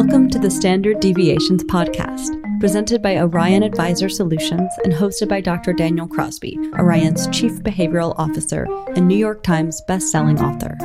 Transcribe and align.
Welcome 0.00 0.30
to 0.30 0.38
the 0.38 0.48
Standard 0.48 1.00
Deviations 1.00 1.64
Podcast, 1.64 2.60
presented 2.60 3.02
by 3.02 3.18
Orion 3.18 3.64
Advisor 3.64 4.08
Solutions 4.08 4.70
and 4.84 4.92
hosted 4.92 5.28
by 5.28 5.40
Dr. 5.40 5.72
Daniel 5.72 6.06
Crosby, 6.06 6.56
Orion's 6.78 7.26
Chief 7.36 7.50
Behavioral 7.64 8.14
Officer 8.16 8.68
and 8.94 9.08
New 9.08 9.16
York 9.16 9.42
Times 9.42 9.82
bestselling 9.88 10.38
author. 10.40 10.76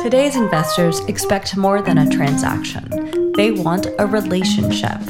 Today's 0.00 0.36
investors 0.36 1.00
expect 1.00 1.54
more 1.58 1.82
than 1.82 1.98
a 1.98 2.08
transaction, 2.08 3.32
they 3.36 3.50
want 3.50 3.88
a 3.98 4.06
relationship. 4.06 5.02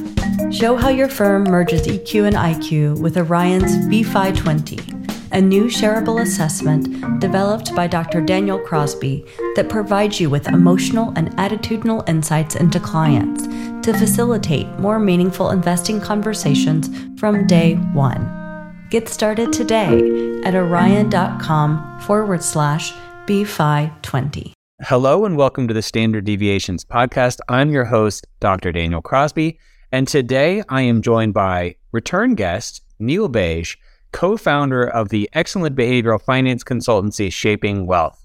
Show 0.50 0.74
how 0.74 0.88
your 0.88 1.08
firm 1.08 1.44
merges 1.44 1.86
EQ 1.86 2.26
and 2.26 2.34
IQ 2.34 3.00
with 3.00 3.16
Orion's 3.16 3.76
BeFi 3.86 4.36
20 4.36 4.93
a 5.34 5.40
new 5.40 5.64
shareable 5.64 6.22
assessment 6.22 7.20
developed 7.20 7.74
by 7.74 7.88
Dr. 7.88 8.20
Daniel 8.20 8.56
Crosby 8.56 9.24
that 9.56 9.68
provides 9.68 10.20
you 10.20 10.30
with 10.30 10.46
emotional 10.46 11.12
and 11.16 11.36
attitudinal 11.38 12.08
insights 12.08 12.54
into 12.54 12.78
clients 12.78 13.42
to 13.84 13.92
facilitate 13.98 14.68
more 14.78 15.00
meaningful 15.00 15.50
investing 15.50 16.00
conversations 16.00 16.88
from 17.18 17.48
day 17.48 17.74
one. 17.94 18.86
Get 18.90 19.08
started 19.08 19.52
today 19.52 20.40
at 20.44 20.54
orion.com 20.54 22.00
forward 22.02 22.44
slash 22.44 22.92
BeFi20. 23.26 24.52
Hello 24.82 25.24
and 25.24 25.36
welcome 25.36 25.66
to 25.66 25.74
the 25.74 25.82
Standard 25.82 26.26
Deviations 26.26 26.84
podcast. 26.84 27.40
I'm 27.48 27.70
your 27.70 27.86
host, 27.86 28.28
Dr. 28.38 28.70
Daniel 28.70 29.02
Crosby, 29.02 29.58
and 29.90 30.06
today 30.06 30.62
I 30.68 30.82
am 30.82 31.02
joined 31.02 31.34
by 31.34 31.74
return 31.90 32.36
guest 32.36 32.82
Neil 33.00 33.28
Bage 33.28 33.78
co 34.14 34.36
founder 34.36 34.84
of 34.84 35.08
the 35.08 35.28
excellent 35.32 35.76
behavioral 35.76 36.22
finance 36.22 36.62
consultancy 36.62 37.30
Shaping 37.32 37.84
Wealth. 37.84 38.24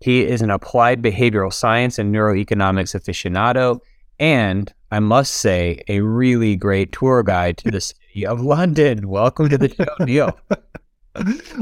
He 0.00 0.24
is 0.24 0.40
an 0.40 0.50
applied 0.50 1.02
behavioral 1.02 1.52
science 1.52 1.98
and 1.98 2.12
neuroeconomics 2.12 2.98
aficionado, 2.98 3.80
and 4.18 4.72
I 4.90 5.00
must 5.00 5.34
say, 5.34 5.82
a 5.88 6.00
really 6.00 6.56
great 6.56 6.90
tour 6.92 7.22
guide 7.22 7.58
to 7.58 7.70
the 7.70 7.82
city 7.82 8.26
of 8.26 8.40
London. 8.40 9.10
Welcome 9.10 9.50
to 9.50 9.58
the 9.58 9.68
show, 9.68 9.84
Neil. 10.04 10.38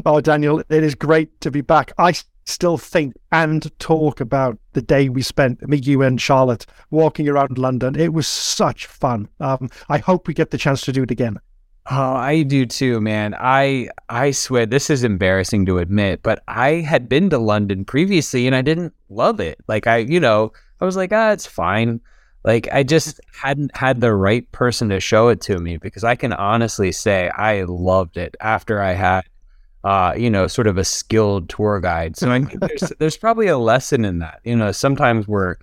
oh, 0.07 0.21
Daniel, 0.21 0.61
it 0.69 0.85
is 0.85 0.95
great 0.95 1.41
to 1.41 1.51
be 1.51 1.61
back. 1.61 1.93
I 1.99 2.15
still 2.45 2.79
think 2.79 3.15
and 3.33 3.77
talk 3.81 4.21
about 4.21 4.57
the 4.75 4.83
day 4.83 5.09
we 5.09 5.23
spent, 5.23 5.67
me, 5.69 5.79
you, 5.79 6.03
and 6.03 6.21
Charlotte, 6.21 6.65
walking 6.93 7.29
around 7.29 7.59
London. 7.59 7.99
It 7.99 8.13
was 8.13 8.29
such 8.29 8.87
fun. 8.87 9.29
Um, 9.41 9.69
I 9.89 9.99
hope 9.99 10.29
we 10.29 10.35
get 10.35 10.53
the 10.53 10.59
chance 10.59 10.83
to 10.83 10.93
do 10.93 11.03
it 11.03 11.11
again. 11.11 11.41
Oh, 11.91 12.15
I 12.15 12.43
do 12.43 12.65
too, 12.65 13.01
man. 13.01 13.35
I 13.39 13.89
I 14.09 14.31
swear 14.31 14.65
this 14.65 14.89
is 14.89 15.05
embarrassing 15.05 15.67
to 15.67 15.79
admit, 15.79 16.23
but 16.23 16.43
I 16.49 16.77
had 16.77 17.09
been 17.09 17.29
to 17.31 17.39
London 17.39 17.85
previously 17.85 18.47
and 18.47 18.57
I 18.57 18.63
didn't 18.63 18.95
love 19.11 19.39
it. 19.39 19.59
Like 19.69 19.87
I, 19.87 19.99
you 19.99 20.19
know, 20.19 20.53
I 20.81 20.87
was 20.87 20.97
like, 20.97 21.13
ah, 21.13 21.33
it's 21.33 21.47
fine. 21.47 22.01
Like 22.43 22.69
I 22.73 22.85
just 22.85 23.21
hadn't 23.33 23.77
had 23.77 24.01
the 24.01 24.15
right 24.15 24.51
person 24.53 24.89
to 24.91 25.01
show 25.01 25.29
it 25.29 25.43
to 25.43 25.59
me 25.59 25.77
because 25.77 26.05
I 26.05 26.15
can 26.17 26.33
honestly 26.33 26.91
say 26.91 27.29
I 27.31 27.65
loved 27.65 28.17
it 28.17 28.35
after 28.41 28.81
I 28.81 28.93
had 28.93 29.25
uh, 29.85 30.15
you 30.17 30.31
know, 30.31 30.47
sort 30.47 30.67
of 30.67 30.79
a 30.79 30.85
skilled 30.85 31.51
tour 31.51 31.79
guide. 31.79 32.17
So 32.17 32.31
I 32.31 32.43
think 32.43 32.61
there's 32.61 32.93
there's 32.99 33.17
probably 33.19 33.47
a 33.49 33.59
lesson 33.59 34.05
in 34.05 34.19
that. 34.21 34.41
You 34.45 34.57
know, 34.57 34.73
sometimes 34.73 35.29
we're 35.29 35.57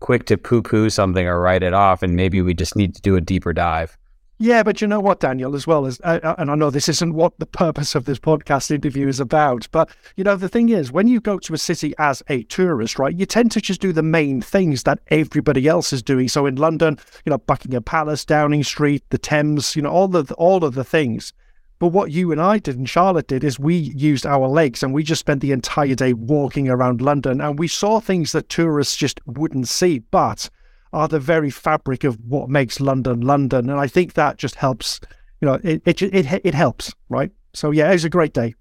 quick 0.00 0.24
to 0.26 0.38
poo-poo 0.38 0.90
something 0.90 1.26
or 1.26 1.40
write 1.40 1.62
it 1.62 1.74
off 1.74 2.02
and 2.02 2.16
maybe 2.16 2.42
we 2.42 2.54
just 2.54 2.76
need 2.76 2.94
to 2.94 3.02
do 3.02 3.16
a 3.16 3.20
deeper 3.20 3.52
dive. 3.52 3.96
Yeah, 4.38 4.62
but 4.62 4.82
you 4.82 4.86
know 4.86 5.00
what, 5.00 5.20
Daniel, 5.20 5.54
as 5.54 5.66
well 5.66 5.86
as, 5.86 5.98
uh, 6.04 6.20
uh, 6.22 6.34
and 6.36 6.50
I 6.50 6.54
know 6.56 6.68
this 6.68 6.90
isn't 6.90 7.14
what 7.14 7.38
the 7.38 7.46
purpose 7.46 7.94
of 7.94 8.04
this 8.04 8.18
podcast 8.18 8.70
interview 8.70 9.08
is 9.08 9.18
about, 9.18 9.66
but 9.72 9.88
you 10.14 10.24
know, 10.24 10.36
the 10.36 10.48
thing 10.48 10.68
is, 10.68 10.92
when 10.92 11.08
you 11.08 11.22
go 11.22 11.38
to 11.38 11.54
a 11.54 11.58
city 11.58 11.94
as 11.98 12.22
a 12.28 12.42
tourist, 12.42 12.98
right, 12.98 13.16
you 13.16 13.24
tend 13.24 13.50
to 13.52 13.62
just 13.62 13.80
do 13.80 13.94
the 13.94 14.02
main 14.02 14.42
things 14.42 14.82
that 14.82 14.98
everybody 15.08 15.66
else 15.66 15.90
is 15.90 16.02
doing. 16.02 16.28
So 16.28 16.44
in 16.44 16.56
London, 16.56 16.98
you 17.24 17.30
know, 17.30 17.38
Buckingham 17.38 17.84
Palace, 17.84 18.26
Downing 18.26 18.62
Street, 18.62 19.02
the 19.08 19.16
Thames, 19.16 19.74
you 19.74 19.80
know, 19.80 19.90
all 19.90 20.08
the 20.08 20.34
all 20.34 20.64
of 20.64 20.74
the 20.74 20.84
things. 20.84 21.32
But 21.78 21.88
what 21.88 22.10
you 22.10 22.30
and 22.30 22.40
I 22.40 22.58
did 22.58 22.76
and 22.76 22.88
Charlotte 22.88 23.28
did 23.28 23.42
is 23.42 23.58
we 23.58 23.74
used 23.74 24.26
our 24.26 24.48
legs 24.48 24.82
and 24.82 24.92
we 24.92 25.02
just 25.02 25.20
spent 25.20 25.40
the 25.40 25.52
entire 25.52 25.94
day 25.94 26.12
walking 26.12 26.68
around 26.68 27.00
London 27.00 27.40
and 27.40 27.58
we 27.58 27.68
saw 27.68 28.00
things 28.00 28.32
that 28.32 28.48
tourists 28.50 28.96
just 28.96 29.20
wouldn't 29.26 29.68
see. 29.68 29.98
But 29.98 30.50
are 30.92 31.08
the 31.08 31.20
very 31.20 31.50
fabric 31.50 32.04
of 32.04 32.18
what 32.26 32.48
makes 32.48 32.80
London 32.80 33.20
London, 33.20 33.70
and 33.70 33.80
I 33.80 33.86
think 33.86 34.14
that 34.14 34.38
just 34.38 34.54
helps. 34.54 35.00
You 35.40 35.46
know, 35.46 35.60
it 35.62 35.82
it 35.84 36.02
it, 36.02 36.40
it 36.44 36.54
helps, 36.54 36.94
right? 37.08 37.30
So 37.54 37.70
yeah, 37.70 37.90
it 37.90 37.94
was 37.94 38.04
a 38.04 38.10
great 38.10 38.32
day. 38.32 38.54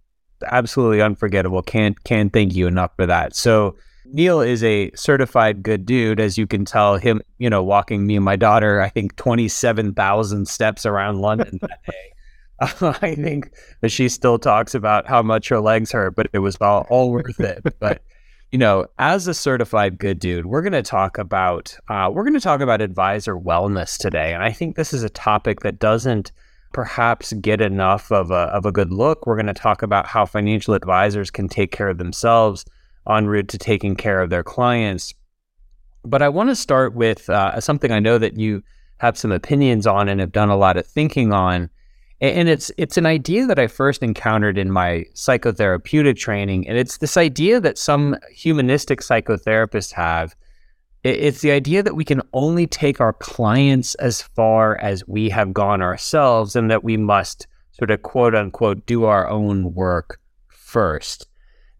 Absolutely 0.46 1.02
unforgettable. 1.02 1.62
Can't 1.62 2.02
can't 2.04 2.32
thank 2.34 2.54
you 2.54 2.68
enough 2.68 2.92
for 2.96 3.06
that. 3.06 3.36
So 3.36 3.76
Neil 4.06 4.42
is 4.42 4.64
a 4.64 4.92
certified 4.96 5.64
good 5.64 5.86
dude, 5.86 6.20
as 6.20 6.38
you 6.38 6.48
can 6.48 6.66
tell. 6.66 6.98
Him, 6.98 7.22
you 7.38 7.50
know, 7.50 7.64
walking 7.64 8.06
me 8.06 8.16
and 8.16 8.26
my 8.26 8.36
daughter, 8.36 8.82
I 8.82 8.90
think 8.90 9.16
twenty 9.16 9.48
seven 9.48 9.94
thousand 9.94 10.48
steps 10.48 10.86
around 10.86 11.20
London 11.20 11.60
that 11.62 11.80
day. 11.86 12.12
I 12.82 13.16
think 13.16 13.52
she 13.88 14.08
still 14.08 14.40
talks 14.40 14.74
about 14.74 15.08
how 15.08 15.22
much 15.22 15.50
her 15.50 15.60
legs 15.60 15.92
hurt, 15.92 16.16
but 16.16 16.28
it 16.32 16.40
was 16.40 16.56
all, 16.62 16.86
all 16.90 17.12
worth 17.12 17.40
it. 17.40 17.64
But 17.80 18.02
you 18.52 18.60
know, 18.60 18.86
as 19.00 19.28
a 19.28 19.34
certified 19.34 19.98
good 19.98 20.20
dude, 20.20 20.46
we're 20.46 20.62
going 20.62 20.74
to 20.74 20.84
talk 20.84 21.18
about 21.18 21.76
uh, 21.90 22.10
we're 22.12 22.24
going 22.24 22.34
to 22.34 22.40
talk 22.40 22.62
about 22.62 22.82
advisor 22.82 23.36
wellness 23.36 23.98
today, 23.98 24.34
and 24.34 24.44
I 24.44 24.52
think 24.52 24.76
this 24.76 24.94
is 24.94 25.04
a 25.04 25.10
topic 25.10 25.62
that 25.62 25.80
doesn't 25.80 26.32
perhaps 26.74 27.32
get 27.34 27.62
enough 27.62 28.12
of 28.12 28.32
a 28.32 28.52
of 28.54 28.66
a 28.66 28.72
good 28.72 28.92
look. 28.92 29.26
We're 29.26 29.36
going 29.36 29.46
to 29.48 29.54
talk 29.54 29.82
about 29.82 30.06
how 30.06 30.26
financial 30.26 30.74
advisors 30.74 31.32
can 31.32 31.48
take 31.48 31.72
care 31.72 31.90
of 31.90 31.98
themselves 31.98 32.66
en 33.10 33.28
route 33.28 33.48
to 33.50 33.58
taking 33.58 33.96
care 33.96 34.22
of 34.22 34.30
their 34.30 34.44
clients. 34.44 35.14
But 36.04 36.22
I 36.22 36.30
want 36.30 36.50
to 36.50 36.56
start 36.56 36.94
with 36.94 37.30
uh, 37.30 37.60
something 37.60 37.92
I 37.92 38.00
know 38.00 38.18
that 38.18 38.38
you 38.38 38.62
have 38.98 39.18
some 39.18 39.32
opinions 39.32 39.88
on 39.88 40.08
and 40.08 40.20
have 40.20 40.32
done 40.32 40.50
a 40.50 40.58
lot 40.58 40.78
of 40.78 40.86
thinking 40.86 41.34
on, 41.34 41.70
and 42.34 42.50
it's 42.50 42.72
it's 42.78 42.98
an 42.98 43.06
idea 43.06 43.46
that 43.46 43.60
I 43.60 43.68
first 43.68 44.04
encountered 44.04 44.58
in 44.58 44.72
my 44.72 45.06
psychotherapeutic 45.14 46.18
training, 46.18 46.68
and 46.68 46.78
it's 46.78 46.98
this 46.98 47.18
idea 47.18 47.60
that 47.60 47.78
some 47.78 48.18
humanistic 48.32 49.02
psychotherapists 49.02 49.94
have. 49.94 50.36
It's 51.04 51.42
the 51.42 51.52
idea 51.52 51.84
that 51.84 51.96
we 51.96 52.04
can 52.04 52.22
only 52.34 52.66
take 52.66 53.00
our 53.00 53.14
clients 53.14 53.94
as 53.96 54.22
far 54.22 54.78
as 54.78 55.08
we 55.08 55.30
have 55.30 55.54
gone 55.54 55.82
ourselves, 55.82 56.56
and 56.56 56.72
that 56.72 56.84
we 56.84 56.98
must 56.98 57.48
sort 57.72 57.92
of 57.92 58.02
quote 58.02 58.36
unquote 58.36 58.86
do 58.86 59.06
our 59.06 59.28
own 59.28 59.74
work 59.74 60.20
first. 60.48 61.28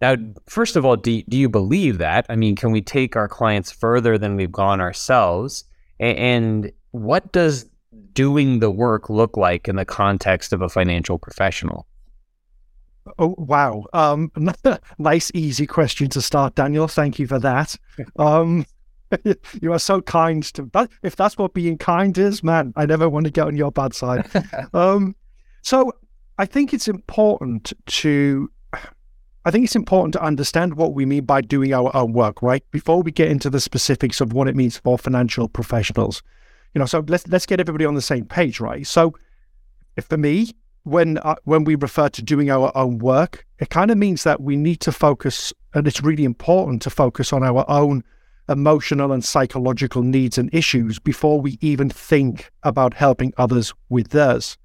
Now, 0.02 0.16
first 0.48 0.76
of 0.76 0.86
all, 0.86 0.98
do, 0.98 1.24
do 1.24 1.38
you 1.38 1.50
believe 1.50 1.98
that? 2.00 2.26
I 2.30 2.36
mean, 2.36 2.56
can 2.56 2.72
we 2.72 2.82
take 2.82 3.16
our 3.16 3.28
clients 3.28 3.72
further 3.72 4.18
than 4.18 4.36
we've 4.36 4.52
gone 4.52 4.82
ourselves? 4.82 5.64
And 6.00 6.72
what 6.92 7.32
does 7.32 7.70
doing 8.14 8.60
the 8.60 8.72
work 8.72 9.10
look 9.10 9.38
like 9.38 9.68
in 9.68 9.76
the 9.76 9.86
context 9.86 10.54
of 10.54 10.62
a 10.62 10.70
financial 10.70 11.20
professional? 11.20 11.88
Oh 13.20 13.36
wow! 13.38 13.86
Um, 13.94 14.32
nice, 14.98 15.32
easy 15.34 15.68
question 15.68 16.10
to 16.10 16.22
start, 16.22 16.56
Daniel. 16.56 16.88
Thank 16.88 17.20
you 17.20 17.28
for 17.28 17.40
that. 17.40 17.76
Um, 18.18 18.66
you 19.62 19.72
are 19.72 19.80
so 19.80 20.02
kind 20.02 20.44
to 20.44 20.64
that. 20.74 20.90
If 21.04 21.16
that's 21.16 21.38
what 21.38 21.54
being 21.54 21.78
kind 21.78 22.18
is, 22.18 22.44
man, 22.44 22.74
I 22.76 22.86
never 22.86 23.10
want 23.10 23.26
to 23.26 23.32
get 23.32 23.48
on 23.48 23.56
your 23.56 23.72
bad 23.72 23.94
side. 23.94 24.28
um, 24.74 25.16
so 25.62 25.94
I 26.38 26.46
think 26.46 26.74
it's 26.74 26.88
important 26.88 27.74
to, 27.86 28.50
I 29.46 29.52
think 29.52 29.66
it's 29.66 29.76
important 29.76 30.14
to 30.14 30.24
understand 30.24 30.76
what 30.76 30.94
we 30.94 31.06
mean 31.06 31.26
by 31.26 31.42
doing 31.42 31.74
our 31.74 31.96
own 31.96 32.14
work, 32.14 32.42
right? 32.42 32.64
Before 32.72 33.02
we 33.02 33.12
get 33.12 33.30
into 33.30 33.50
the 33.50 33.60
specifics 33.60 34.22
of 34.22 34.34
what 34.34 34.48
it 34.48 34.56
means 34.56 34.78
for 34.78 34.98
financial 34.98 35.48
professionals. 35.48 36.22
You 36.76 36.80
know, 36.80 36.86
so 36.86 37.06
let's 37.08 37.26
let's 37.30 37.46
get 37.46 37.62
everybody 37.62 37.86
on 37.86 37.96
the 37.96 38.02
same 38.02 38.26
page, 38.26 38.60
right? 38.60 38.86
So, 38.86 39.16
for 40.02 40.18
me, 40.18 40.52
when 40.84 41.18
uh, 41.20 41.36
when 41.46 41.64
we 41.64 41.76
refer 41.76 42.10
to 42.10 42.22
doing 42.22 42.52
our 42.52 42.70
own 42.76 43.00
work, 43.00 43.46
it 43.60 43.70
kind 43.70 43.92
of 43.92 43.98
means 43.98 44.24
that 44.24 44.42
we 44.42 44.58
need 44.58 44.82
to 44.82 44.92
focus, 44.92 45.54
and 45.74 45.88
it's 45.88 46.04
really 46.04 46.26
important 46.26 46.82
to 46.82 46.90
focus 46.90 47.32
on 47.32 47.44
our 47.44 47.64
own 47.70 48.04
emotional 48.50 49.14
and 49.14 49.24
psychological 49.24 50.04
needs 50.04 50.38
and 50.38 50.54
issues 50.54 51.00
before 51.00 51.40
we 51.40 51.58
even 51.62 51.90
think 51.90 52.52
about 52.64 52.94
helping 52.94 53.34
others 53.38 53.74
with 53.88 54.10
theirs. 54.10 54.58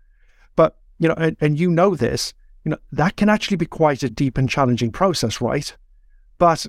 But 0.57 0.77
you 0.99 1.07
know, 1.07 1.15
and, 1.17 1.37
and 1.41 1.61
you 1.61 1.71
know 1.71 1.95
this, 1.95 2.35
you 2.65 2.73
know, 2.73 2.79
that 2.91 3.17
can 3.17 3.29
actually 3.29 3.57
be 3.57 3.67
quite 3.67 4.03
a 4.03 4.11
deep 4.11 4.37
and 4.37 4.51
challenging 4.51 4.91
process, 4.91 5.41
right? 5.41 5.77
But 6.39 6.67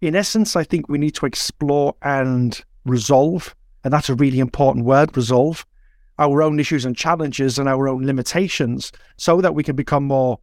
in 0.00 0.16
essence, 0.16 0.56
I 0.56 0.64
think 0.64 0.88
we 0.88 0.96
need 0.96 1.14
to 1.16 1.26
explore 1.26 1.94
and 2.00 2.58
resolve 2.86 3.54
and 3.84 3.92
that's 3.92 4.08
a 4.08 4.14
really 4.14 4.38
important 4.38 4.84
word, 4.84 5.16
resolve 5.16 5.66
our 6.18 6.42
own 6.42 6.60
issues 6.60 6.84
and 6.84 6.96
challenges 6.96 7.58
and 7.58 7.68
our 7.68 7.88
own 7.88 8.04
limitations 8.04 8.92
so 9.16 9.40
that 9.40 9.54
we 9.54 9.62
can 9.62 9.76
become 9.76 10.04
more 10.04 10.38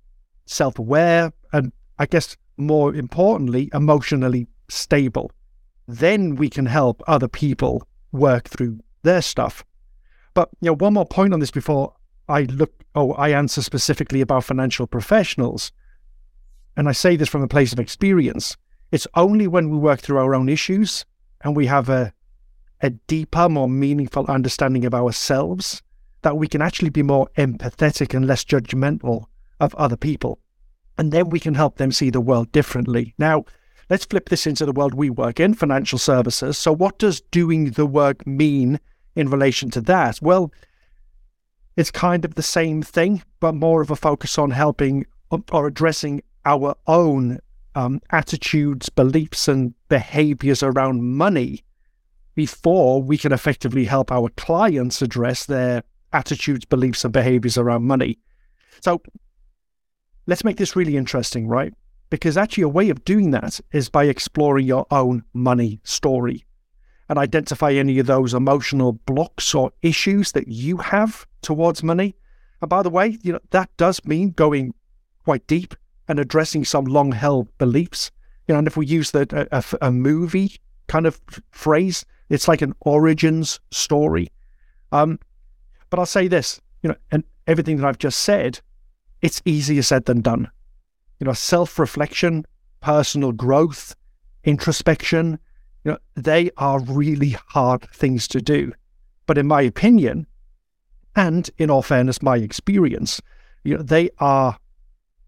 self 0.45 0.79
aware 0.79 1.31
and, 1.53 1.71
I 1.97 2.05
guess, 2.05 2.35
more 2.57 2.93
importantly, 2.93 3.69
emotionally 3.73 4.47
stable. 4.69 5.31
Then 5.87 6.35
we 6.35 6.49
can 6.49 6.65
help 6.65 7.01
other 7.07 7.27
people 7.27 7.87
work 8.11 8.49
through 8.49 8.79
their 9.03 9.21
stuff. 9.21 9.63
But, 10.33 10.49
you 10.61 10.67
know, 10.67 10.75
one 10.75 10.93
more 10.93 11.05
point 11.05 11.33
on 11.33 11.39
this 11.39 11.51
before 11.51 11.93
I 12.27 12.43
look, 12.43 12.73
oh, 12.95 13.13
I 13.13 13.29
answer 13.29 13.61
specifically 13.61 14.21
about 14.21 14.43
financial 14.43 14.87
professionals. 14.87 15.71
And 16.75 16.87
I 16.87 16.91
say 16.91 17.15
this 17.15 17.29
from 17.29 17.41
a 17.41 17.47
place 17.47 17.73
of 17.73 17.79
experience. 17.79 18.57
It's 18.91 19.07
only 19.15 19.47
when 19.47 19.69
we 19.69 19.77
work 19.77 19.99
through 20.01 20.17
our 20.17 20.35
own 20.35 20.49
issues 20.49 21.05
and 21.41 21.55
we 21.55 21.67
have 21.67 21.89
a 21.89 22.13
a 22.81 22.89
deeper, 22.91 23.49
more 23.49 23.69
meaningful 23.69 24.25
understanding 24.27 24.85
of 24.85 24.93
ourselves, 24.93 25.81
that 26.21 26.37
we 26.37 26.47
can 26.47 26.61
actually 26.61 26.89
be 26.89 27.03
more 27.03 27.29
empathetic 27.37 28.13
and 28.13 28.27
less 28.27 28.43
judgmental 28.43 29.25
of 29.59 29.75
other 29.75 29.97
people. 29.97 30.39
And 30.97 31.11
then 31.11 31.29
we 31.29 31.39
can 31.39 31.53
help 31.53 31.77
them 31.77 31.91
see 31.91 32.09
the 32.09 32.21
world 32.21 32.51
differently. 32.51 33.13
Now, 33.17 33.45
let's 33.89 34.05
flip 34.05 34.29
this 34.29 34.45
into 34.45 34.65
the 34.65 34.73
world 34.73 34.93
we 34.93 35.09
work 35.09 35.39
in, 35.39 35.53
financial 35.53 35.99
services. 35.99 36.57
So, 36.57 36.73
what 36.73 36.99
does 36.99 37.21
doing 37.31 37.71
the 37.71 37.85
work 37.85 38.25
mean 38.27 38.79
in 39.15 39.29
relation 39.29 39.69
to 39.71 39.81
that? 39.81 40.19
Well, 40.21 40.51
it's 41.77 41.91
kind 41.91 42.25
of 42.25 42.35
the 42.35 42.43
same 42.43 42.81
thing, 42.81 43.23
but 43.39 43.55
more 43.55 43.81
of 43.81 43.91
a 43.91 43.95
focus 43.95 44.37
on 44.37 44.51
helping 44.51 45.05
or 45.51 45.67
addressing 45.67 46.21
our 46.45 46.75
own 46.87 47.39
um, 47.75 48.01
attitudes, 48.11 48.89
beliefs, 48.89 49.47
and 49.47 49.73
behaviors 49.87 50.63
around 50.63 51.03
money 51.03 51.63
before 52.39 53.03
we 53.03 53.17
can 53.17 53.33
effectively 53.33 53.83
help 53.83 54.13
our 54.13 54.29
clients 54.37 55.01
address 55.01 55.45
their 55.45 55.83
attitudes, 56.13 56.63
beliefs, 56.63 57.03
and 57.03 57.11
behaviors 57.11 57.57
around 57.57 57.83
money. 57.83 58.17
So 58.79 59.01
let's 60.25 60.45
make 60.45 60.55
this 60.55 60.73
really 60.73 60.95
interesting, 60.95 61.49
right? 61.49 61.73
Because 62.09 62.37
actually, 62.37 62.63
a 62.63 62.69
way 62.69 62.89
of 62.91 63.03
doing 63.03 63.31
that 63.31 63.59
is 63.73 63.89
by 63.89 64.05
exploring 64.05 64.65
your 64.65 64.85
own 64.89 65.25
money 65.33 65.81
story 65.83 66.45
and 67.09 67.19
identify 67.19 67.73
any 67.73 67.99
of 67.99 68.05
those 68.05 68.33
emotional 68.33 68.93
blocks 68.93 69.53
or 69.53 69.73
issues 69.81 70.31
that 70.31 70.47
you 70.47 70.77
have 70.77 71.27
towards 71.41 71.83
money. 71.83 72.15
And 72.61 72.69
by 72.69 72.83
the 72.83 72.89
way, 72.89 73.17
you 73.21 73.33
know, 73.33 73.41
that 73.49 73.69
does 73.75 74.05
mean 74.05 74.29
going 74.29 74.73
quite 75.25 75.45
deep 75.45 75.75
and 76.07 76.17
addressing 76.19 76.63
some 76.63 76.85
long 76.85 77.11
held 77.11 77.49
beliefs. 77.57 78.11
You 78.47 78.53
know, 78.53 78.59
and 78.59 78.67
if 78.67 78.77
we 78.77 78.85
use 78.85 79.11
the, 79.11 79.27
a, 79.51 79.87
a, 79.87 79.91
movie 79.91 80.55
kind 80.87 81.05
of 81.05 81.19
phrase, 81.51 82.05
it's 82.29 82.47
like 82.47 82.61
an 82.61 82.73
origins 82.81 83.59
story. 83.71 84.29
Um, 84.91 85.19
but 85.89 85.99
I'll 85.99 86.05
say 86.05 86.27
this, 86.27 86.61
you 86.81 86.89
know, 86.89 86.95
and 87.11 87.23
everything 87.47 87.77
that 87.77 87.85
I've 87.85 87.97
just 87.97 88.21
said, 88.21 88.59
it's 89.21 89.41
easier 89.45 89.81
said 89.81 90.05
than 90.05 90.21
done. 90.21 90.49
You 91.19 91.25
know, 91.25 91.33
self 91.33 91.77
reflection, 91.79 92.45
personal 92.81 93.31
growth, 93.31 93.95
introspection, 94.43 95.39
you 95.83 95.91
know, 95.91 95.97
they 96.15 96.51
are 96.57 96.79
really 96.79 97.35
hard 97.47 97.89
things 97.91 98.27
to 98.29 98.41
do. 98.41 98.71
But 99.25 99.37
in 99.37 99.47
my 99.47 99.61
opinion, 99.61 100.27
and 101.15 101.49
in 101.57 101.69
all 101.69 101.81
fairness, 101.81 102.21
my 102.21 102.37
experience, 102.37 103.21
you 103.63 103.75
know, 103.75 103.83
they 103.83 104.09
are 104.19 104.57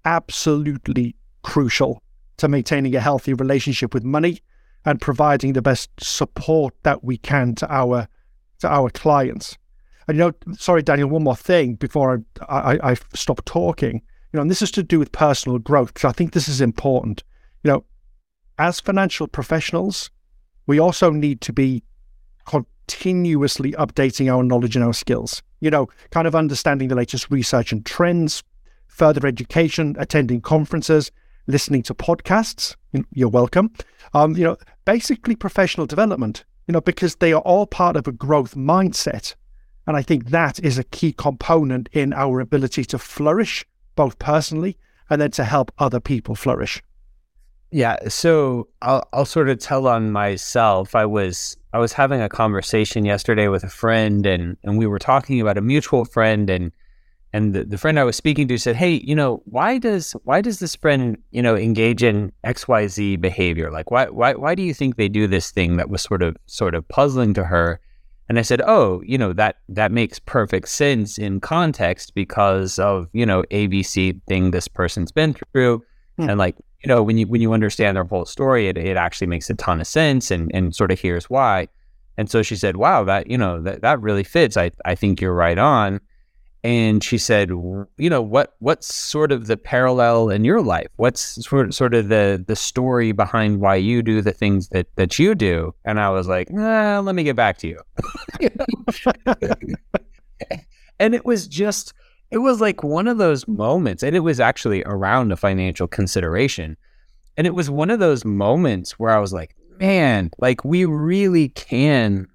absolutely 0.06 1.16
crucial 1.44 2.02
to 2.38 2.48
maintaining 2.48 2.96
a 2.96 3.00
healthy 3.00 3.34
relationship 3.34 3.94
with 3.94 4.04
money 4.04 4.42
and 4.86 5.00
providing 5.00 5.54
the 5.54 5.62
best 5.62 5.90
support 6.00 6.74
that 6.84 7.04
we 7.04 7.18
can 7.18 7.56
to 7.56 7.74
our 7.74 8.08
to 8.60 8.68
our 8.68 8.90
clients. 8.90 9.58
And 10.08 10.18
you 10.18 10.24
know, 10.24 10.54
sorry, 10.56 10.82
Daniel, 10.82 11.10
one 11.10 11.24
more 11.24 11.36
thing 11.36 11.76
before 11.76 12.24
I, 12.48 12.56
I, 12.74 12.92
I 12.92 12.96
stop 13.14 13.44
talking. 13.46 14.02
You 14.32 14.38
know, 14.38 14.42
and 14.42 14.52
this 14.52 14.62
is 14.62 14.72
to 14.72 14.84
do 14.84 15.00
with 15.00 15.12
personal 15.12 15.60
growth 15.60 15.94
because 15.94 16.10
I 16.10 16.14
think 16.14 16.34
this 16.34 16.48
is 16.48 16.62
important. 16.62 17.24
You 17.64 17.72
know, 17.72 17.86
as 18.58 18.80
financial 18.80 19.28
professionals, 19.28 20.10
we 20.68 20.80
also 20.80 21.12
need 21.12 21.42
to 21.42 21.54
be 21.54 21.84
continuously 22.46 23.74
updating 23.74 24.34
our 24.34 24.44
knowledge 24.44 24.76
and 24.76 24.86
our 24.86 24.94
skills. 24.94 25.42
You 25.60 25.70
know, 25.70 25.88
kind 26.10 26.28
of 26.28 26.36
understanding 26.36 26.88
the 26.88 26.96
latest 26.96 27.30
research 27.30 27.72
and 27.72 27.86
trends, 27.86 28.44
further 28.88 29.28
education, 29.28 29.96
attending 30.00 30.42
conferences, 30.42 31.12
listening 31.48 31.84
to 31.84 31.94
podcasts. 31.94 32.76
You're 33.12 33.30
welcome. 33.30 33.72
Um, 34.14 34.36
you 34.36 34.44
know, 34.44 34.58
basically 34.86 35.36
professional 35.36 35.86
development. 35.86 36.44
You 36.68 36.74
know, 36.74 36.82
because 36.82 37.16
they 37.16 37.34
are 37.34 37.42
all 37.42 37.66
part 37.66 37.96
of 37.96 38.08
a 38.08 38.12
growth 38.12 38.56
mindset, 38.56 39.36
and 39.88 39.98
I 39.98 40.04
think 40.04 40.30
that 40.30 40.60
is 40.60 40.78
a 40.78 40.84
key 40.86 41.12
component 41.12 41.90
in 41.92 42.14
our 42.14 42.40
ability 42.40 42.86
to 42.86 43.00
flourish, 43.00 43.66
both 43.96 44.20
personally 44.20 44.78
and 45.12 45.22
then 45.22 45.32
to 45.32 45.44
help 45.44 45.72
other 45.78 46.00
people 46.00 46.34
flourish. 46.34 46.82
Yeah, 47.72 47.98
so 48.08 48.68
I'll 48.82 49.08
I'll 49.14 49.26
sort 49.26 49.50
of 49.50 49.60
tell 49.60 49.88
on 49.88 50.12
myself. 50.12 50.96
I 50.96 51.06
was 51.06 51.58
I 51.74 51.80
was 51.80 51.94
having 51.94 52.22
a 52.22 52.30
conversation 52.30 53.06
yesterday 53.06 53.48
with 53.48 53.64
a 53.64 53.70
friend 53.70 54.26
and 54.26 54.58
and 54.64 54.78
we 54.78 54.88
were 54.88 55.00
talking 55.00 55.40
about 55.40 55.58
a 55.58 55.62
mutual 55.62 56.06
friend 56.06 56.50
and 56.50 56.72
and 57.34 57.54
the, 57.54 57.64
the 57.64 57.78
friend 57.78 57.98
I 57.98 58.04
was 58.04 58.16
speaking 58.16 58.48
to 58.50 58.58
said, 58.58 58.76
"Hey, 58.76 59.02
you 59.04 59.16
know, 59.16 59.42
why 59.46 59.78
does 59.78 60.12
why 60.24 60.42
does 60.42 60.60
this 60.60 60.76
friend, 60.76 61.18
you 61.32 61.42
know, 61.42 61.56
engage 61.56 62.04
in 62.04 62.32
XYZ 62.46 63.22
behavior? 63.22 63.72
Like 63.72 63.90
why 63.90 64.08
why 64.08 64.34
why 64.34 64.56
do 64.56 64.64
you 64.64 64.74
think 64.74 64.96
they 64.98 65.08
do 65.08 65.28
this 65.28 65.52
thing 65.52 65.78
that 65.78 65.90
was 65.90 66.02
sort 66.02 66.24
of 66.24 66.36
sort 66.48 66.76
of 66.76 66.88
puzzling 66.90 67.34
to 67.36 67.46
her?" 67.46 67.80
And 68.28 68.38
I 68.38 68.42
said, 68.42 68.62
"Oh, 68.66 69.02
you 69.06 69.18
know, 69.18 69.32
that 69.34 69.58
that 69.70 69.92
makes 69.92 70.20
perfect 70.20 70.68
sense 70.70 71.18
in 71.18 71.40
context 71.40 72.16
because 72.16 72.80
of, 72.80 73.08
you 73.14 73.26
know, 73.26 73.44
ABC 73.44 74.20
thing 74.28 74.52
this 74.52 74.68
person's 74.68 75.12
been 75.12 75.34
through." 75.34 75.84
Hmm. 76.18 76.30
And 76.30 76.38
like, 76.38 76.58
you 76.84 76.90
know, 76.90 77.02
when 77.02 77.18
you 77.18 77.28
when 77.28 77.42
you 77.42 77.54
understand 77.54 77.96
their 77.96 78.04
whole 78.04 78.26
story, 78.26 78.68
it, 78.68 78.78
it 78.78 78.98
actually 78.98 79.28
makes 79.28 79.50
a 79.50 79.56
ton 79.56 79.80
of 79.80 79.88
sense 79.88 80.32
and 80.32 80.52
and 80.54 80.76
sort 80.76 80.92
of 80.92 81.00
here's 81.00 81.30
why. 81.30 81.70
And 82.18 82.30
so 82.30 82.42
she 82.44 82.58
said, 82.58 82.76
"Wow, 82.76 83.06
that, 83.06 83.28
you 83.30 83.38
know, 83.38 83.62
that 83.62 83.82
that 83.84 84.02
really 84.02 84.26
fits. 84.26 84.58
I 84.58 84.72
I 84.84 84.96
think 84.96 85.22
you're 85.22 85.34
right 85.34 85.58
on." 85.58 86.02
And 86.64 87.04
she 87.04 87.18
said, 87.18 87.50
you 87.50 88.10
know, 88.10 88.22
what 88.22 88.56
what's 88.60 88.94
sort 88.94 89.32
of 89.32 89.48
the 89.48 89.58
parallel 89.58 90.30
in 90.30 90.46
your 90.46 90.62
life? 90.62 90.90
What's 90.98 91.44
sort 91.46 91.68
of, 91.68 91.74
sort 91.74 91.96
of 91.96 92.10
the 92.10 92.44
the 92.46 92.56
story 92.56 93.12
behind 93.14 93.62
why 93.62 93.76
you 93.78 94.04
do 94.04 94.22
the 94.22 94.32
things 94.32 94.70
that 94.70 94.88
that 94.96 95.18
you 95.18 95.34
do? 95.34 95.74
And 95.86 96.00
I 96.00 96.10
was 96.10 96.28
like, 96.28 96.52
eh, 96.52 96.98
let 97.00 97.16
me 97.16 97.24
get 97.24 97.36
back 97.36 97.58
to 97.60 97.68
you. 97.68 97.80
and 101.00 101.16
it 101.16 101.26
was 101.26 101.48
just 101.48 101.94
it 102.30 102.38
was 102.38 102.62
like 102.62 102.84
one 102.84 103.08
of 103.08 103.18
those 103.18 103.48
moments 103.48 104.04
and 104.04 104.16
it 104.16 104.22
was 104.22 104.40
actually 104.40 104.84
around 104.86 105.32
a 105.32 105.38
financial 105.38 105.88
consideration. 105.88 106.78
And 107.38 107.48
it 107.48 107.56
was 107.56 107.72
one 107.72 107.90
of 107.90 108.00
those 108.00 108.24
moments 108.24 109.00
where 109.00 109.12
I 109.12 109.20
was 109.20 109.34
like, 109.34 109.56
man, 109.80 110.30
like 110.38 110.64
we 110.64 110.86
really 110.86 111.50
can 111.50 112.28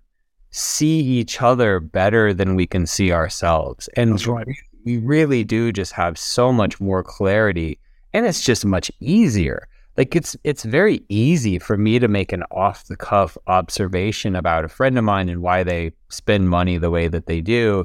see 0.57 1.01
each 1.01 1.43
other 1.43 1.81
better 1.81 2.33
than 2.33 2.57
we 2.57 2.67
can 2.67 2.87
see 2.87 3.13
ourselves. 3.13 3.89
And 3.97 4.15
That's 4.15 4.27
right. 4.27 4.49
we 4.85 4.97
really 4.97 5.45
do 5.45 5.71
just 5.71 5.93
have 5.93 6.19
so 6.19 6.53
much 6.53 6.81
more 6.81 7.03
clarity 7.05 7.79
and 8.15 8.25
it's 8.25 8.43
just 8.43 8.65
much 8.65 8.91
easier. 9.01 9.69
Like 9.99 10.17
it's 10.17 10.37
it's 10.45 10.65
very 10.65 11.03
easy 11.09 11.59
for 11.59 11.77
me 11.77 11.99
to 11.99 12.09
make 12.09 12.33
an 12.33 12.43
off 12.51 12.87
the 12.87 12.97
cuff 12.97 13.37
observation 13.47 14.35
about 14.35 14.65
a 14.65 14.69
friend 14.69 14.97
of 14.97 15.05
mine 15.05 15.29
and 15.29 15.43
why 15.43 15.63
they 15.63 15.93
spend 16.09 16.49
money 16.49 16.79
the 16.79 16.91
way 16.91 17.09
that 17.09 17.27
they 17.27 17.41
do. 17.41 17.85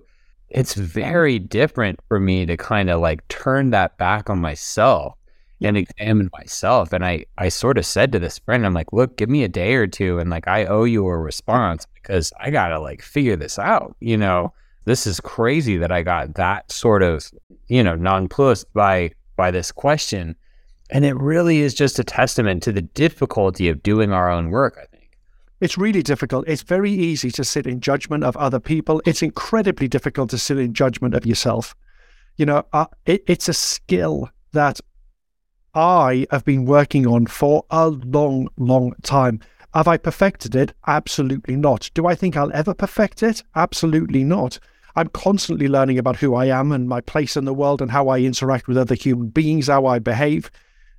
It's 0.49 0.73
very 0.73 1.39
different 1.39 1.99
for 2.07 2.19
me 2.19 2.45
to 2.45 2.57
kind 2.57 2.89
of 2.89 2.99
like 3.01 3.25
turn 3.27 3.71
that 3.71 3.97
back 3.97 4.29
on 4.29 4.39
myself 4.39 5.15
and 5.61 5.77
examined 5.77 6.29
myself. 6.31 6.91
And 6.91 7.05
I, 7.05 7.25
I 7.37 7.49
sort 7.49 7.77
of 7.77 7.85
said 7.85 8.11
to 8.11 8.19
this 8.19 8.39
friend, 8.39 8.65
I'm 8.65 8.73
like, 8.73 8.91
look, 8.91 9.17
give 9.17 9.29
me 9.29 9.43
a 9.43 9.49
day 9.49 9.75
or 9.75 9.87
two. 9.87 10.19
And 10.19 10.29
like, 10.29 10.47
I 10.47 10.65
owe 10.65 10.83
you 10.83 11.05
a 11.05 11.17
response 11.17 11.85
because 11.95 12.33
I 12.39 12.49
got 12.49 12.69
to 12.69 12.79
like 12.79 13.01
figure 13.01 13.35
this 13.35 13.59
out. 13.59 13.95
You 13.99 14.17
know, 14.17 14.53
this 14.85 15.05
is 15.05 15.19
crazy 15.19 15.77
that 15.77 15.91
I 15.91 16.01
got 16.01 16.35
that 16.35 16.71
sort 16.71 17.03
of, 17.03 17.31
you 17.67 17.83
know, 17.83 17.95
nonplussed 17.95 18.73
by, 18.73 19.11
by 19.35 19.51
this 19.51 19.71
question. 19.71 20.35
And 20.89 21.05
it 21.05 21.15
really 21.15 21.59
is 21.59 21.73
just 21.73 21.99
a 21.99 22.03
testament 22.03 22.63
to 22.63 22.71
the 22.71 22.81
difficulty 22.81 23.69
of 23.69 23.83
doing 23.83 24.11
our 24.11 24.29
own 24.29 24.49
work, 24.49 24.77
I 24.81 24.85
think. 24.85 25.17
It's 25.61 25.77
really 25.77 26.01
difficult. 26.01 26.45
It's 26.47 26.63
very 26.63 26.91
easy 26.91 27.29
to 27.31 27.43
sit 27.43 27.67
in 27.67 27.81
judgment 27.81 28.23
of 28.23 28.35
other 28.35 28.59
people. 28.59 28.99
It's 29.05 29.21
incredibly 29.21 29.87
difficult 29.87 30.31
to 30.31 30.39
sit 30.39 30.57
in 30.57 30.73
judgment 30.73 31.13
of 31.13 31.23
yourself. 31.23 31.75
You 32.37 32.47
know, 32.47 32.65
uh, 32.73 32.87
it, 33.05 33.23
it's 33.27 33.47
a 33.47 33.53
skill 33.53 34.27
that 34.53 34.81
I 35.73 36.25
have 36.31 36.43
been 36.43 36.65
working 36.65 37.07
on 37.07 37.27
for 37.27 37.65
a 37.69 37.89
long, 37.89 38.49
long 38.57 38.93
time. 39.03 39.39
Have 39.73 39.87
I 39.87 39.97
perfected 39.97 40.55
it? 40.55 40.73
Absolutely 40.85 41.55
not. 41.55 41.89
Do 41.93 42.07
I 42.07 42.15
think 42.15 42.35
I'll 42.35 42.51
ever 42.53 42.73
perfect 42.73 43.23
it? 43.23 43.41
Absolutely 43.55 44.23
not. 44.23 44.59
I'm 44.95 45.07
constantly 45.07 45.69
learning 45.69 45.97
about 45.97 46.17
who 46.17 46.35
I 46.35 46.47
am 46.47 46.73
and 46.73 46.89
my 46.89 46.99
place 46.99 47.37
in 47.37 47.45
the 47.45 47.53
world 47.53 47.81
and 47.81 47.91
how 47.91 48.09
I 48.09 48.19
interact 48.19 48.67
with 48.67 48.77
other 48.77 48.95
human 48.95 49.29
beings, 49.29 49.67
how 49.67 49.85
I 49.85 49.99
behave. 49.99 50.51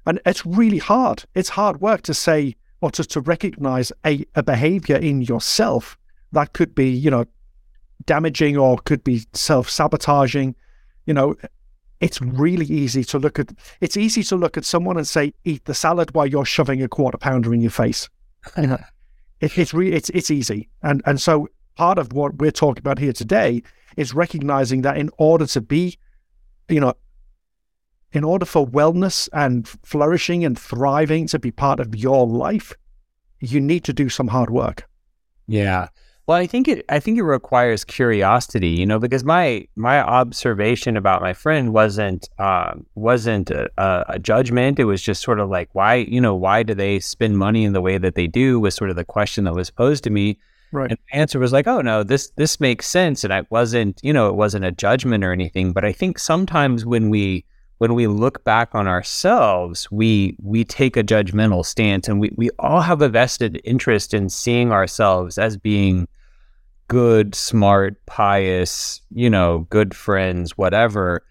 And 0.06 0.20
it's 0.24 0.46
really 0.46 0.78
hard. 0.78 1.24
It's 1.34 1.50
hard 1.50 1.80
work 1.82 2.02
to 2.02 2.14
say 2.14 2.56
or 2.80 2.90
to, 2.92 3.04
to 3.04 3.20
recognize 3.20 3.92
a, 4.06 4.24
a 4.34 4.42
behavior 4.42 4.96
in 4.96 5.20
yourself 5.22 5.98
that 6.32 6.54
could 6.54 6.74
be, 6.74 6.88
you 6.88 7.10
know, 7.10 7.26
damaging 8.06 8.56
or 8.56 8.78
could 8.78 9.04
be 9.04 9.26
self 9.34 9.68
sabotaging. 9.68 10.54
You 11.04 11.14
know, 11.14 11.36
it's 12.02 12.20
really 12.20 12.66
easy 12.66 13.04
to 13.04 13.18
look 13.18 13.38
at 13.38 13.52
it's 13.80 13.96
easy 13.96 14.24
to 14.24 14.36
look 14.36 14.56
at 14.56 14.64
someone 14.64 14.96
and 14.96 15.06
say 15.06 15.32
eat 15.44 15.64
the 15.64 15.74
salad 15.74 16.12
while 16.14 16.26
you're 16.26 16.44
shoving 16.44 16.82
a 16.82 16.88
quarter 16.88 17.16
pounder 17.16 17.54
in 17.54 17.60
your 17.60 17.70
face. 17.70 18.10
It, 19.40 19.56
it's 19.56 19.72
really 19.72 19.94
it's 19.94 20.10
it's 20.10 20.30
easy. 20.30 20.68
And 20.82 21.00
and 21.06 21.20
so 21.20 21.48
part 21.76 21.98
of 21.98 22.12
what 22.12 22.36
we're 22.36 22.50
talking 22.50 22.80
about 22.80 22.98
here 22.98 23.12
today 23.12 23.62
is 23.96 24.14
recognizing 24.14 24.82
that 24.82 24.96
in 24.96 25.10
order 25.16 25.46
to 25.46 25.60
be 25.60 25.96
you 26.68 26.80
know 26.80 26.94
in 28.12 28.24
order 28.24 28.44
for 28.44 28.66
wellness 28.66 29.28
and 29.32 29.66
flourishing 29.68 30.44
and 30.44 30.58
thriving 30.58 31.26
to 31.28 31.38
be 31.38 31.50
part 31.50 31.80
of 31.80 31.94
your 31.94 32.26
life 32.26 32.74
you 33.38 33.60
need 33.60 33.84
to 33.84 33.92
do 33.92 34.08
some 34.08 34.28
hard 34.28 34.50
work. 34.50 34.88
Yeah 35.46 35.88
Well, 36.26 36.38
I 36.38 36.46
think 36.46 36.68
it 36.68 36.84
I 36.88 37.00
think 37.00 37.18
it 37.18 37.24
requires 37.24 37.84
curiosity, 37.84 38.68
you 38.68 38.86
know, 38.86 39.00
because 39.00 39.24
my 39.24 39.66
my 39.74 40.00
observation 40.00 40.96
about 40.96 41.20
my 41.20 41.32
friend 41.32 41.72
wasn't 41.72 42.28
uh, 42.38 42.74
wasn't 42.94 43.50
a, 43.50 43.68
a, 43.76 44.18
judgment. 44.20 44.78
It 44.78 44.84
was 44.84 45.02
just 45.02 45.22
sort 45.22 45.40
of 45.40 45.50
like 45.50 45.68
why 45.72 45.96
you 45.96 46.20
know 46.20 46.34
why 46.34 46.62
do 46.62 46.74
they 46.74 47.00
spend 47.00 47.38
money 47.38 47.64
in 47.64 47.72
the 47.72 47.80
way 47.80 47.98
that 47.98 48.14
they 48.14 48.28
do 48.28 48.60
was 48.60 48.74
sort 48.76 48.90
of 48.90 48.96
the 48.96 49.04
question 49.04 49.44
that 49.44 49.54
was 49.54 49.70
posed 49.70 50.04
to 50.04 50.10
me. 50.10 50.38
Right. 50.70 50.90
And 50.90 50.98
the 51.10 51.16
answer 51.16 51.38
was 51.40 51.52
like, 51.52 51.66
oh 51.66 51.80
no, 51.80 52.04
this 52.04 52.30
this 52.36 52.60
makes 52.60 52.86
sense, 52.86 53.24
and 53.24 53.32
I 53.34 53.42
wasn't 53.50 53.98
you 54.04 54.12
know 54.12 54.28
it 54.28 54.36
wasn't 54.36 54.64
a 54.64 54.70
judgment 54.70 55.24
or 55.24 55.32
anything. 55.32 55.72
But 55.72 55.84
I 55.84 55.92
think 55.92 56.20
sometimes 56.20 56.86
when 56.86 57.10
we 57.10 57.44
when 57.82 57.94
we 57.94 58.06
look 58.06 58.44
back 58.44 58.76
on 58.76 58.86
ourselves, 58.86 59.90
we 59.90 60.36
we 60.40 60.62
take 60.62 60.96
a 60.96 61.02
judgmental 61.02 61.66
stance, 61.66 62.06
and 62.06 62.20
we 62.20 62.30
we 62.36 62.48
all 62.60 62.80
have 62.80 63.02
a 63.02 63.08
vested 63.08 63.60
interest 63.64 64.14
in 64.14 64.28
seeing 64.28 64.70
ourselves 64.70 65.36
as 65.36 65.56
being 65.56 66.06
good, 66.86 67.34
smart, 67.34 67.96
pious, 68.06 69.00
you 69.10 69.28
know, 69.28 69.66
good 69.68 69.96
friends, 69.96 70.56
whatever. 70.56 71.24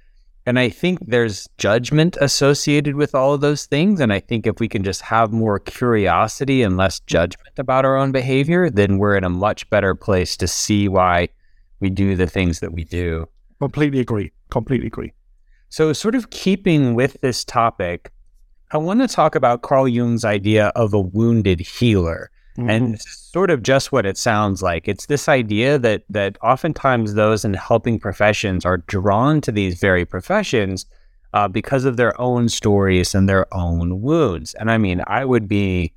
And 0.45 0.59
I 0.59 0.67
think 0.67 0.99
there's 1.07 1.47
judgment 1.57 2.17
associated 2.19 2.95
with 2.95 3.15
all 3.15 3.33
of 3.33 3.39
those 3.39 3.65
things. 3.65 4.01
And 4.01 4.11
I 4.11 4.19
think 4.19 4.45
if 4.45 4.59
we 4.59 4.67
can 4.67 4.83
just 4.83 5.03
have 5.03 5.31
more 5.31 5.57
curiosity 5.57 6.63
and 6.63 6.75
less 6.75 6.99
judgment 6.99 7.57
about 7.59 7.85
our 7.85 7.95
own 7.95 8.11
behavior, 8.11 8.69
then 8.69 8.97
we're 8.97 9.15
in 9.15 9.23
a 9.23 9.29
much 9.29 9.69
better 9.69 9.95
place 9.95 10.35
to 10.35 10.49
see 10.49 10.89
why 10.89 11.29
we 11.79 11.89
do 11.89 12.17
the 12.17 12.27
things 12.27 12.59
that 12.59 12.73
we 12.73 12.83
do. 12.83 13.25
Completely 13.61 14.01
agree. 14.01 14.33
Completely 14.49 14.87
agree. 14.87 15.13
So, 15.71 15.93
sort 15.93 16.15
of 16.15 16.31
keeping 16.31 16.95
with 16.95 17.19
this 17.21 17.45
topic, 17.45 18.11
I 18.71 18.77
want 18.77 18.99
to 18.99 19.07
talk 19.07 19.35
about 19.35 19.61
Carl 19.61 19.87
Jung's 19.87 20.25
idea 20.25 20.67
of 20.75 20.93
a 20.93 20.99
wounded 20.99 21.61
healer. 21.61 22.29
Mm-hmm. 22.57 22.69
And 22.69 23.01
sort 23.01 23.49
of 23.49 23.63
just 23.63 23.93
what 23.93 24.05
it 24.05 24.17
sounds 24.17 24.61
like. 24.61 24.89
It's 24.89 25.05
this 25.05 25.29
idea 25.29 25.79
that 25.79 26.03
that 26.09 26.37
oftentimes 26.43 27.13
those 27.13 27.45
in 27.45 27.53
helping 27.53 27.97
professions 27.97 28.65
are 28.65 28.79
drawn 28.79 29.39
to 29.41 29.53
these 29.53 29.79
very 29.79 30.03
professions 30.03 30.85
uh, 31.33 31.47
because 31.47 31.85
of 31.85 31.95
their 31.95 32.19
own 32.19 32.49
stories 32.49 33.15
and 33.15 33.29
their 33.29 33.47
own 33.53 34.01
wounds. 34.01 34.53
And 34.55 34.69
I 34.69 34.77
mean, 34.77 35.01
I 35.07 35.23
would 35.23 35.47
be 35.47 35.93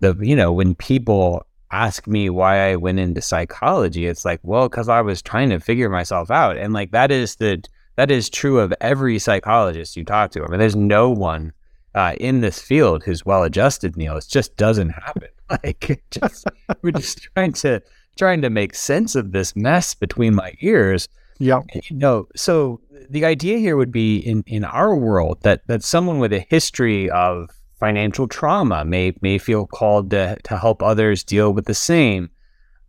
the 0.00 0.16
you 0.22 0.34
know 0.34 0.50
when 0.50 0.74
people 0.74 1.44
ask 1.70 2.06
me 2.06 2.30
why 2.30 2.70
I 2.70 2.76
went 2.76 2.98
into 2.98 3.20
psychology, 3.20 4.06
it's 4.06 4.24
like, 4.24 4.40
well, 4.42 4.70
because 4.70 4.88
I 4.88 5.02
was 5.02 5.20
trying 5.20 5.50
to 5.50 5.60
figure 5.60 5.90
myself 5.90 6.30
out, 6.30 6.56
and 6.56 6.72
like 6.72 6.92
that 6.92 7.10
is 7.10 7.36
the 7.36 7.62
that 7.98 8.12
is 8.12 8.30
true 8.30 8.60
of 8.60 8.72
every 8.80 9.18
psychologist 9.18 9.96
you 9.96 10.04
talk 10.04 10.30
to. 10.30 10.44
I 10.44 10.48
mean, 10.48 10.60
there's 10.60 10.76
no 10.76 11.10
one 11.10 11.52
uh, 11.96 12.14
in 12.20 12.42
this 12.42 12.62
field 12.62 13.02
who's 13.02 13.26
well 13.26 13.42
adjusted, 13.42 13.96
Neil. 13.96 14.16
It 14.16 14.26
just 14.28 14.56
doesn't 14.56 14.90
happen. 14.90 15.28
Like, 15.64 16.04
just 16.10 16.46
we're 16.82 16.90
just 16.90 17.22
trying 17.34 17.54
to 17.54 17.82
trying 18.18 18.42
to 18.42 18.50
make 18.50 18.74
sense 18.74 19.14
of 19.14 19.32
this 19.32 19.56
mess 19.56 19.94
between 19.94 20.34
my 20.34 20.52
ears. 20.60 21.08
Yeah. 21.38 21.62
You 21.72 21.96
know, 21.96 22.28
so 22.36 22.82
the 23.08 23.24
idea 23.24 23.56
here 23.56 23.74
would 23.74 23.90
be 23.90 24.18
in 24.18 24.44
in 24.46 24.62
our 24.62 24.94
world 24.94 25.38
that 25.44 25.66
that 25.66 25.82
someone 25.82 26.18
with 26.18 26.34
a 26.34 26.46
history 26.50 27.08
of 27.08 27.48
financial 27.80 28.28
trauma 28.28 28.84
may 28.84 29.14
may 29.22 29.38
feel 29.38 29.66
called 29.66 30.10
to 30.10 30.36
to 30.44 30.58
help 30.58 30.82
others 30.82 31.24
deal 31.24 31.54
with 31.54 31.64
the 31.64 31.74
same. 31.74 32.28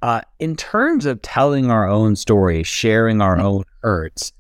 Uh, 0.02 0.20
in 0.40 0.58
terms 0.58 1.06
of 1.06 1.22
telling 1.22 1.72
our 1.72 1.88
own 1.88 2.18
story, 2.18 2.62
sharing 2.64 3.22
our 3.22 3.40
own 3.40 3.64
hurts, 3.84 4.34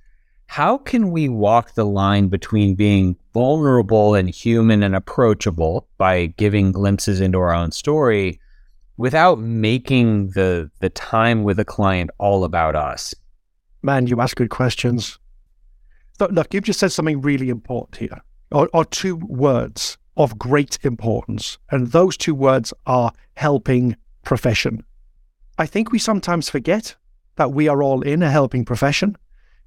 how 0.50 0.79
can 0.79 1.12
we 1.12 1.29
walk 1.29 1.75
the 1.75 1.86
line 1.86 2.27
between 2.27 2.74
being 2.74 3.15
vulnerable 3.36 4.15
and 4.15 4.32
human 4.32 4.82
and 4.82 4.96
approachable 4.96 5.88
by 6.00 6.25
giving 6.25 6.72
glimpses 6.72 7.22
into 7.22 7.38
our 7.38 7.53
own 7.53 7.72
story 7.72 8.39
without 8.98 9.38
making 9.38 10.32
the 10.32 10.72
the 10.79 10.89
time 10.89 11.44
with 11.44 11.60
a 11.60 11.63
client 11.63 12.10
all 12.18 12.44
about 12.44 12.75
us? 12.75 13.13
Man, 13.84 14.08
you 14.08 14.20
ask 14.20 14.36
good 14.36 14.50
questions. 14.50 15.20
Look, 16.20 16.51
you've 16.51 16.63
just 16.63 16.79
said 16.79 16.91
something 16.91 17.22
really 17.22 17.50
important 17.50 17.98
here, 17.98 18.20
or, 18.51 18.68
or 18.74 18.86
two 18.86 19.18
words 19.18 20.00
of 20.18 20.39
great 20.39 20.79
importance, 20.82 21.60
and 21.70 21.91
those 21.91 22.18
two 22.18 22.34
words 22.34 22.74
are 22.88 23.13
helping 23.36 23.96
profession. 24.24 24.84
I 25.60 25.68
think 25.68 25.91
we 25.91 26.00
sometimes 26.00 26.50
forget 26.50 26.96
that 27.36 27.51
we 27.51 27.68
are 27.68 27.84
all 27.84 28.01
in 28.01 28.24
a 28.24 28.32
helping 28.32 28.65
profession 28.65 29.15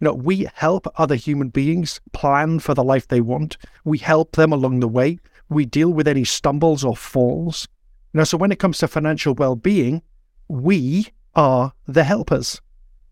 you 0.02 0.08
know, 0.08 0.14
we 0.14 0.48
help 0.54 0.88
other 0.96 1.14
human 1.14 1.50
beings 1.50 2.00
plan 2.10 2.58
for 2.58 2.74
the 2.74 2.82
life 2.82 3.06
they 3.06 3.20
want. 3.20 3.56
We 3.84 3.98
help 3.98 4.34
them 4.34 4.52
along 4.52 4.80
the 4.80 4.88
way. 4.88 5.20
We 5.48 5.64
deal 5.64 5.90
with 5.90 6.08
any 6.08 6.24
stumbles 6.24 6.82
or 6.82 6.96
falls. 6.96 7.68
You 8.12 8.18
know, 8.18 8.24
so 8.24 8.36
when 8.36 8.50
it 8.50 8.58
comes 8.58 8.78
to 8.78 8.88
financial 8.88 9.32
well-being, 9.32 10.02
we 10.48 11.12
are 11.36 11.72
the 11.86 12.02
helpers. 12.02 12.60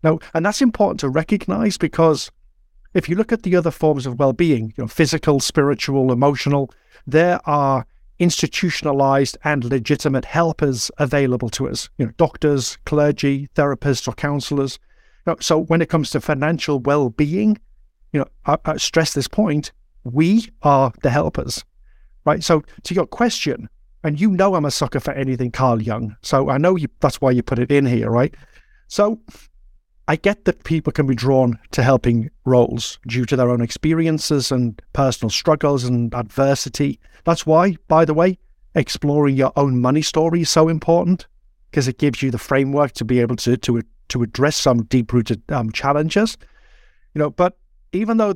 Now, 0.03 0.19
and 0.33 0.45
that's 0.45 0.61
important 0.61 0.99
to 0.99 1.07
recognize 1.07 1.77
because 1.77 2.29
if 2.93 3.07
you 3.07 3.15
look 3.15 3.31
at 3.31 3.43
the 3.43 3.55
other 3.55 3.71
forms 3.71 4.05
of 4.05 4.19
well-being, 4.19 4.73
you 4.75 4.83
know, 4.83 4.87
physical, 4.89 5.39
spiritual, 5.39 6.11
emotional, 6.11 6.73
there 7.07 7.39
are 7.47 7.85
institutionalized 8.19 9.37
and 9.45 9.63
legitimate 9.63 10.25
helpers 10.25 10.91
available 10.97 11.49
to 11.51 11.69
us. 11.69 11.89
You 11.97 12.07
know, 12.07 12.11
doctors, 12.17 12.77
clergy, 12.85 13.47
therapists, 13.55 14.09
or 14.09 14.13
counselors. 14.13 14.77
So 15.39 15.59
when 15.59 15.81
it 15.81 15.89
comes 15.89 16.09
to 16.11 16.21
financial 16.21 16.79
well-being, 16.79 17.59
you 18.11 18.19
know, 18.19 18.27
I, 18.45 18.57
I 18.65 18.77
stress 18.77 19.13
this 19.13 19.27
point: 19.27 19.71
we 20.03 20.49
are 20.61 20.91
the 21.01 21.09
helpers, 21.09 21.63
right? 22.25 22.43
So 22.43 22.63
to 22.83 22.93
your 22.93 23.07
question, 23.07 23.69
and 24.03 24.19
you 24.19 24.31
know 24.31 24.55
I'm 24.55 24.65
a 24.65 24.71
sucker 24.71 24.99
for 24.99 25.11
anything 25.11 25.51
Carl 25.51 25.81
Jung, 25.81 26.15
so 26.21 26.49
I 26.49 26.57
know 26.57 26.75
you, 26.75 26.87
that's 26.99 27.21
why 27.21 27.31
you 27.31 27.43
put 27.43 27.59
it 27.59 27.71
in 27.71 27.85
here, 27.85 28.09
right? 28.09 28.33
So 28.87 29.21
I 30.07 30.15
get 30.15 30.45
that 30.45 30.63
people 30.63 30.91
can 30.91 31.07
be 31.07 31.15
drawn 31.15 31.57
to 31.71 31.83
helping 31.83 32.29
roles 32.43 32.99
due 33.07 33.25
to 33.25 33.35
their 33.35 33.49
own 33.49 33.61
experiences 33.61 34.51
and 34.51 34.81
personal 34.93 35.29
struggles 35.29 35.83
and 35.83 36.13
adversity. 36.13 36.99
That's 37.23 37.45
why, 37.45 37.77
by 37.87 38.05
the 38.05 38.13
way, 38.13 38.37
exploring 38.75 39.37
your 39.37 39.53
own 39.55 39.79
money 39.79 40.01
story 40.01 40.41
is 40.41 40.49
so 40.49 40.67
important 40.67 41.27
because 41.69 41.87
it 41.87 41.99
gives 41.99 42.21
you 42.21 42.31
the 42.31 42.37
framework 42.37 42.91
to 42.93 43.05
be 43.05 43.19
able 43.21 43.37
to 43.37 43.55
to 43.57 43.81
to 44.11 44.23
address 44.23 44.55
some 44.55 44.83
deep 44.83 45.11
rooted 45.13 45.41
um, 45.51 45.71
challenges. 45.71 46.37
You 47.13 47.19
know, 47.19 47.29
but 47.29 47.57
even 47.91 48.17
though 48.17 48.33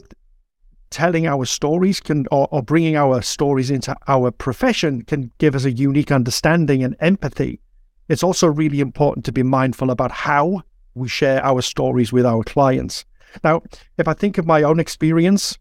telling 0.89 1.27
our 1.27 1.45
stories 1.45 1.99
can 1.99 2.25
or, 2.31 2.47
or 2.51 2.61
bringing 2.61 2.95
our 2.95 3.21
stories 3.21 3.71
into 3.71 3.95
our 4.07 4.31
profession 4.31 5.01
can 5.01 5.31
give 5.37 5.55
us 5.55 5.65
a 5.65 5.71
unique 5.71 6.11
understanding 6.11 6.83
and 6.83 6.95
empathy, 6.99 7.59
it's 8.07 8.23
also 8.23 8.47
really 8.47 8.79
important 8.79 9.25
to 9.25 9.31
be 9.31 9.43
mindful 9.43 9.89
about 9.91 10.11
how 10.11 10.61
we 10.93 11.07
share 11.07 11.43
our 11.43 11.61
stories 11.61 12.13
with 12.13 12.25
our 12.25 12.43
clients. 12.43 13.05
Now, 13.43 13.63
if 13.97 14.07
I 14.07 14.13
think 14.13 14.37
of 14.37 14.45
my 14.45 14.63
own 14.63 14.79
experience 14.79 15.57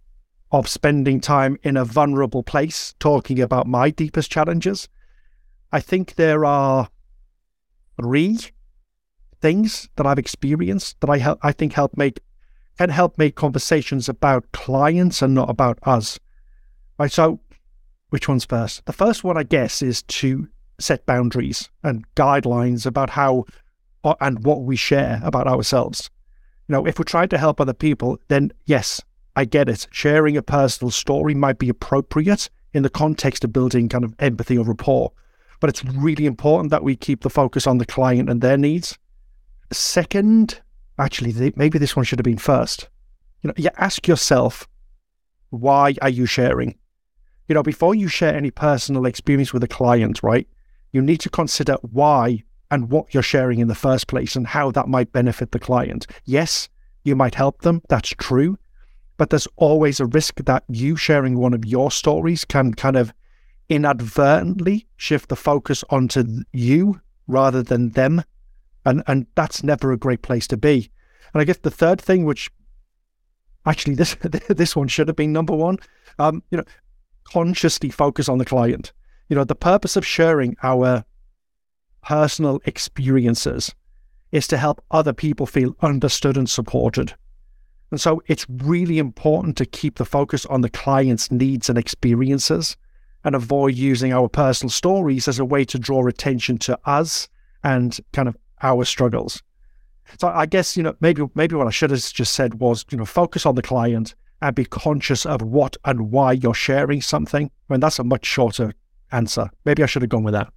of 0.53 0.69
spending 0.69 1.21
time 1.21 1.59
in 1.63 1.77
a 1.77 1.85
vulnerable 1.85 2.45
place 2.45 2.95
talking 3.01 3.41
about 3.41 3.67
my 3.67 3.91
deepest 3.91 4.31
challenges, 4.31 4.89
I 5.73 5.81
think 5.81 6.15
there 6.15 6.45
are 6.45 6.89
three 8.01 8.39
things 9.45 9.91
that 9.97 10.07
I've 10.07 10.19
experienced 10.19 10.99
that 11.01 11.11
I 11.11 11.19
help, 11.19 11.39
I 11.43 11.53
think 11.53 11.75
help 11.75 11.99
make 11.99 12.19
can 12.79 12.89
help 12.89 13.19
make 13.19 13.35
conversations 13.35 14.09
about 14.09 14.51
clients 14.53 15.21
and 15.21 15.35
not 15.35 15.51
about 15.51 15.79
us. 15.83 16.19
Right. 16.99 17.13
So, 17.13 17.41
which 18.09 18.27
one's 18.27 18.47
first? 18.47 18.87
The 18.87 18.95
first 18.95 19.23
one, 19.23 19.37
I 19.37 19.43
guess, 19.43 19.83
is 19.83 20.03
to 20.03 20.49
set 20.81 21.05
boundaries 21.05 21.69
and 21.83 22.07
guidelines 22.15 22.87
about 22.87 23.11
how 23.11 23.45
uh, 24.03 24.15
and 24.23 24.43
what 24.47 24.63
we 24.63 24.77
share 24.77 25.21
about 25.23 25.47
ourselves. 25.47 26.09
You 26.67 26.73
know, 26.73 26.87
if 26.87 26.99
we're 26.99 27.05
trying 27.05 27.29
to 27.29 27.39
help 27.39 27.61
other 27.61 27.75
people, 27.75 28.19
then 28.29 28.51
yes, 28.65 29.03
I 29.37 29.45
get 29.45 29.69
it. 29.69 29.87
Sharing 29.91 30.39
a 30.39 30.43
personal 30.43 30.91
story 30.91 31.35
might 31.35 31.59
be 31.59 31.69
appropriate 31.69 32.49
in 32.73 32.83
the 32.83 32.89
context 32.89 33.45
of 33.45 33.53
building 33.53 33.91
kind 33.91 34.05
of 34.05 34.15
empathy 34.21 34.57
or 34.57 34.65
rapport, 34.65 35.13
but 35.61 35.69
it's 35.69 35.85
really 35.85 36.25
important 36.25 36.71
that 36.71 36.83
we 36.83 36.97
keep 36.97 37.21
the 37.21 37.29
focus 37.29 37.67
on 37.67 37.77
the 37.77 37.85
client 37.85 38.31
and 38.31 38.41
their 38.41 38.57
needs 38.57 38.99
Second, 39.77 40.61
actually, 40.99 41.53
maybe 41.57 41.79
this 41.79 41.97
one 41.97 42.05
should 42.05 42.19
have 42.19 42.25
been 42.25 42.39
first. 42.39 42.89
You 43.43 43.49
know, 43.49 43.55
you 43.57 43.71
ask 43.77 44.09
yourself, 44.09 44.69
why 45.51 45.95
are 46.03 46.09
you 46.09 46.27
sharing? 46.27 46.77
You 47.49 47.55
know, 47.55 47.63
before 47.63 47.95
you 47.95 48.09
share 48.09 48.35
any 48.35 48.51
personal 48.51 49.07
experience 49.07 49.53
with 49.53 49.63
a 49.63 49.69
client, 49.69 50.23
right? 50.23 50.49
You 50.93 51.03
need 51.03 51.21
to 51.21 51.31
consider 51.31 51.77
why 51.83 52.43
and 52.71 52.91
what 52.91 53.13
you're 53.13 53.23
sharing 53.23 53.59
in 53.59 53.69
the 53.69 53.75
first 53.75 54.07
place 54.07 54.35
and 54.35 54.47
how 54.47 54.71
that 54.73 54.89
might 54.89 55.13
benefit 55.13 55.53
the 55.53 55.59
client. 55.59 56.07
Yes, 56.25 56.69
you 57.05 57.15
might 57.15 57.35
help 57.35 57.63
them. 57.63 57.83
That's 57.89 58.09
true. 58.09 58.59
But 59.17 59.31
there's 59.31 59.49
always 59.57 60.01
a 60.01 60.07
risk 60.07 60.37
that 60.45 60.65
you 60.69 60.97
sharing 60.97 61.39
one 61.39 61.55
of 61.55 61.65
your 61.65 61.91
stories 61.91 62.45
can 62.45 62.75
kind 62.75 62.97
of 62.97 63.13
inadvertently 63.69 64.87
shift 64.97 65.29
the 65.29 65.37
focus 65.37 65.85
onto 65.91 66.25
you 66.53 67.01
rather 67.27 67.63
than 67.63 67.91
them 67.91 68.23
and 68.85 69.03
and 69.07 69.27
that's 69.35 69.63
never 69.63 69.93
a 69.93 69.97
great 69.97 70.23
place 70.23 70.47
to 70.49 70.57
be. 70.57 70.91
And 71.33 71.41
I 71.41 71.45
guess 71.45 71.59
the 71.59 71.71
third 71.71 72.01
thing, 72.01 72.25
which 72.25 72.51
actually 73.67 73.95
this 73.95 74.15
this 74.49 74.77
one 74.77 74.89
should 74.89 75.09
have 75.09 75.17
been 75.17 75.33
number 75.33 75.55
one, 75.55 75.79
um, 76.19 76.43
you 76.51 76.59
know, 76.59 76.65
consciously 77.25 77.91
focus 77.91 78.29
on 78.29 78.39
the 78.39 78.45
client. 78.45 78.93
You 79.29 79.37
know, 79.37 79.45
the 79.45 79.55
purpose 79.55 79.97
of 79.97 80.07
sharing 80.07 80.57
our 80.63 81.05
personal 82.03 82.61
experiences 82.67 83.75
is 84.33 84.47
to 84.49 84.59
help 84.59 84.85
other 84.91 85.13
people 85.13 85.47
feel 85.47 85.77
understood 85.81 86.37
and 86.37 86.49
supported. 86.49 87.15
And 87.91 88.01
so 88.01 88.23
it's 88.27 88.47
really 88.49 88.99
important 88.99 89.57
to 89.59 89.67
keep 89.67 89.97
the 89.97 90.05
focus 90.05 90.45
on 90.47 90.61
the 90.61 90.69
client's 90.69 91.31
needs 91.31 91.69
and 91.69 91.79
experiences 91.79 92.77
and 93.23 93.35
avoid 93.35 93.75
using 93.75 94.13
our 94.13 94.29
personal 94.29 94.71
stories 94.71 95.29
as 95.29 95.39
a 95.39 95.45
way 95.45 95.65
to 95.65 95.79
draw 95.79 96.07
attention 96.07 96.59
to 96.59 96.79
us 96.85 97.29
and 97.63 97.99
kind 98.13 98.29
of 98.29 98.37
our 98.65 98.85
struggles. 98.85 99.43
So 100.19 100.29
I 100.29 100.47
guess, 100.47 100.77
you 100.77 100.83
know, 100.83 100.95
maybe 101.01 101.23
maybe 101.35 101.55
what 101.55 101.67
I 101.67 101.71
should 101.71 101.91
have 101.91 102.01
just 102.01 102.35
said 102.35 102.55
was, 102.55 102.85
you 102.91 102.99
know, 102.99 103.05
focus 103.05 103.47
on 103.47 103.55
the 103.55 103.63
client 103.63 104.15
and 104.43 104.55
be 104.55 104.65
conscious 104.65 105.25
of 105.25 105.43
what 105.43 105.77
and 105.85 106.11
why 106.11 106.33
you're 106.33 106.55
sharing 106.55 107.01
something. 107.01 107.47
I 107.47 107.73
mean, 107.73 107.81
that's 107.81 107.99
a 107.99 108.05
much 108.05 108.27
shorter 108.27 108.75
answer. 109.13 109.51
Maybe 109.65 109.83
I 109.83 109.87
should 109.87 110.03
have 110.03 110.11
gone 110.11 110.25
with 110.25 110.35
that. 110.35 110.53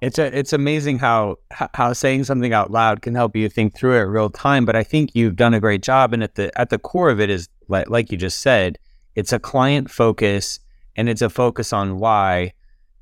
It's 0.00 0.18
a, 0.18 0.38
it's 0.38 0.52
amazing 0.52 0.98
how 0.98 1.36
how 1.50 1.92
saying 1.94 2.24
something 2.24 2.52
out 2.52 2.70
loud 2.70 3.02
can 3.02 3.14
help 3.14 3.34
you 3.34 3.48
think 3.48 3.74
through 3.74 3.96
it 3.96 4.02
real 4.02 4.28
time. 4.28 4.66
But 4.66 4.76
I 4.76 4.82
think 4.82 5.14
you've 5.14 5.36
done 5.36 5.54
a 5.54 5.60
great 5.60 5.82
job, 5.82 6.12
and 6.12 6.22
at 6.22 6.34
the 6.34 6.56
at 6.60 6.68
the 6.70 6.78
core 6.78 7.10
of 7.10 7.20
it 7.20 7.30
is 7.30 7.48
like 7.68 7.88
like 7.88 8.12
you 8.12 8.18
just 8.18 8.40
said, 8.40 8.78
it's 9.14 9.32
a 9.32 9.38
client 9.38 9.90
focus 9.90 10.60
and 10.96 11.08
it's 11.08 11.22
a 11.22 11.30
focus 11.30 11.72
on 11.72 11.98
why 11.98 12.52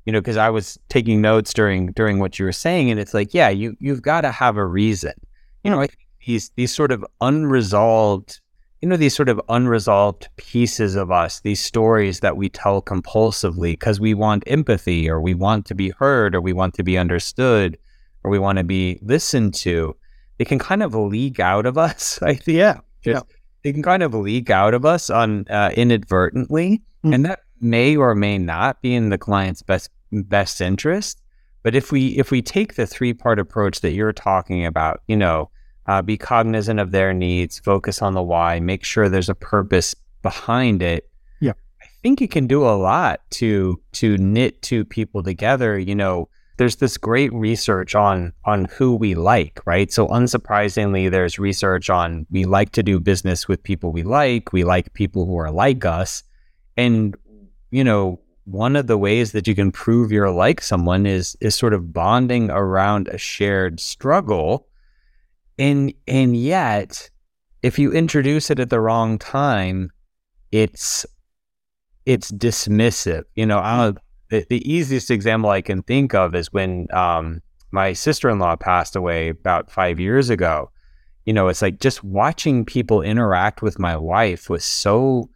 you 0.05 0.11
know 0.11 0.21
because 0.21 0.37
i 0.37 0.49
was 0.49 0.79
taking 0.89 1.21
notes 1.21 1.53
during 1.53 1.91
during 1.93 2.19
what 2.19 2.39
you 2.39 2.45
were 2.45 2.51
saying 2.51 2.89
and 2.89 2.99
it's 2.99 3.13
like 3.13 3.33
yeah 3.33 3.49
you 3.49 3.75
you've 3.79 4.01
got 4.01 4.21
to 4.21 4.31
have 4.31 4.57
a 4.57 4.65
reason 4.65 5.13
you 5.63 5.71
know 5.71 5.85
these 6.25 6.49
these 6.55 6.73
sort 6.73 6.91
of 6.91 7.05
unresolved 7.21 8.39
you 8.81 8.89
know 8.89 8.97
these 8.97 9.15
sort 9.15 9.29
of 9.29 9.41
unresolved 9.49 10.29
pieces 10.37 10.95
of 10.95 11.11
us 11.11 11.39
these 11.41 11.59
stories 11.59 12.19
that 12.19 12.37
we 12.37 12.49
tell 12.49 12.81
compulsively 12.81 13.73
because 13.73 13.99
we 13.99 14.13
want 14.13 14.43
empathy 14.47 15.09
or 15.09 15.19
we 15.19 15.33
want 15.33 15.65
to 15.65 15.75
be 15.75 15.89
heard 15.97 16.35
or 16.35 16.41
we 16.41 16.53
want 16.53 16.73
to 16.73 16.83
be 16.83 16.97
understood 16.97 17.77
or 18.23 18.31
we 18.31 18.39
want 18.39 18.57
to 18.57 18.63
be 18.63 18.99
listened 19.01 19.53
to 19.53 19.95
they 20.37 20.45
can 20.45 20.59
kind 20.59 20.83
of 20.83 20.93
leak 20.93 21.39
out 21.39 21.65
of 21.65 21.77
us 21.89 22.21
i 22.21 22.33
think 22.33 22.57
yeah 22.57 22.79
yeah 23.03 23.21
they 23.63 23.73
can 23.73 23.81
kind 23.81 24.03
of 24.03 24.13
leak 24.13 24.51
out 24.51 24.75
of 24.75 24.85
us 24.85 25.09
on 25.09 25.47
uh, 25.49 25.71
inadvertently 25.75 26.79
mm. 27.03 27.13
and 27.13 27.25
that 27.25 27.39
may 27.61 27.95
or 27.95 28.13
may 28.13 28.37
not 28.37 28.79
be 28.81 28.93
in 28.93 29.09
the 29.09 29.17
client's 29.17 29.63
best 29.63 29.89
best 30.23 30.61
interest. 30.61 31.21
But 31.63 31.75
if 31.75 31.91
we 31.91 32.09
if 32.09 32.29
we 32.29 32.41
take 32.41 32.75
the 32.75 32.85
three 32.85 33.13
part 33.13 33.39
approach 33.39 33.81
that 33.81 33.93
you're 33.93 34.13
talking 34.13 34.65
about, 34.65 35.01
you 35.07 35.17
know, 35.17 35.49
uh, 35.87 36.01
be 36.01 36.17
cognizant 36.17 36.79
of 36.79 36.91
their 36.91 37.13
needs, 37.13 37.59
focus 37.59 38.01
on 38.01 38.13
the 38.13 38.21
why, 38.21 38.59
make 38.59 38.83
sure 38.83 39.09
there's 39.09 39.29
a 39.29 39.35
purpose 39.35 39.95
behind 40.21 40.81
it. 40.81 41.09
Yeah, 41.39 41.53
I 41.81 41.87
think 42.03 42.21
it 42.21 42.29
can 42.29 42.45
do 42.45 42.63
a 42.63 42.77
lot 42.77 43.21
to 43.31 43.81
to 43.93 44.17
knit 44.17 44.61
two 44.61 44.85
people 44.85 45.23
together. 45.23 45.79
You 45.79 45.95
know, 45.95 46.29
there's 46.57 46.77
this 46.77 46.97
great 46.97 47.33
research 47.33 47.95
on 47.95 48.33
on 48.45 48.65
who 48.65 48.95
we 48.95 49.15
like, 49.15 49.59
right? 49.65 49.91
So 49.91 50.07
unsurprisingly, 50.07 51.09
there's 51.09 51.39
research 51.39 51.89
on 51.89 52.25
we 52.29 52.45
like 52.45 52.71
to 52.73 52.83
do 52.83 52.99
business 52.99 53.47
with 53.47 53.63
people 53.63 53.91
we 53.91 54.03
like, 54.03 54.53
we 54.53 54.63
like 54.63 54.93
people 54.93 55.25
who 55.25 55.37
are 55.37 55.51
like 55.51 55.83
us, 55.83 56.23
and 56.77 57.15
you 57.71 57.83
know, 57.83 58.19
one 58.45 58.75
of 58.75 58.87
the 58.87 58.97
ways 58.97 59.31
that 59.31 59.47
you 59.47 59.55
can 59.55 59.71
prove 59.71 60.11
you're 60.11 60.31
like 60.31 60.61
someone 60.61 61.05
is 61.05 61.35
is 61.41 61.55
sort 61.55 61.73
of 61.73 61.91
bonding 61.91 62.49
around 62.49 63.07
a 63.07 63.17
shared 63.17 63.79
struggle. 63.79 64.67
And 65.57 65.93
and 66.07 66.37
yet, 66.37 67.09
if 67.63 67.79
you 67.79 67.91
introduce 67.91 68.49
it 68.49 68.59
at 68.59 68.69
the 68.69 68.79
wrong 68.79 69.17
time, 69.17 69.91
it's 70.51 71.05
it's 72.05 72.31
dismissive. 72.31 73.23
You 73.35 73.45
know, 73.47 73.59
i 73.59 73.93
the, 74.29 74.45
the 74.49 74.71
easiest 74.71 75.11
example 75.11 75.49
I 75.49 75.61
can 75.61 75.83
think 75.83 76.13
of 76.15 76.33
is 76.33 76.51
when 76.51 76.87
um, 76.91 77.41
my 77.71 77.93
sister 77.93 78.29
in 78.29 78.39
law 78.39 78.55
passed 78.55 78.95
away 78.95 79.29
about 79.29 79.71
five 79.71 79.99
years 79.99 80.29
ago. 80.29 80.71
You 81.25 81.33
know, 81.33 81.47
it's 81.47 81.61
like 81.61 81.79
just 81.79 82.03
watching 82.03 82.65
people 82.65 83.01
interact 83.01 83.61
with 83.61 83.79
my 83.79 83.97
wife 83.97 84.49
was 84.49 84.63
so 84.63 85.29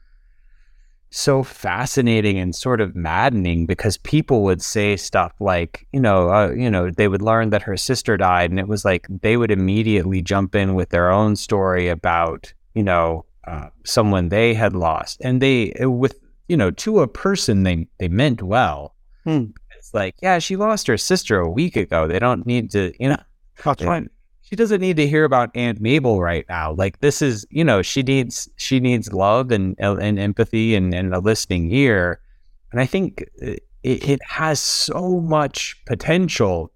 so 1.12 1.44
fascinating 1.44 2.38
and 2.38 2.56
sort 2.56 2.82
of 2.82 2.96
maddening 2.96 3.66
because 3.66 3.98
people 3.98 4.44
would 4.44 4.62
say 4.62 4.96
stuff 4.96 5.34
like, 5.40 5.88
you 5.92 6.00
know, 6.00 6.30
uh, 6.30 6.52
you 6.52 6.70
know, 6.70 6.92
they 6.92 7.08
would 7.08 7.22
learn 7.22 7.50
that 7.50 7.64
her 7.64 7.78
sister 7.78 8.18
died, 8.18 8.50
and 8.50 8.60
it 8.60 8.68
was 8.68 8.86
like 8.86 9.08
they 9.10 9.38
would 9.38 9.52
immediately 9.52 10.22
jump 10.22 10.56
in 10.56 10.76
with 10.76 10.90
their 10.90 11.10
own 11.10 11.36
story 11.36 11.88
about, 11.88 12.54
you 12.74 12.84
know, 12.84 13.26
uh, 13.48 13.70
someone 13.86 14.30
they 14.30 14.54
had 14.54 14.76
lost, 14.76 15.20
and 15.22 15.42
they 15.42 15.74
uh, 15.74 15.90
with 15.90 16.20
you 16.48 16.58
know 16.58 16.72
to 16.72 17.00
a 17.00 17.08
person 17.08 17.64
they 17.64 17.88
they 17.98 18.08
meant 18.08 18.44
well. 18.44 18.96
Hmm. 19.24 19.46
It's 19.78 19.94
like, 19.94 20.16
yeah, 20.22 20.40
she 20.40 20.58
lost 20.58 20.88
her 20.88 20.98
sister 20.98 21.40
a 21.40 21.50
week 21.50 21.76
ago. 21.76 22.08
They 22.08 22.20
don't 22.20 22.46
need 22.46 22.72
to, 22.72 22.94
you 23.00 23.10
know. 23.10 23.22
That's 23.64 23.84
right 23.84 24.10
she 24.50 24.56
doesn't 24.56 24.82
need 24.82 24.98
to 24.98 25.08
hear 25.08 25.26
about 25.26 25.52
Aunt 25.56 25.80
Mabel 25.80 26.22
right 26.22 26.44
now. 26.50 26.74
Like 26.74 27.02
this 27.02 27.22
is, 27.22 27.46
you 27.52 27.64
know, 27.64 27.84
she 27.84 28.02
needs 28.02 28.50
she 28.56 28.80
needs 28.80 29.14
love 29.14 29.52
and 29.52 29.76
and 29.80 30.18
empathy 30.18 30.76
and, 30.76 30.94
and 30.94 31.14
a 31.14 31.20
listening 31.20 31.72
ear. 31.72 32.20
And 32.72 32.82
I 32.82 32.88
think 32.88 33.26
it, 33.38 33.62
it 33.84 34.20
has 34.24 34.60
so 34.60 35.22
much 35.22 35.80
potential 35.86 36.72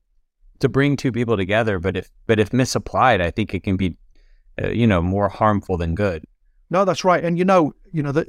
to 0.60 0.70
bring 0.70 0.96
two 0.96 1.12
people 1.12 1.36
together. 1.36 1.80
But 1.80 1.98
if 1.98 2.12
but 2.28 2.40
if 2.40 2.54
misapplied, 2.54 3.22
I 3.22 3.32
think 3.32 3.56
it 3.56 3.64
can 3.64 3.76
be, 3.76 3.98
uh, 4.62 4.70
you 4.70 4.86
know, 4.86 5.02
more 5.02 5.28
harmful 5.28 5.76
than 5.78 5.96
good. 5.96 6.26
No, 6.70 6.86
that's 6.86 7.04
right. 7.04 7.24
And 7.24 7.40
you 7.40 7.46
know, 7.46 7.74
you 7.92 8.04
know 8.04 8.12
the 8.12 8.28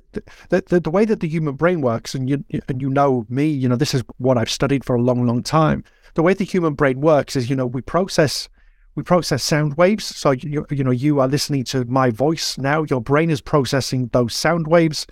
the, 0.49 0.63
the 0.69 0.81
the 0.81 0.91
way 0.91 1.05
that 1.05 1.21
the 1.21 1.29
human 1.29 1.55
brain 1.55 1.83
works, 1.83 2.15
and 2.15 2.31
you 2.31 2.43
and 2.51 2.81
you 2.81 2.89
know 2.89 3.27
me, 3.29 3.47
you 3.47 3.69
know, 3.69 3.77
this 3.77 3.93
is 3.93 4.03
what 4.17 4.39
I've 4.39 4.51
studied 4.51 4.85
for 4.85 4.97
a 4.97 5.03
long, 5.03 5.27
long 5.27 5.43
time. 5.43 5.85
The 6.15 6.23
way 6.23 6.33
the 6.33 6.45
human 6.45 6.73
brain 6.73 7.03
works 7.03 7.37
is, 7.37 7.51
you 7.51 7.57
know, 7.57 7.67
we 7.67 7.83
process 7.83 8.49
we 8.95 9.03
process 9.03 9.43
sound 9.43 9.77
waves. 9.77 10.05
So 10.05 10.33
you, 10.33 10.67
you 10.71 10.85
know 10.85 10.91
you 10.91 11.21
are 11.21 11.29
listening 11.29 11.65
to 11.65 11.85
my 11.87 12.11
voice 12.11 12.59
now. 12.59 12.85
Your 12.85 13.01
brain 13.01 13.31
is 13.31 13.41
processing 13.41 14.09
those 14.13 14.35
sound 14.35 14.67
waves. 14.67 15.07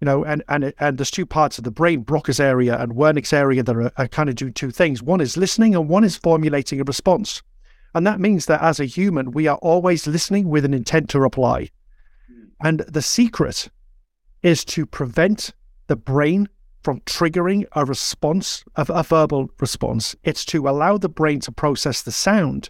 You 0.00 0.04
know, 0.04 0.24
and 0.24 0.42
and 0.48 0.72
and 0.78 0.98
there's 0.98 1.10
two 1.10 1.26
parts 1.26 1.58
of 1.58 1.64
the 1.64 1.70
brain, 1.70 2.02
Broca's 2.04 2.40
area 2.40 2.76
and 2.78 2.92
Wernicke's 2.92 3.32
area, 3.32 3.62
that 3.62 3.76
are, 3.76 3.92
are 3.96 4.08
kind 4.08 4.28
of 4.28 4.34
do 4.34 4.50
two 4.50 4.70
things. 4.70 5.02
One 5.02 5.20
is 5.20 5.36
listening, 5.36 5.74
and 5.74 5.88
one 5.88 6.04
is 6.04 6.16
formulating 6.16 6.80
a 6.80 6.84
response. 6.84 7.42
And 7.94 8.06
that 8.06 8.20
means 8.20 8.44
that 8.46 8.62
as 8.62 8.78
a 8.78 8.84
human, 8.84 9.30
we 9.30 9.46
are 9.46 9.56
always 9.58 10.06
listening 10.06 10.50
with 10.50 10.66
an 10.66 10.74
intent 10.74 11.08
to 11.10 11.20
reply. 11.20 11.70
Hmm. 12.28 12.44
And 12.62 12.80
the 12.80 13.00
secret 13.00 13.70
is 14.42 14.66
to 14.66 14.84
prevent 14.84 15.54
the 15.86 15.96
brain 15.96 16.48
from 16.82 17.00
triggering 17.00 17.64
a 17.72 17.84
response, 17.86 18.64
a, 18.76 18.86
a 18.90 19.02
verbal 19.02 19.48
response. 19.60 20.14
It's 20.24 20.44
to 20.46 20.68
allow 20.68 20.98
the 20.98 21.08
brain 21.08 21.40
to 21.40 21.52
process 21.52 22.02
the 22.02 22.12
sound 22.12 22.68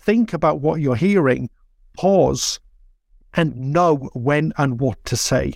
think 0.00 0.32
about 0.32 0.60
what 0.60 0.80
you're 0.80 0.96
hearing, 0.96 1.50
pause, 1.96 2.58
and 3.34 3.56
know 3.56 3.96
when 4.14 4.52
and 4.58 4.80
what 4.80 5.04
to 5.04 5.16
say. 5.16 5.54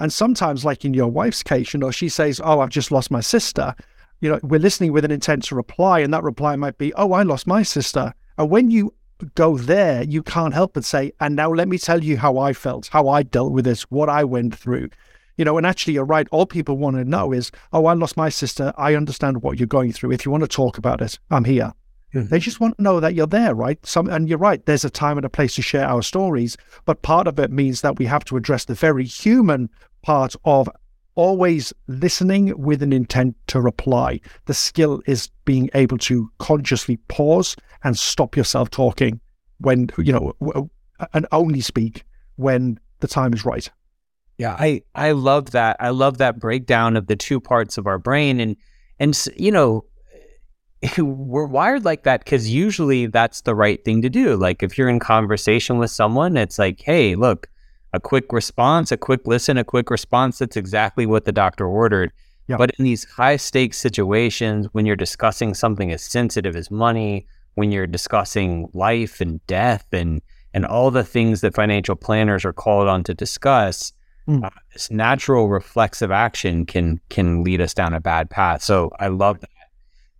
And 0.00 0.12
sometimes, 0.12 0.64
like 0.64 0.84
in 0.84 0.94
your 0.94 1.08
wife's 1.08 1.42
case, 1.42 1.72
you 1.72 1.78
know, 1.78 1.90
she 1.90 2.08
says, 2.08 2.40
Oh, 2.42 2.60
I've 2.60 2.70
just 2.70 2.90
lost 2.90 3.10
my 3.10 3.20
sister. 3.20 3.74
You 4.20 4.30
know, 4.30 4.40
we're 4.42 4.60
listening 4.60 4.92
with 4.92 5.04
an 5.04 5.10
intent 5.10 5.44
to 5.44 5.54
reply, 5.54 6.00
and 6.00 6.12
that 6.12 6.24
reply 6.24 6.56
might 6.56 6.78
be, 6.78 6.92
Oh, 6.94 7.12
I 7.12 7.22
lost 7.22 7.46
my 7.46 7.62
sister. 7.62 8.12
And 8.38 8.50
when 8.50 8.70
you 8.70 8.94
go 9.34 9.56
there, 9.56 10.02
you 10.02 10.22
can't 10.22 10.54
help 10.54 10.74
but 10.74 10.84
say, 10.84 11.12
And 11.20 11.36
now 11.36 11.52
let 11.52 11.68
me 11.68 11.78
tell 11.78 12.02
you 12.02 12.16
how 12.16 12.38
I 12.38 12.52
felt, 12.52 12.88
how 12.88 13.08
I 13.08 13.22
dealt 13.22 13.52
with 13.52 13.64
this, 13.64 13.82
what 13.90 14.08
I 14.08 14.24
went 14.24 14.56
through. 14.56 14.88
You 15.36 15.44
know, 15.44 15.56
and 15.56 15.66
actually, 15.66 15.94
you're 15.94 16.04
right. 16.04 16.28
All 16.30 16.46
people 16.46 16.76
want 16.76 16.96
to 16.96 17.04
know 17.04 17.32
is, 17.32 17.52
Oh, 17.72 17.86
I 17.86 17.92
lost 17.92 18.16
my 18.16 18.28
sister. 18.28 18.72
I 18.76 18.94
understand 18.94 19.42
what 19.42 19.60
you're 19.60 19.66
going 19.68 19.92
through. 19.92 20.12
If 20.12 20.24
you 20.24 20.32
want 20.32 20.42
to 20.42 20.48
talk 20.48 20.78
about 20.78 21.00
it, 21.00 21.18
I'm 21.30 21.44
here. 21.44 21.72
Mm-hmm. 22.14 22.28
They 22.28 22.38
just 22.38 22.60
want 22.60 22.76
to 22.76 22.82
know 22.82 23.00
that 23.00 23.14
you're 23.14 23.26
there, 23.26 23.54
right? 23.54 23.84
Some, 23.86 24.08
and 24.08 24.28
you're 24.28 24.38
right. 24.38 24.64
There's 24.66 24.84
a 24.84 24.90
time 24.90 25.16
and 25.16 25.24
a 25.24 25.30
place 25.30 25.54
to 25.54 25.62
share 25.62 25.86
our 25.86 26.02
stories, 26.02 26.56
but 26.84 27.02
part 27.02 27.26
of 27.26 27.38
it 27.38 27.50
means 27.50 27.80
that 27.80 27.98
we 27.98 28.04
have 28.06 28.24
to 28.26 28.36
address 28.36 28.66
the 28.66 28.74
very 28.74 29.04
human 29.04 29.70
part 30.02 30.34
of 30.44 30.68
always 31.14 31.72
listening 31.88 32.58
with 32.58 32.82
an 32.82 32.92
intent 32.92 33.36
to 33.46 33.60
reply. 33.60 34.20
The 34.46 34.54
skill 34.54 35.02
is 35.06 35.30
being 35.44 35.70
able 35.74 35.98
to 35.98 36.30
consciously 36.38 36.96
pause 37.08 37.56
and 37.84 37.98
stop 37.98 38.36
yourself 38.36 38.70
talking 38.70 39.20
when 39.58 39.88
you 39.98 40.12
know, 40.12 40.70
and 41.12 41.26
only 41.32 41.60
speak 41.60 42.04
when 42.36 42.78
the 43.00 43.08
time 43.08 43.32
is 43.32 43.44
right. 43.44 43.70
Yeah, 44.38 44.56
I 44.58 44.82
I 44.94 45.12
love 45.12 45.50
that. 45.50 45.76
I 45.80 45.90
love 45.90 46.18
that 46.18 46.38
breakdown 46.38 46.96
of 46.96 47.06
the 47.06 47.16
two 47.16 47.40
parts 47.40 47.78
of 47.78 47.86
our 47.86 47.98
brain, 47.98 48.40
and 48.40 48.56
and 48.98 49.26
you 49.36 49.52
know 49.52 49.84
we're 50.98 51.46
wired 51.46 51.84
like 51.84 52.02
that 52.04 52.24
because 52.24 52.50
usually 52.50 53.06
that's 53.06 53.42
the 53.42 53.54
right 53.54 53.84
thing 53.84 54.02
to 54.02 54.08
do. 54.08 54.36
Like 54.36 54.62
if 54.62 54.76
you're 54.76 54.88
in 54.88 54.98
conversation 54.98 55.78
with 55.78 55.90
someone, 55.90 56.36
it's 56.36 56.58
like, 56.58 56.80
hey, 56.80 57.14
look, 57.14 57.48
a 57.92 58.00
quick 58.00 58.32
response, 58.32 58.90
a 58.90 58.96
quick 58.96 59.26
listen, 59.26 59.58
a 59.58 59.64
quick 59.64 59.90
response. 59.90 60.38
That's 60.38 60.56
exactly 60.56 61.06
what 61.06 61.24
the 61.24 61.32
doctor 61.32 61.66
ordered. 61.66 62.12
Yep. 62.48 62.58
But 62.58 62.70
in 62.78 62.84
these 62.84 63.04
high 63.04 63.36
stakes 63.36 63.78
situations, 63.78 64.66
when 64.72 64.84
you're 64.84 64.96
discussing 64.96 65.54
something 65.54 65.92
as 65.92 66.02
sensitive 66.02 66.56
as 66.56 66.70
money, 66.70 67.26
when 67.54 67.70
you're 67.70 67.86
discussing 67.86 68.68
life 68.72 69.20
and 69.20 69.44
death 69.46 69.86
and 69.92 70.22
and 70.54 70.66
all 70.66 70.90
the 70.90 71.04
things 71.04 71.40
that 71.40 71.54
financial 71.54 71.96
planners 71.96 72.44
are 72.44 72.52
called 72.52 72.86
on 72.86 73.02
to 73.04 73.14
discuss, 73.14 73.92
mm. 74.28 74.44
uh, 74.44 74.50
this 74.74 74.90
natural 74.90 75.48
reflexive 75.48 76.10
action 76.10 76.66
can 76.66 77.00
can 77.08 77.44
lead 77.44 77.60
us 77.60 77.72
down 77.72 77.94
a 77.94 78.00
bad 78.00 78.28
path. 78.28 78.62
So 78.62 78.90
I 78.98 79.08
love 79.08 79.40
that 79.40 79.50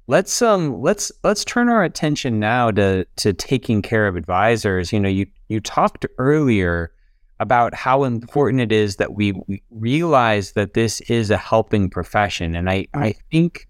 let's 0.07 0.43
um 0.43 0.81
let's 0.81 1.13
let's 1.23 1.45
turn 1.45 1.69
our 1.69 1.85
attention 1.85 2.39
now 2.39 2.71
to 2.71 3.05
to 3.17 3.33
taking 3.33 3.83
care 3.83 4.07
of 4.07 4.17
advisors. 4.17 4.93
You 4.93 5.01
know, 5.01 5.09
you 5.09 5.27
you 5.49 5.61
talked 5.61 6.07
earlier 6.19 6.93
about 7.41 7.75
how 7.75 8.05
important 8.05 8.61
it 8.61 8.71
is 8.71 8.97
that 8.97 9.15
we, 9.15 9.35
realize 9.71 10.53
that 10.53 10.75
this 10.75 11.01
is 11.03 11.31
a 11.31 11.37
helping 11.37 11.91
profession, 11.91 12.55
and 12.55 12.71
I 12.71 12.87
I 12.95 13.15
think 13.31 13.69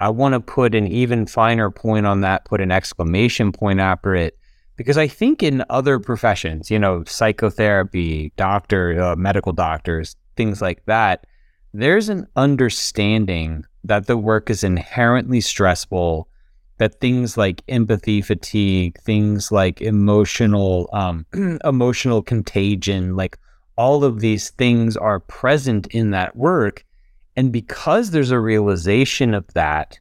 I 0.00 0.08
want 0.10 0.34
to 0.34 0.40
put 0.40 0.74
an 0.74 0.86
even 0.86 1.26
finer 1.26 1.70
point 1.70 2.06
on 2.06 2.20
that, 2.22 2.44
put 2.44 2.60
an 2.60 2.72
exclamation 2.72 3.52
point 3.52 3.80
after 3.80 4.14
it, 4.14 4.38
because 4.76 4.98
I 4.98 5.06
think 5.06 5.42
in 5.42 5.64
other 5.70 5.98
professions, 5.98 6.70
you 6.70 6.78
know, 6.78 7.04
psychotherapy, 7.04 8.32
doctor, 8.36 9.00
uh, 9.00 9.16
medical 9.16 9.52
doctors, 9.52 10.16
things 10.36 10.60
like 10.60 10.84
that, 10.86 11.26
there's 11.72 12.08
an 12.08 12.26
understanding 12.36 13.64
that 13.84 14.06
the 14.06 14.16
work 14.16 14.50
is 14.50 14.64
inherently 14.64 15.40
stressful, 15.40 16.28
that 16.78 17.00
things 17.00 17.36
like 17.36 17.62
empathy 17.68 18.22
fatigue, 18.22 18.98
things 19.02 19.52
like 19.52 19.80
emotional 19.80 20.88
um, 20.92 21.26
emotional 21.64 22.22
contagion, 22.22 23.14
like 23.14 23.38
all 23.76 24.04
of 24.04 24.20
these 24.20 24.50
things 24.50 24.96
are 24.96 25.20
present 25.20 25.86
in 25.88 26.10
that 26.10 26.34
work. 26.34 26.84
And 27.36 27.52
because 27.52 28.10
there's 28.10 28.30
a 28.30 28.40
realization 28.40 29.34
of 29.34 29.46
that, 29.54 29.98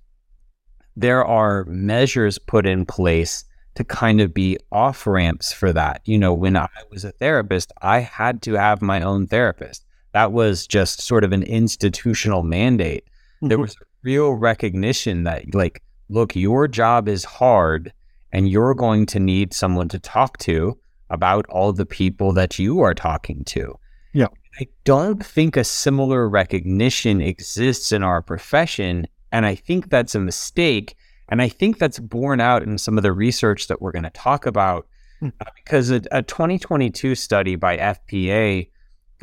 there 0.95 1.25
are 1.25 1.65
measures 1.65 2.37
put 2.37 2.65
in 2.65 2.85
place 2.85 3.43
to 3.75 3.83
kind 3.83 4.21
of 4.21 4.33
be 4.33 4.57
off 4.71 5.07
ramps 5.07 5.51
for 5.51 5.73
that. 5.73 6.01
You 6.05 6.19
know, 6.19 6.33
when 6.33 6.55
I 6.55 6.69
was 6.91 7.03
a 7.03 7.11
therapist, 7.11 7.71
I 7.81 7.99
had 7.99 8.41
to 8.43 8.53
have 8.53 8.81
my 8.81 9.01
own 9.01 9.27
therapist. 9.27 9.83
That 10.13 10.31
was 10.31 10.67
just 10.67 11.01
sort 11.01 11.23
of 11.23 11.31
an 11.31 11.41
institutional 11.41 12.43
mandate. 12.43 13.05
Mm-hmm. 13.43 13.49
There 13.49 13.59
was 13.59 13.75
real 14.03 14.31
recognition 14.31 15.25
that, 15.25 15.53
like, 15.53 15.83
look, 16.07 16.33
your 16.33 16.67
job 16.69 17.09
is 17.09 17.25
hard 17.25 17.91
and 18.31 18.47
you're 18.49 18.73
going 18.73 19.05
to 19.07 19.19
need 19.19 19.53
someone 19.53 19.89
to 19.89 19.99
talk 19.99 20.37
to 20.39 20.79
about 21.09 21.45
all 21.49 21.73
the 21.73 21.85
people 21.85 22.31
that 22.33 22.57
you 22.57 22.79
are 22.79 22.93
talking 22.93 23.43
to. 23.45 23.77
Yeah. 24.13 24.27
I 24.59 24.67
don't 24.85 25.23
think 25.23 25.57
a 25.57 25.63
similar 25.65 26.29
recognition 26.29 27.19
exists 27.19 27.91
in 27.91 28.01
our 28.01 28.21
profession. 28.21 29.07
And 29.33 29.45
I 29.45 29.55
think 29.55 29.89
that's 29.89 30.15
a 30.15 30.19
mistake. 30.19 30.95
And 31.27 31.41
I 31.41 31.49
think 31.49 31.79
that's 31.79 31.99
borne 31.99 32.39
out 32.39 32.63
in 32.63 32.77
some 32.77 32.97
of 32.97 33.03
the 33.03 33.11
research 33.11 33.67
that 33.67 33.81
we're 33.81 33.91
going 33.91 34.03
to 34.03 34.09
talk 34.11 34.45
about. 34.45 34.87
Mm. 35.21 35.33
Because 35.55 35.91
a, 35.91 36.01
a 36.11 36.21
2022 36.21 37.15
study 37.15 37.55
by 37.57 37.77
FPA 37.77 38.69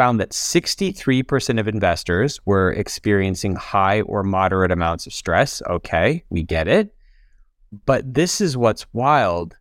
found 0.01 0.19
that 0.19 0.31
63% 0.31 1.61
of 1.61 1.69
investors 1.69 2.41
were 2.47 2.73
experiencing 2.73 3.55
high 3.55 4.01
or 4.01 4.23
moderate 4.23 4.73
amounts 4.73 5.07
of 5.07 5.13
stress. 5.13 5.61
Okay, 5.69 6.25
we 6.31 6.43
get 6.43 6.67
it. 6.67 6.95
But 7.85 8.15
this 8.15 8.41
is 8.41 8.57
what's 8.57 8.87
wild. 8.95 9.59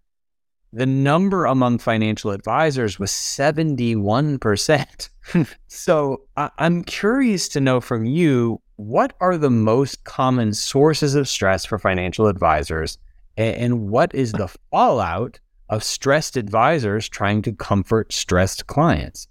The 0.72 0.86
number 0.86 1.44
among 1.44 1.80
financial 1.80 2.32
advisors 2.32 2.98
was 2.98 3.12
71%. 3.12 5.10
so 5.68 6.22
I- 6.38 6.52
I'm 6.58 6.86
curious 6.86 7.50
to 7.50 7.60
know 7.60 7.82
from 7.82 8.06
you 8.06 8.62
what 8.78 9.18
are 9.20 9.38
the 9.38 9.50
most 9.50 10.06
common 10.06 10.54
sources 10.54 11.16
of 11.16 11.28
stress 11.28 11.66
for 11.66 11.78
financial 11.78 12.28
advisors? 12.28 12.98
And, 13.36 13.56
and 13.58 13.90
what 13.90 14.16
is 14.16 14.32
the 14.32 14.48
fallout 14.72 15.42
of 15.68 15.84
stressed 15.84 16.38
advisors 16.38 17.10
trying 17.10 17.42
to 17.42 17.52
comfort 17.52 18.14
stressed 18.14 18.68
clients? 18.68 19.28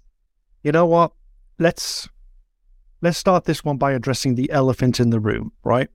You 0.63 0.71
know 0.71 0.85
what? 0.85 1.11
Let's 1.57 2.07
let's 3.01 3.17
start 3.17 3.45
this 3.45 3.63
one 3.63 3.77
by 3.77 3.91
addressing 3.91 4.35
the 4.35 4.51
elephant 4.51 4.99
in 4.99 5.09
the 5.09 5.19
room, 5.19 5.51
right? 5.63 5.89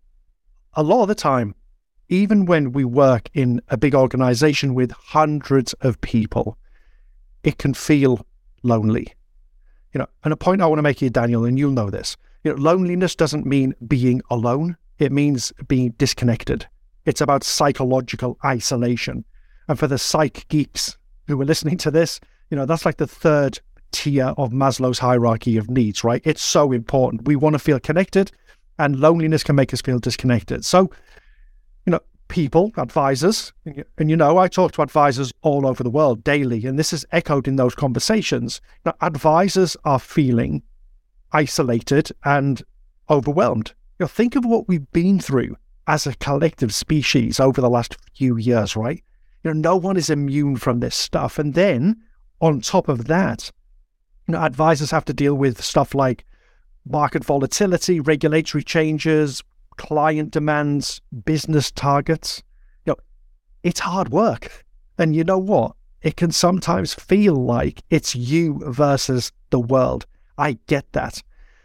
A 0.75 0.83
lot 0.83 1.03
of 1.03 1.09
the 1.09 1.15
time, 1.15 1.55
even 2.09 2.47
when 2.47 2.73
we 2.73 2.85
work 2.85 3.29
in 3.35 3.61
a 3.69 3.77
big 3.77 3.95
organization 3.95 4.75
with 4.75 4.91
hundreds 4.93 5.73
of 5.75 6.01
people, 6.01 6.59
it 7.43 7.59
can 7.59 7.75
feel 7.75 8.27
lonely. 8.63 9.13
You 9.93 9.99
know, 9.99 10.07
and 10.25 10.33
a 10.33 10.37
point 10.37 10.61
I 10.61 10.67
want 10.67 10.79
to 10.79 10.83
make 10.83 11.01
here, 11.01 11.11
Daniel, 11.11 11.45
and 11.45 11.59
you'll 11.59 11.71
know 11.71 11.91
this. 11.91 12.17
You 12.43 12.53
know, 12.53 12.61
loneliness 12.61 13.15
doesn't 13.15 13.47
mean 13.47 13.75
being 13.87 14.23
alone. 14.31 14.77
It 14.99 15.13
means 15.13 15.53
being 15.69 15.91
disconnected. 15.99 16.67
It's 17.05 17.21
about 17.21 17.45
psychological 17.45 18.39
isolation. 18.45 19.25
And 19.69 19.79
for 19.79 19.87
the 19.87 19.99
psych 19.99 20.47
geeks 20.49 20.97
who 21.27 21.41
are 21.41 21.45
listening 21.45 21.79
to 21.79 21.91
this, 21.91 22.21
you 22.51 22.57
know, 22.57 22.67
that's 22.67 22.85
like 22.85 22.97
the 22.97 23.07
third 23.07 23.61
tier 23.95 24.35
of 24.37 24.51
Maslow's 24.51 24.99
hierarchy 24.99 25.57
of 25.57 25.71
needs, 25.71 26.05
right? 26.05 26.21
It's 26.25 26.43
so 26.43 26.73
important. 26.73 27.27
We 27.27 27.37
want 27.37 27.55
to 27.55 27.59
feel 27.59 27.81
connected, 27.81 28.31
and 28.79 29.01
loneliness 29.01 29.45
can 29.45 29.57
make 29.57 29.73
us 29.73 29.81
feel 29.81 29.99
disconnected. 29.99 30.65
So, 30.65 30.91
you 31.87 31.93
know, 31.93 32.01
people, 32.29 32.73
advisors, 32.77 33.53
and 33.65 34.11
you 34.11 34.17
know, 34.17 34.37
I 34.39 34.49
talk 34.49 34.73
to 34.73 34.83
advisors 34.83 35.33
all 35.43 35.67
over 35.67 35.83
the 35.83 35.91
world 35.91 36.25
daily, 36.25 36.67
and 36.67 36.79
this 36.79 36.93
is 36.93 37.07
echoed 37.13 37.47
in 37.47 37.57
those 37.57 37.75
conversations. 37.75 38.61
Now, 38.85 38.95
advisors 39.01 39.77
are 39.85 40.01
feeling 40.01 40.63
isolated 41.33 42.11
and 42.25 42.63
overwhelmed. 43.09 43.73
You 43.99 44.05
know, 44.05 44.09
think 44.09 44.35
of 44.35 44.45
what 44.45 44.69
we've 44.69 44.91
been 44.93 45.21
through 45.21 45.57
as 45.87 46.07
a 46.07 46.15
collective 46.17 46.75
species 46.75 47.39
over 47.39 47.61
the 47.61 47.71
last 47.71 47.97
few 48.17 48.37
years, 48.37 48.75
right? 48.75 49.03
You 49.43 49.53
know, 49.53 49.61
no 49.61 49.77
one 49.77 49.97
is 49.97 50.11
immune 50.11 50.57
from 50.57 50.81
this 50.81 50.97
stuff. 50.97 51.39
And 51.39 51.55
then 51.55 52.03
on 52.41 52.61
top 52.61 52.89
of 52.89 53.05
that, 53.05 53.51
you 54.27 54.33
know, 54.33 54.41
advisors 54.41 54.91
have 54.91 55.05
to 55.07 55.13
deal 55.13 55.35
with 55.35 55.63
stuff 55.63 55.95
like 55.95 56.25
market 56.87 57.25
volatility, 57.25 58.01
regulatory 58.01 58.63
changes, 58.63 59.43
client 59.77 60.31
demands, 60.31 61.01
business 61.25 61.71
targets. 61.71 62.43
You 62.85 62.93
know, 62.93 62.97
it's 63.63 63.81
hard 63.81 64.11
work. 64.11 64.65
And 64.99 65.15
you 65.15 65.25
know 65.25 65.39
what? 65.39 65.75
It 66.03 66.17
can 66.17 66.31
sometimes 66.31 66.95
feel 66.95 67.35
like 67.35 67.83
it's 67.91 68.15
you 68.15 68.61
versus 68.67 69.33
the 69.51 69.61
world. 69.61 70.07
I 70.37 70.59
get 70.67 70.93
that. 70.93 71.23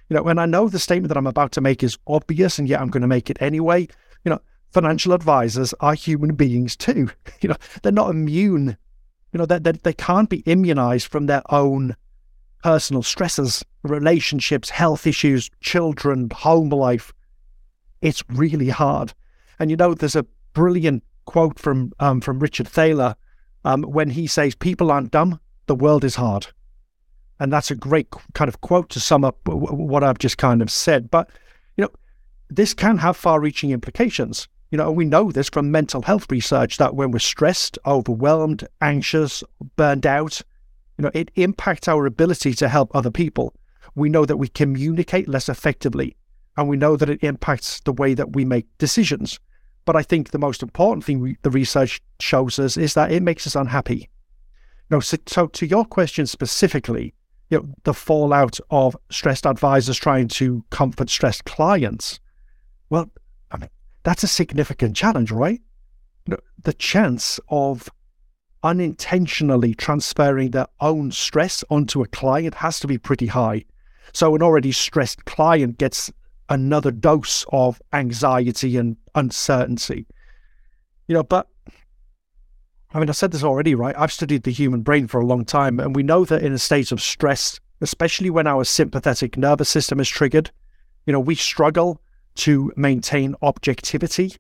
You 0.10 0.16
know, 0.16 0.24
when 0.24 0.40
I 0.40 0.46
know 0.46 0.70
the 0.70 0.80
statement 0.80 1.10
that 1.10 1.18
I'm 1.18 1.28
about 1.28 1.52
to 1.54 1.62
make 1.62 1.84
is 1.84 1.98
obvious 2.08 2.58
and 2.58 2.68
yet 2.68 2.82
I'm 2.82 2.90
going 2.90 3.02
to 3.02 3.08
make 3.08 3.30
it 3.30 3.42
anyway, 3.42 3.88
you 4.24 4.30
know, 4.30 4.40
financial 4.72 5.14
advisors 5.14 5.74
are 5.82 5.94
human 5.94 6.36
beings 6.36 6.76
too. 6.76 7.10
You 7.42 7.50
know, 7.50 7.56
they're 7.82 7.92
not 7.94 8.10
immune. 8.10 8.78
You 9.32 9.38
know, 9.38 9.46
they, 9.46 9.60
they, 9.60 9.72
they 9.72 9.94
can't 9.94 10.30
be 10.30 10.40
immunized 10.40 11.08
from 11.08 11.28
their 11.28 11.42
own 11.54 11.96
personal 12.64 13.04
stresses, 13.04 13.64
relationships, 13.84 14.70
health 14.70 15.08
issues, 15.08 15.50
children, 15.62 16.30
home 16.34 16.70
life. 16.70 17.14
It's 18.02 18.24
really 18.30 18.70
hard. 18.70 19.14
And 19.60 19.70
you 19.70 19.78
know, 19.78 19.94
there's 19.94 20.16
a 20.16 20.26
brilliant 20.54 21.04
quote 21.26 21.60
from 21.60 21.92
um, 22.00 22.22
from 22.22 22.40
Richard 22.40 22.68
Thaler 22.68 23.16
um, 23.66 23.84
when 23.84 24.10
he 24.10 24.28
says, 24.28 24.56
"People 24.56 24.92
aren't 24.92 25.12
dumb; 25.12 25.40
the 25.68 25.76
world 25.76 26.04
is 26.04 26.16
hard." 26.16 26.48
And 27.40 27.54
that's 27.54 27.72
a 27.72 27.76
great 27.76 28.08
kind 28.34 28.50
of 28.50 28.62
quote 28.62 28.90
to 28.90 29.00
sum 29.00 29.24
up 29.24 29.38
what 29.46 30.04
I've 30.04 30.20
just 30.20 30.38
kind 30.38 30.62
of 30.62 30.70
said. 30.70 31.10
But 31.10 31.30
you 31.78 31.84
know, 31.84 31.92
this 32.50 32.74
can 32.74 32.98
have 32.98 33.16
far-reaching 33.16 33.72
implications. 33.72 34.48
You 34.72 34.78
know, 34.78 34.92
we 34.92 35.06
know 35.06 35.32
this 35.32 35.50
from 35.50 35.72
mental 35.72 36.02
health 36.02 36.30
research 36.30 36.78
that 36.78 36.96
when 36.96 37.12
we're 37.12 37.20
stressed, 37.20 37.80
overwhelmed, 37.86 38.68
anxious, 38.82 39.44
burned 39.78 40.06
out, 40.06 40.42
you 41.00 41.04
know, 41.04 41.12
it 41.14 41.32
impacts 41.36 41.88
our 41.88 42.06
ability 42.06 42.54
to 42.56 42.68
help 42.68 42.94
other 42.94 43.10
people. 43.10 43.54
We 43.96 44.10
know 44.10 44.26
that 44.26 44.36
we 44.36 44.50
communicate 44.50 45.30
less 45.30 45.48
effectively, 45.48 46.18
and 46.58 46.68
we 46.68 46.76
know 46.76 46.98
that 46.98 47.10
it 47.10 47.24
impacts 47.24 47.80
the 47.80 47.94
way 47.94 48.14
that 48.16 48.36
we 48.36 48.44
make 48.44 48.68
decisions. 48.80 49.40
But 49.86 49.96
I 49.96 50.04
think 50.04 50.32
the 50.32 50.38
most 50.38 50.62
important 50.62 51.06
thing 51.06 51.22
we, 51.22 51.38
the 51.42 51.52
research 51.52 52.02
shows 52.20 52.60
us 52.60 52.76
is 52.76 52.96
that 52.96 53.14
it 53.14 53.24
makes 53.24 53.48
us 53.48 53.56
unhappy. 53.56 54.10
No, 54.90 55.00
so, 55.00 55.16
so 55.26 55.48
to 55.48 55.66
your 55.66 55.86
question 55.86 56.28
specifically, 56.28 57.14
you 57.50 57.60
know, 57.60 57.70
the 57.86 57.94
fallout 57.94 58.60
of 58.70 58.98
stressed 59.10 59.48
advisors 59.48 59.98
trying 59.98 60.28
to 60.28 60.66
comfort 60.70 61.10
stressed 61.10 61.46
clients. 61.46 62.20
Well, 62.90 63.10
I 63.52 63.58
mean, 63.58 63.70
that's 64.04 64.24
a 64.24 64.28
significant 64.28 64.98
challenge, 64.98 65.32
right? 65.32 65.62
The 66.62 66.74
chance 66.74 67.40
of 67.48 67.90
unintentionally 68.64 69.74
transferring 69.74 70.52
their 70.52 70.68
own 70.80 71.12
stress 71.12 71.64
onto 71.70 72.02
a 72.02 72.08
client 72.08 72.56
has 72.56 72.80
to 72.80 72.88
be 72.88 72.98
pretty 72.98 73.28
high. 73.28 73.64
So 74.14 74.36
an 74.36 74.42
already 74.42 74.72
stressed 74.72 75.26
client 75.26 75.78
gets 75.78 76.12
another 76.50 76.92
dose 76.92 77.46
of 77.52 77.82
anxiety 77.94 78.78
and 78.78 78.98
uncertainty. 79.16 80.08
You 81.08 81.16
know, 81.16 81.24
but 81.24 81.48
I 82.92 83.00
mean, 83.00 83.10
I 83.10 83.14
said 83.14 83.32
this 83.32 83.44
already, 83.44 83.76
right? 83.76 83.96
I've 83.98 84.12
studied 84.12 84.44
the 84.44 84.52
human 84.52 84.82
brain 84.82 85.08
for 85.08 85.20
a 85.22 85.26
long 85.26 85.46
time, 85.46 85.80
and 85.80 85.96
we 85.96 86.02
know 86.02 86.26
that 86.26 86.42
in 86.42 86.54
a 86.54 86.58
state 86.58 86.92
of 86.92 87.02
stress, 87.02 87.60
especially 87.82 88.32
when 88.32 88.48
our 88.48 88.64
sympathetic 88.64 89.38
nervous 89.38 89.70
system 89.70 90.00
is 90.00 90.10
triggered, 90.10 90.50
you 91.06 91.14
know, 91.14 91.20
we 91.20 91.36
struggle 91.36 92.02
to 92.36 92.72
maintain 92.76 93.36
objectivity. 93.42 94.34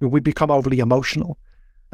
We 0.00 0.20
become 0.20 0.50
overly 0.50 0.78
emotional 0.80 1.38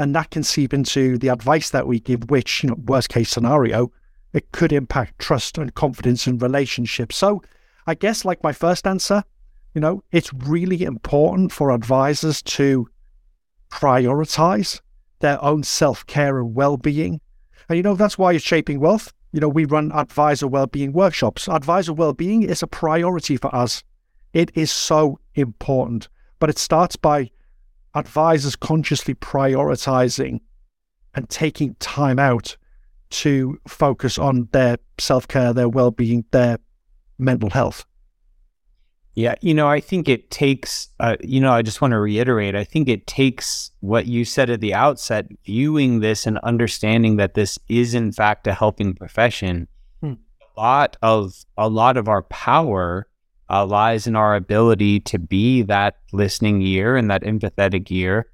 and 0.01 0.15
that 0.15 0.31
can 0.31 0.43
seep 0.43 0.73
into 0.73 1.19
the 1.19 1.29
advice 1.29 1.69
that 1.71 1.87
we 1.87 2.01
give, 2.01 2.31
which, 2.31 2.63
you 2.63 2.71
know, 2.71 2.77
worst 2.87 3.11
case 3.11 3.29
scenario, 3.29 3.93
it 4.33 4.51
could 4.51 4.73
impact 4.73 5.19
trust 5.19 5.59
and 5.59 5.75
confidence 5.75 6.27
in 6.27 6.39
relationships. 6.39 7.17
So 7.17 7.43
I 7.87 7.95
guess, 7.95 8.25
like 8.25 8.43
my 8.43 8.53
first 8.53 8.87
answer, 8.87 9.23
You 9.75 9.81
know, 9.81 10.03
it's 10.11 10.33
really 10.33 10.83
important 10.83 11.53
for 11.53 11.71
advisors 11.71 12.43
to 12.43 12.89
prioritize 13.71 14.81
their 15.21 15.43
own 15.45 15.63
self 15.63 16.07
care 16.07 16.39
and 16.39 16.55
well 16.55 16.77
being. 16.77 17.21
And, 17.69 17.77
you 17.77 17.83
know, 17.83 17.95
that's 17.95 18.19
why 18.19 18.33
it's 18.33 18.45
shaping 18.45 18.81
wealth. 18.81 19.13
You 19.33 19.41
know, 19.41 19.49
we 19.49 19.65
run 19.65 19.93
advisor 19.93 20.49
well 20.49 20.67
being 20.67 20.93
workshops. 20.93 21.49
Advisor 21.49 21.93
well 21.93 22.15
being 22.15 22.43
is 22.43 22.63
a 22.63 22.67
priority 22.67 23.37
for 23.37 23.55
us. 23.55 23.85
It 24.33 24.51
is 24.55 24.73
so 24.73 25.21
important, 25.35 26.09
but 26.41 26.51
it 26.51 26.59
starts 26.59 26.97
by 26.97 27.31
advisors 27.95 28.57
consciously 28.57 29.15
prioritizing 29.15 30.41
and 31.15 31.29
taking 31.29 31.75
time 31.77 32.19
out 32.19 32.57
to 33.11 33.59
focus 33.67 34.19
on 34.19 34.49
their 34.53 34.79
self 34.99 35.27
care, 35.27 35.53
their 35.53 35.69
well 35.69 35.91
being, 35.91 36.25
their 36.31 36.59
mental 37.19 37.51
health. 37.51 37.85
Yeah, 39.15 39.35
you 39.41 39.55
know, 39.55 39.69
I 39.69 39.81
think 39.81 40.09
it 40.09 40.31
takes, 40.31 40.89
uh, 41.01 41.17
you 41.21 41.41
know, 41.41 41.53
I 41.53 41.63
just 41.63 41.81
want 41.81 41.93
to 41.93 41.99
reiterate, 41.99 42.55
I 42.55 42.63
think 42.63 42.89
it 42.89 43.09
takes 43.09 43.73
what 43.81 44.07
you 44.07 44.25
said 44.25 44.51
at 44.51 44.61
the 44.61 44.73
outset, 44.73 45.27
viewing 45.45 45.99
this 45.99 46.27
and 46.27 46.39
understanding 46.39 47.17
that 47.17 47.35
this 47.35 47.59
is 47.69 47.93
in 47.93 48.13
fact 48.13 48.47
a 48.47 48.55
helping 48.55 48.95
profession. 48.95 49.67
Hmm. 50.01 50.15
A 50.57 50.61
lot 50.61 50.97
of 51.03 51.35
a 51.57 51.69
lot 51.69 51.97
of 51.97 52.09
our 52.09 52.23
power 52.23 53.09
uh, 53.51 53.67
lies 53.67 54.07
in 54.07 54.15
our 54.15 54.37
ability 54.37 55.01
to 55.01 55.19
be 55.19 55.63
that 55.63 55.97
listening 56.13 56.63
ear 56.63 56.97
and 56.97 57.11
that 57.11 57.23
empathetic 57.23 57.91
ear. 57.91 58.31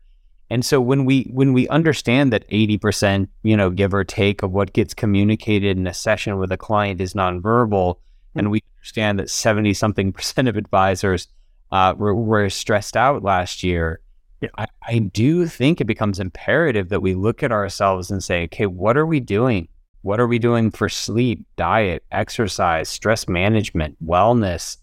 And 0.51 0.65
so 0.65 0.81
when 0.81 1.05
we 1.05 1.25
when 1.33 1.53
we 1.53 1.67
understand 1.69 2.33
that 2.33 2.49
80%, 2.51 3.29
you 3.43 3.57
know, 3.57 3.71
give 3.71 3.95
or 3.95 4.05
take 4.05 4.43
of 4.43 4.53
what 4.53 4.75
gets 4.75 4.95
communicated 4.95 5.77
in 5.77 5.87
a 5.87 5.95
session 5.95 6.39
with 6.39 6.53
a 6.53 6.57
client 6.57 7.01
is 7.01 7.15
nonverbal, 7.15 7.97
and 8.37 8.51
we 8.51 8.63
understand 8.79 9.19
that 9.19 9.31
70 9.31 9.75
something 9.75 10.13
percent 10.13 10.47
of 10.47 10.57
advisors 10.57 11.29
uh, 11.73 11.95
were, 11.97 12.15
were, 12.15 12.49
stressed 12.49 12.97
out 12.97 13.25
last 13.25 13.65
year. 13.65 14.01
Yeah. 14.41 14.51
I, 14.57 14.67
I 14.87 14.99
do 14.99 15.47
think 15.47 15.81
it 15.81 15.87
becomes 15.87 16.21
imperative 16.21 16.91
that 16.91 17.01
we 17.01 17.15
look 17.15 17.43
at 17.43 17.51
ourselves 17.51 18.11
and 18.11 18.23
say, 18.23 18.45
okay, 18.45 18.67
what 18.67 18.97
are 18.97 19.07
we 19.07 19.19
doing? 19.19 19.67
What 20.03 20.21
are 20.21 20.29
we 20.29 20.39
doing 20.39 20.71
for 20.71 20.89
sleep, 20.89 21.45
diet, 21.57 22.05
exercise, 22.13 22.89
stress 22.89 23.27
management, 23.27 23.97
wellness? 24.05 24.77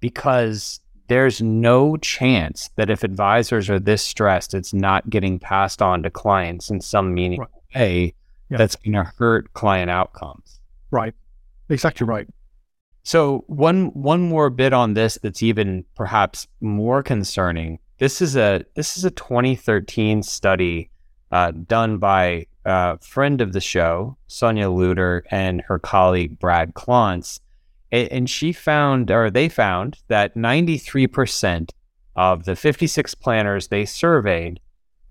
Because 0.00 0.80
there's 1.08 1.42
no 1.42 1.96
chance 1.96 2.70
that 2.76 2.90
if 2.90 3.02
advisors 3.02 3.68
are 3.68 3.80
this 3.80 4.02
stressed, 4.02 4.54
it's 4.54 4.72
not 4.72 5.10
getting 5.10 5.38
passed 5.38 5.82
on 5.82 6.02
to 6.02 6.10
clients 6.10 6.70
in 6.70 6.80
some 6.80 7.14
meaningful 7.14 7.48
right. 7.74 7.80
way 7.80 8.14
yeah. 8.48 8.58
that's 8.58 8.76
going 8.76 8.92
to 8.92 9.12
hurt 9.18 9.52
client 9.52 9.90
outcomes. 9.90 10.60
Right. 10.90 11.14
Exactly 11.68 12.06
right. 12.06 12.28
So 13.02 13.44
one 13.46 13.86
one 13.86 14.20
more 14.20 14.50
bit 14.50 14.72
on 14.72 14.94
this 14.94 15.18
that's 15.22 15.42
even 15.42 15.84
perhaps 15.96 16.46
more 16.60 17.02
concerning. 17.02 17.78
This 17.98 18.20
is 18.20 18.36
a 18.36 18.64
this 18.74 18.96
is 18.96 19.04
a 19.04 19.10
2013 19.10 20.22
study 20.22 20.90
uh, 21.32 21.52
done 21.52 21.98
by 21.98 22.46
a 22.64 22.98
friend 22.98 23.40
of 23.40 23.52
the 23.52 23.60
show, 23.60 24.16
Sonya 24.26 24.68
Lutter, 24.68 25.24
and 25.30 25.62
her 25.62 25.78
colleague 25.78 26.38
Brad 26.38 26.74
Klontz, 26.74 27.40
and 27.92 28.30
she 28.30 28.52
found, 28.52 29.10
or 29.10 29.30
they 29.30 29.48
found, 29.48 29.98
that 30.08 30.36
93% 30.36 31.70
of 32.16 32.44
the 32.44 32.56
56 32.56 33.14
planners 33.14 33.68
they 33.68 33.84
surveyed 33.84 34.60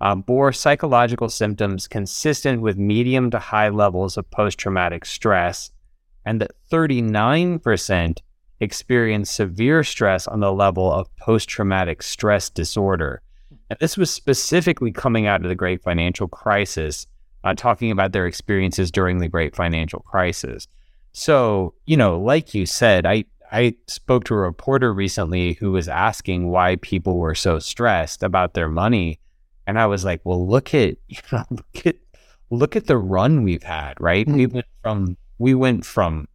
um, 0.02 0.22
bore 0.22 0.54
psychological 0.54 1.30
symptoms 1.30 1.88
consistent 1.88 2.62
with 2.62 2.78
medium 2.78 3.30
to 3.32 3.40
high 3.40 3.70
levels 3.70 4.18
of 4.18 4.30
post 4.32 4.58
traumatic 4.58 5.06
stress 5.06 5.72
and 6.26 6.40
that 6.42 6.52
39% 6.72 8.20
experienced 8.60 9.36
severe 9.36 9.84
stress 9.84 10.28
on 10.28 10.40
the 10.40 10.52
level 10.52 10.92
of 10.92 11.14
post 11.16 11.50
traumatic 11.50 12.04
stress 12.04 12.50
disorder. 12.50 13.22
And 13.70 13.80
this 13.80 13.98
was 13.98 14.12
specifically 14.12 14.92
coming 14.92 15.28
out 15.28 15.42
of 15.44 15.50
the 15.50 15.56
great 15.56 15.82
financial 15.82 16.28
crisis, 16.28 17.08
uh, 17.44 17.54
talking 17.54 17.92
about 17.92 18.12
their 18.12 18.26
experiences 18.28 18.92
during 18.92 19.20
the 19.20 19.28
great 19.28 19.56
financial 19.56 20.00
crisis. 20.00 20.68
So, 21.12 21.74
you 21.86 21.98
know, 21.98 22.20
like 22.20 22.54
you 22.54 22.66
said, 22.66 23.06
I, 23.06 23.26
I 23.52 23.76
spoke 23.88 24.26
to 24.26 24.36
a 24.36 24.38
reporter 24.38 24.94
recently 24.94 25.54
who 25.54 25.72
was 25.72 25.88
asking 25.88 26.50
why 26.50 26.78
people 26.78 27.18
were 27.18 27.36
so 27.36 27.60
stressed 27.60 28.24
about 28.24 28.54
their 28.54 28.70
money. 28.70 29.20
And 29.66 29.80
I 29.80 29.88
was 29.88 30.06
like, 30.06 30.22
well, 30.24 30.48
look 30.48 30.74
at, 30.74 30.98
you 31.08 31.20
know, 31.32 31.44
look 31.50 31.86
at, 31.86 31.96
look 32.50 32.76
at 32.76 32.88
the 32.88 32.98
run 32.98 33.44
we've 33.44 33.64
had, 33.64 34.00
right? 34.00 34.26
Mm-hmm. 34.26 34.38
We 34.38 34.46
went 34.48 34.66
from 34.82 35.18
we 35.40 35.56
went 35.56 35.86
from 35.86 36.28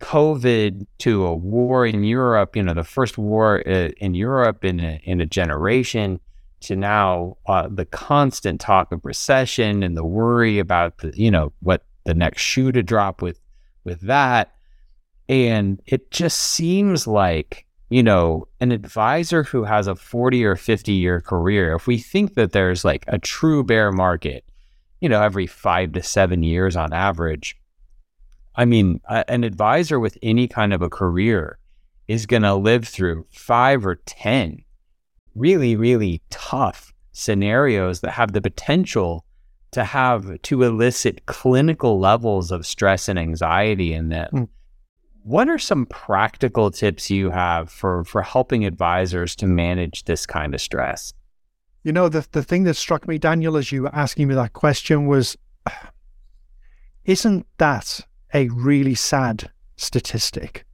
COVID 0.00 0.86
to 0.98 1.26
a 1.26 1.34
war 1.34 1.86
in 1.86 2.02
Europe, 2.04 2.56
you 2.56 2.62
know, 2.62 2.74
the 2.74 2.84
first 2.84 3.16
war 3.16 3.62
uh, 3.66 3.90
in 3.98 4.14
Europe 4.14 4.64
in 4.64 4.80
a, 4.80 5.00
in 5.04 5.20
a 5.20 5.26
generation, 5.26 6.20
to 6.60 6.74
now 6.74 7.36
uh, 7.46 7.68
the 7.70 7.86
constant 7.86 8.60
talk 8.60 8.92
of 8.92 9.04
recession 9.04 9.82
and 9.82 9.96
the 9.96 10.04
worry 10.04 10.58
about 10.58 10.98
the, 10.98 11.12
you 11.14 11.30
know, 11.30 11.52
what 11.60 11.84
the 12.04 12.14
next 12.14 12.42
shoe 12.42 12.72
to 12.72 12.82
drop 12.82 13.22
with 13.22 13.38
with 13.84 14.00
that. 14.02 14.54
And 15.28 15.80
it 15.86 16.10
just 16.10 16.38
seems 16.38 17.06
like, 17.06 17.66
you 17.88 18.02
know, 18.02 18.48
an 18.60 18.72
advisor 18.72 19.42
who 19.42 19.64
has 19.64 19.86
a 19.86 19.94
40 19.94 20.44
or 20.44 20.56
50 20.56 20.92
year 20.92 21.20
career, 21.20 21.74
if 21.74 21.86
we 21.86 21.98
think 21.98 22.34
that 22.34 22.52
there's 22.52 22.84
like 22.84 23.04
a 23.08 23.18
true 23.18 23.62
bear 23.62 23.92
market, 23.92 24.44
you 25.00 25.08
know, 25.08 25.22
every 25.22 25.46
five 25.46 25.92
to 25.92 26.02
seven 26.02 26.42
years 26.42 26.76
on 26.76 26.92
average, 26.92 27.56
I 28.56 28.64
mean, 28.64 29.00
an 29.08 29.44
advisor 29.44 30.00
with 30.00 30.18
any 30.22 30.48
kind 30.48 30.72
of 30.72 30.82
a 30.82 30.90
career 30.90 31.58
is 32.08 32.26
going 32.26 32.42
to 32.42 32.54
live 32.54 32.86
through 32.86 33.24
five 33.30 33.86
or 33.86 33.94
10 33.94 34.64
really, 35.34 35.76
really 35.76 36.22
tough 36.30 36.92
scenarios 37.12 38.00
that 38.00 38.12
have 38.12 38.32
the 38.32 38.40
potential 38.40 39.24
to 39.72 39.84
have 39.84 40.40
to 40.42 40.62
elicit 40.62 41.26
clinical 41.26 41.98
levels 41.98 42.50
of 42.50 42.66
stress 42.66 43.08
and 43.08 43.18
anxiety 43.18 43.92
in 43.92 44.08
them. 44.08 44.30
Mm. 44.32 44.48
What 45.22 45.48
are 45.48 45.58
some 45.58 45.86
practical 45.86 46.70
tips 46.70 47.10
you 47.10 47.30
have 47.30 47.70
for, 47.70 48.04
for 48.04 48.22
helping 48.22 48.64
advisors 48.64 49.36
to 49.36 49.46
manage 49.46 50.04
this 50.04 50.26
kind 50.26 50.54
of 50.54 50.60
stress? 50.60 51.12
You 51.82 51.92
know, 51.92 52.08
the, 52.08 52.26
the 52.32 52.42
thing 52.42 52.64
that 52.64 52.74
struck 52.74 53.06
me, 53.06 53.18
Daniel, 53.18 53.56
as 53.56 53.70
you 53.70 53.82
were 53.82 53.94
asking 53.94 54.28
me 54.28 54.34
that 54.34 54.54
question 54.54 55.06
was 55.06 55.36
isn't 57.04 57.46
that 57.58 58.00
a 58.34 58.48
really 58.48 58.94
sad 58.94 59.50
statistic. 59.76 60.64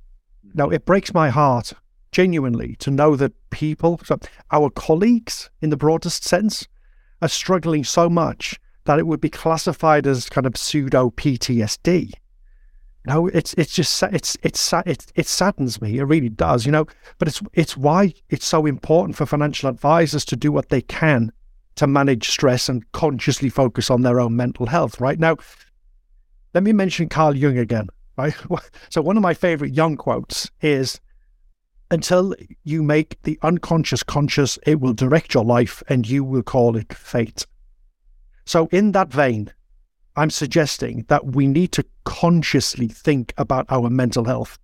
Now, 0.54 0.68
it 0.68 0.85
breaks 0.85 1.14
my 1.14 1.30
heart 1.30 1.72
genuinely 2.12 2.76
to 2.76 2.90
know 2.90 3.16
that 3.16 3.32
people, 3.50 4.00
so 4.04 4.18
our 4.50 4.70
colleagues 4.70 5.50
in 5.61 5.70
the 5.70 5.76
broadest 5.76 6.24
sense, 6.24 6.66
are 7.22 7.28
struggling 7.28 7.85
so 7.85 8.09
much 8.09 8.59
that 8.87 8.99
it 8.99 9.07
would 9.07 9.20
be 9.20 9.31
classified 9.31 10.07
as 10.07 10.29
kind 10.29 10.46
of 10.46 10.57
pseudo 10.57 11.11
PTSD. 11.11 12.12
No, 13.07 13.29
it's 13.29 13.55
it's 13.55 13.72
just 13.72 14.03
it's 14.03 14.37
it's 14.42 14.72
it 14.85 15.12
it 15.14 15.27
saddens 15.29 15.81
me. 15.81 15.99
It 15.99 16.05
really 16.05 16.29
does, 16.29 16.66
you 16.66 16.72
know. 16.72 16.87
But 17.18 17.29
it's 17.29 17.40
it's 17.53 17.77
why 17.77 18.14
it's 18.31 18.46
so 18.46 18.66
important 18.66 19.16
for 19.16 19.27
financial 19.27 19.68
advisors 19.68 20.25
to 20.27 20.37
do 20.37 20.51
what 20.51 20.70
they 20.70 20.81
can 20.81 21.31
to 21.77 21.87
manage 21.87 22.29
stress 22.29 22.68
and 22.68 22.90
consciously 22.92 23.49
focus 23.49 23.90
on 23.90 24.03
their 24.03 24.18
own 24.18 24.35
mental 24.35 24.66
health. 24.66 25.01
Right 25.01 25.20
now, 25.20 25.37
let 26.53 26.64
me 26.64 26.72
mention 26.72 27.09
Carl 27.09 27.37
Jung 27.37 27.59
again. 27.59 27.88
Right. 28.16 28.35
So 28.90 29.03
one 29.03 29.16
of 29.16 29.22
my 29.22 29.35
favorite 29.35 29.75
Jung 29.75 29.96
quotes 29.96 30.51
is, 30.61 30.99
"Until 31.92 32.35
you 32.64 32.83
make 32.83 33.22
the 33.22 33.38
unconscious 33.42 34.03
conscious, 34.03 34.59
it 34.66 34.81
will 34.81 34.94
direct 34.94 35.33
your 35.33 35.44
life, 35.44 35.81
and 35.88 36.09
you 36.09 36.25
will 36.25 36.42
call 36.42 36.77
it 36.77 36.92
fate." 36.92 37.46
So 38.46 38.68
in 38.70 38.92
that 38.92 39.12
vein, 39.12 39.52
I'm 40.16 40.30
suggesting 40.30 41.04
that 41.09 41.26
we 41.26 41.46
need 41.46 41.72
to 41.72 41.85
consciously 42.04 42.88
think 42.88 43.35
about 43.37 43.66
our 43.68 43.90
mental 43.90 44.24
health. 44.24 44.59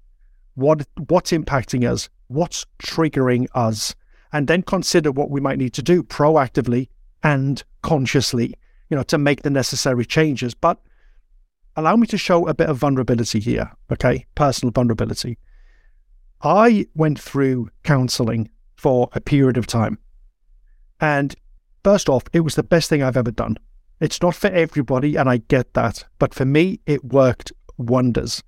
What 0.55 0.87
what's 1.09 1.33
impacting 1.33 1.91
us? 1.91 2.09
What's 2.29 2.65
triggering 2.83 3.47
us? 3.55 3.95
And 4.33 4.49
then 4.49 4.63
consider 4.63 5.13
what 5.13 5.31
we 5.31 5.41
might 5.41 5.59
need 5.59 5.75
to 5.75 5.83
do 5.83 6.03
proactively 6.03 6.89
and 7.23 7.63
consciously, 7.83 8.55
you 8.89 8.97
know, 8.97 9.03
to 9.05 9.19
make 9.19 9.43
the 9.43 9.51
necessary 9.51 10.07
changes. 10.07 10.55
But 10.55 10.81
allow 11.77 11.97
me 11.97 12.07
to 12.07 12.19
show 12.19 12.47
a 12.47 12.55
bit 12.55 12.71
of 12.71 12.79
vulnerability 12.79 13.41
here, 13.41 13.71
okay? 13.91 14.25
Personal 14.35 14.73
vulnerability. 14.73 15.39
I 16.41 16.87
went 16.95 17.21
through 17.21 17.69
counseling 17.83 18.51
for 18.77 19.09
a 19.13 19.21
period 19.21 19.57
of 19.57 19.67
time. 19.67 19.99
And 21.01 21.35
first 21.85 22.09
off, 22.09 22.25
it 22.33 22.41
was 22.41 22.55
the 22.55 22.63
best 22.63 22.89
thing 22.89 23.03
I've 23.03 23.17
ever 23.17 23.31
done. 23.31 23.59
It's 24.03 24.21
not 24.21 24.35
for 24.35 24.49
everybody, 24.49 25.15
and 25.15 25.31
I 25.31 25.37
get 25.37 25.75
that. 25.75 26.05
But 26.19 26.35
for 26.35 26.45
me, 26.45 26.81
it 26.87 27.05
worked 27.05 27.53
wonders. 27.79 28.43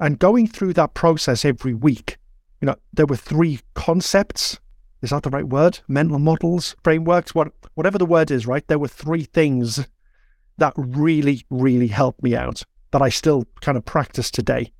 And 0.00 0.18
going 0.18 0.48
through 0.48 0.72
that 0.72 0.94
process 0.94 1.44
every 1.44 1.74
week, 1.74 2.18
you 2.60 2.66
know, 2.66 2.74
there 2.92 3.06
were 3.06 3.14
three 3.14 3.60
concepts. 3.74 4.58
Is 5.00 5.10
that 5.10 5.22
the 5.22 5.30
right 5.30 5.48
word? 5.48 5.78
Mental 5.86 6.18
models, 6.18 6.74
frameworks, 6.82 7.36
what, 7.36 7.52
whatever 7.74 7.98
the 7.98 8.04
word 8.04 8.32
is, 8.32 8.48
right? 8.48 8.66
There 8.66 8.80
were 8.80 8.88
three 8.88 9.22
things 9.22 9.86
that 10.58 10.72
really, 10.76 11.46
really 11.50 11.86
helped 11.86 12.24
me 12.24 12.34
out 12.34 12.64
that 12.90 13.00
I 13.00 13.10
still 13.10 13.44
kind 13.60 13.78
of 13.78 13.84
practice 13.84 14.28
today. 14.28 14.72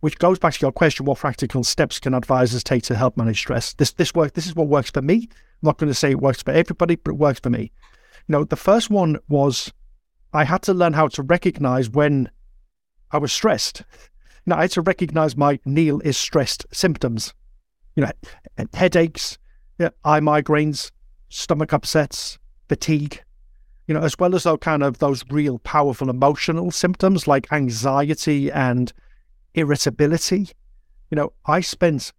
which 0.00 0.18
goes 0.18 0.38
back 0.38 0.52
to 0.52 0.60
your 0.60 0.72
question: 0.72 1.06
What 1.06 1.18
practical 1.18 1.64
steps 1.64 1.98
can 1.98 2.12
advisors 2.12 2.62
take 2.62 2.82
to 2.82 2.94
help 2.94 3.16
manage 3.16 3.38
stress? 3.38 3.72
This 3.72 3.92
this 3.92 4.14
work. 4.14 4.34
This 4.34 4.46
is 4.46 4.54
what 4.54 4.68
works 4.68 4.90
for 4.90 5.00
me. 5.00 5.26
I'm 5.30 5.66
not 5.68 5.78
going 5.78 5.90
to 5.90 5.94
say 5.94 6.10
it 6.10 6.20
works 6.20 6.42
for 6.42 6.50
everybody, 6.50 6.96
but 6.96 7.12
it 7.12 7.18
works 7.18 7.40
for 7.40 7.48
me. 7.48 7.72
You 8.28 8.32
know, 8.32 8.44
the 8.44 8.56
first 8.56 8.90
one 8.90 9.18
was 9.28 9.72
I 10.32 10.44
had 10.44 10.62
to 10.62 10.74
learn 10.74 10.92
how 10.92 11.08
to 11.08 11.22
recognize 11.22 11.90
when 11.90 12.30
I 13.10 13.18
was 13.18 13.32
stressed. 13.32 13.82
Know, 14.46 14.56
I 14.56 14.62
had 14.62 14.70
to 14.72 14.80
recognize 14.80 15.36
my 15.36 15.60
Neil 15.66 16.00
is 16.00 16.16
stressed 16.16 16.64
symptoms. 16.72 17.34
You 17.94 18.04
know, 18.06 18.10
headaches, 18.72 19.38
eye 19.78 20.20
migraines, 20.20 20.90
stomach 21.28 21.74
upsets, 21.74 22.38
fatigue, 22.66 23.22
you 23.86 23.94
know, 23.94 24.00
as 24.00 24.18
well 24.18 24.34
as 24.34 24.44
those 24.44 24.58
kind 24.60 24.82
of 24.82 24.98
those 24.98 25.24
real 25.30 25.58
powerful 25.58 26.08
emotional 26.08 26.70
symptoms 26.70 27.26
like 27.26 27.52
anxiety 27.52 28.50
and 28.50 28.92
irritability. 29.54 30.48
You 31.10 31.16
know, 31.16 31.32
I 31.44 31.60
spent 31.60 32.12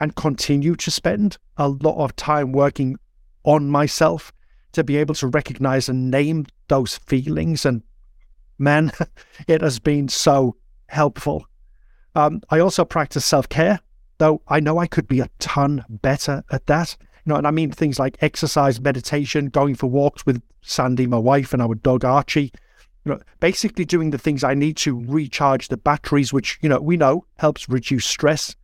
and 0.00 0.16
continue 0.16 0.74
to 0.76 0.90
spend 0.90 1.38
a 1.56 1.68
lot 1.68 2.02
of 2.02 2.16
time 2.16 2.52
working 2.52 2.96
on 3.44 3.68
myself 3.68 4.32
to 4.72 4.84
be 4.84 4.96
able 4.96 5.14
to 5.16 5.26
recognize 5.26 5.88
and 5.88 6.10
name 6.10 6.46
those 6.68 6.96
feelings. 6.96 7.64
And 7.64 7.82
man, 8.58 8.92
it 9.48 9.60
has 9.60 9.78
been 9.78 10.08
so 10.08 10.56
helpful. 10.88 11.46
Um, 12.14 12.42
I 12.50 12.58
also 12.58 12.84
practice 12.84 13.24
self 13.24 13.48
care, 13.48 13.80
though 14.18 14.42
I 14.48 14.60
know 14.60 14.78
I 14.78 14.86
could 14.86 15.08
be 15.08 15.20
a 15.20 15.30
ton 15.38 15.84
better 15.88 16.44
at 16.50 16.66
that. 16.66 16.96
You 17.24 17.30
know, 17.30 17.36
and 17.36 17.46
I 17.46 17.50
mean 17.50 17.70
things 17.70 17.98
like 17.98 18.18
exercise, 18.20 18.80
meditation, 18.80 19.46
going 19.46 19.76
for 19.76 19.86
walks 19.86 20.26
with 20.26 20.42
Sandy, 20.62 21.06
my 21.06 21.18
wife, 21.18 21.52
and 21.52 21.62
our 21.62 21.74
dog 21.74 22.04
Archie. 22.04 22.52
You 23.04 23.12
know, 23.12 23.20
basically 23.40 23.84
doing 23.84 24.10
the 24.10 24.18
things 24.18 24.44
I 24.44 24.54
need 24.54 24.76
to 24.78 25.04
recharge 25.06 25.68
the 25.68 25.76
batteries, 25.76 26.32
which 26.32 26.58
you 26.62 26.68
know 26.68 26.80
we 26.80 26.96
know 26.96 27.26
helps 27.38 27.68
reduce 27.68 28.06
stress. 28.06 28.54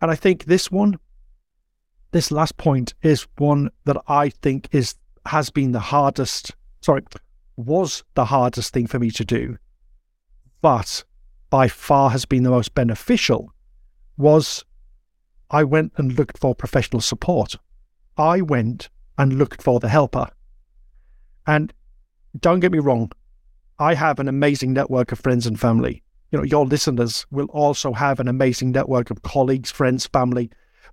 And 0.00 0.10
I 0.10 0.14
think 0.14 0.44
this 0.44 0.70
one, 0.70 0.98
this 2.12 2.30
last 2.30 2.56
point, 2.56 2.94
is 3.02 3.26
one 3.38 3.70
that 3.84 3.98
I 4.08 4.30
think 4.30 4.68
is 4.72 4.94
has 5.26 5.50
been 5.50 5.72
the 5.72 5.80
hardest. 5.80 6.52
Sorry, 6.80 7.02
was 7.56 8.04
the 8.14 8.24
hardest 8.24 8.72
thing 8.72 8.86
for 8.86 8.98
me 8.98 9.10
to 9.10 9.24
do, 9.24 9.58
but 10.62 11.04
by 11.50 11.68
far 11.68 12.10
has 12.10 12.24
been 12.24 12.42
the 12.42 12.50
most 12.50 12.74
beneficial. 12.74 13.52
Was 14.16 14.64
I 15.50 15.64
went 15.64 15.92
and 15.96 16.16
looked 16.16 16.38
for 16.38 16.54
professional 16.54 17.00
support. 17.00 17.56
I 18.16 18.40
went 18.40 18.88
and 19.18 19.38
looked 19.38 19.62
for 19.62 19.80
the 19.80 19.88
helper. 19.88 20.28
And 21.46 21.72
don't 22.38 22.60
get 22.60 22.70
me 22.70 22.78
wrong, 22.78 23.10
I 23.78 23.94
have 23.94 24.20
an 24.20 24.28
amazing 24.28 24.72
network 24.72 25.10
of 25.10 25.18
friends 25.18 25.46
and 25.46 25.58
family. 25.58 26.02
You 26.30 26.38
know, 26.38 26.44
your 26.44 26.64
listeners 26.64 27.26
will 27.30 27.46
also 27.46 27.92
have 27.92 28.20
an 28.20 28.28
amazing 28.28 28.70
network 28.70 29.10
of 29.10 29.22
colleagues, 29.22 29.70
friends, 29.70 30.06
family. 30.06 30.50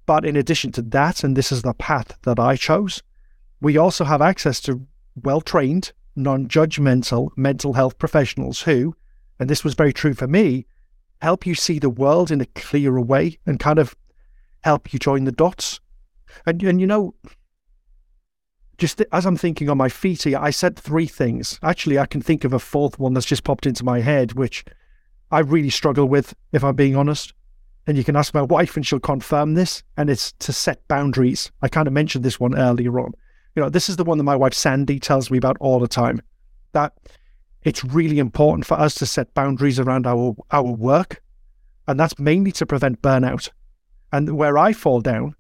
But 0.08 0.26
in 0.26 0.36
addition 0.36 0.72
to 0.74 0.82
that, 0.84 1.24
and 1.24 1.38
this 1.38 1.52
is 1.52 1.62
the 1.62 1.74
path 1.76 2.18
that 2.24 2.40
I 2.40 2.56
chose, 2.56 3.04
we 3.62 3.78
also 3.78 4.04
have 4.04 4.22
access 4.22 4.62
to 4.62 4.86
well 5.24 5.42
trained, 5.42 5.92
non 6.16 6.48
judgmental 6.48 7.30
mental 7.36 7.74
health 7.74 7.98
professionals 7.98 8.62
who, 8.62 8.96
and 9.40 9.50
this 9.50 9.64
was 9.64 9.74
very 9.74 9.94
true 9.94 10.14
for 10.14 10.28
me, 10.28 10.66
help 11.22 11.46
you 11.46 11.56
see 11.56 11.80
the 11.80 11.90
world 11.90 12.32
in 12.32 12.42
a 12.42 12.46
clearer 12.46 13.02
way 13.02 13.38
and 13.46 13.60
kind 13.60 13.80
of 13.80 13.96
help 14.64 14.94
you 14.94 15.00
join 15.00 15.24
the 15.24 15.32
dots 15.32 15.80
and 16.46 16.62
and 16.64 16.80
you 16.80 16.88
know, 16.88 17.14
just 18.78 19.02
as 19.12 19.26
I'm 19.26 19.38
thinking 19.38 19.70
on 19.70 19.78
my 19.78 19.90
feet 19.90 20.24
here, 20.24 20.38
I 20.40 20.52
said 20.52 20.78
three 20.78 21.08
things. 21.08 21.60
Actually, 21.64 21.98
I 21.98 22.06
can 22.06 22.22
think 22.22 22.44
of 22.44 22.54
a 22.54 22.60
fourth 22.60 23.00
one 23.00 23.14
that's 23.14 23.26
just 23.26 23.44
popped 23.44 23.66
into 23.66 23.84
my 23.84 24.02
head, 24.02 24.34
which 24.34 24.64
I 25.32 25.40
really 25.40 25.70
struggle 25.70 26.08
with, 26.08 26.36
if 26.52 26.64
I'm 26.64 26.76
being 26.76 26.96
honest. 26.96 27.34
And 27.88 27.98
you 27.98 28.04
can 28.04 28.16
ask 28.16 28.34
my 28.34 28.42
wife, 28.42 28.76
and 28.76 28.86
she'll 28.86 29.00
confirm 29.00 29.54
this. 29.54 29.82
And 29.96 30.10
it's 30.10 30.34
to 30.34 30.54
set 30.54 30.88
boundaries. 30.88 31.52
I 31.62 31.70
kind 31.70 31.88
of 31.88 31.94
mentioned 31.94 32.24
this 32.24 32.40
one 32.40 32.58
earlier 32.58 33.00
on. 33.00 33.14
You 33.58 33.64
know, 33.64 33.70
this 33.70 33.90
is 33.90 33.96
the 33.96 34.04
one 34.04 34.20
that 34.20 34.24
my 34.24 34.36
wife 34.36 34.54
Sandy 34.54 35.00
tells 35.00 35.32
me 35.32 35.40
about 35.40 35.58
all 35.60 35.80
the 35.80 35.88
time. 35.88 36.22
That 36.74 36.94
it's 37.64 37.84
really 37.84 38.20
important 38.20 38.68
for 38.68 38.76
us 38.80 38.94
to 38.96 39.08
set 39.08 39.34
boundaries 39.34 39.80
around 39.80 40.06
our 40.06 40.36
our 40.52 40.72
work, 40.72 41.24
and 41.88 42.00
that's 42.00 42.20
mainly 42.20 42.52
to 42.52 42.68
prevent 42.68 43.02
burnout. 43.02 43.50
And 44.12 44.38
where 44.38 44.60
I 44.60 44.74
fall 44.74 45.02
down 45.02 45.34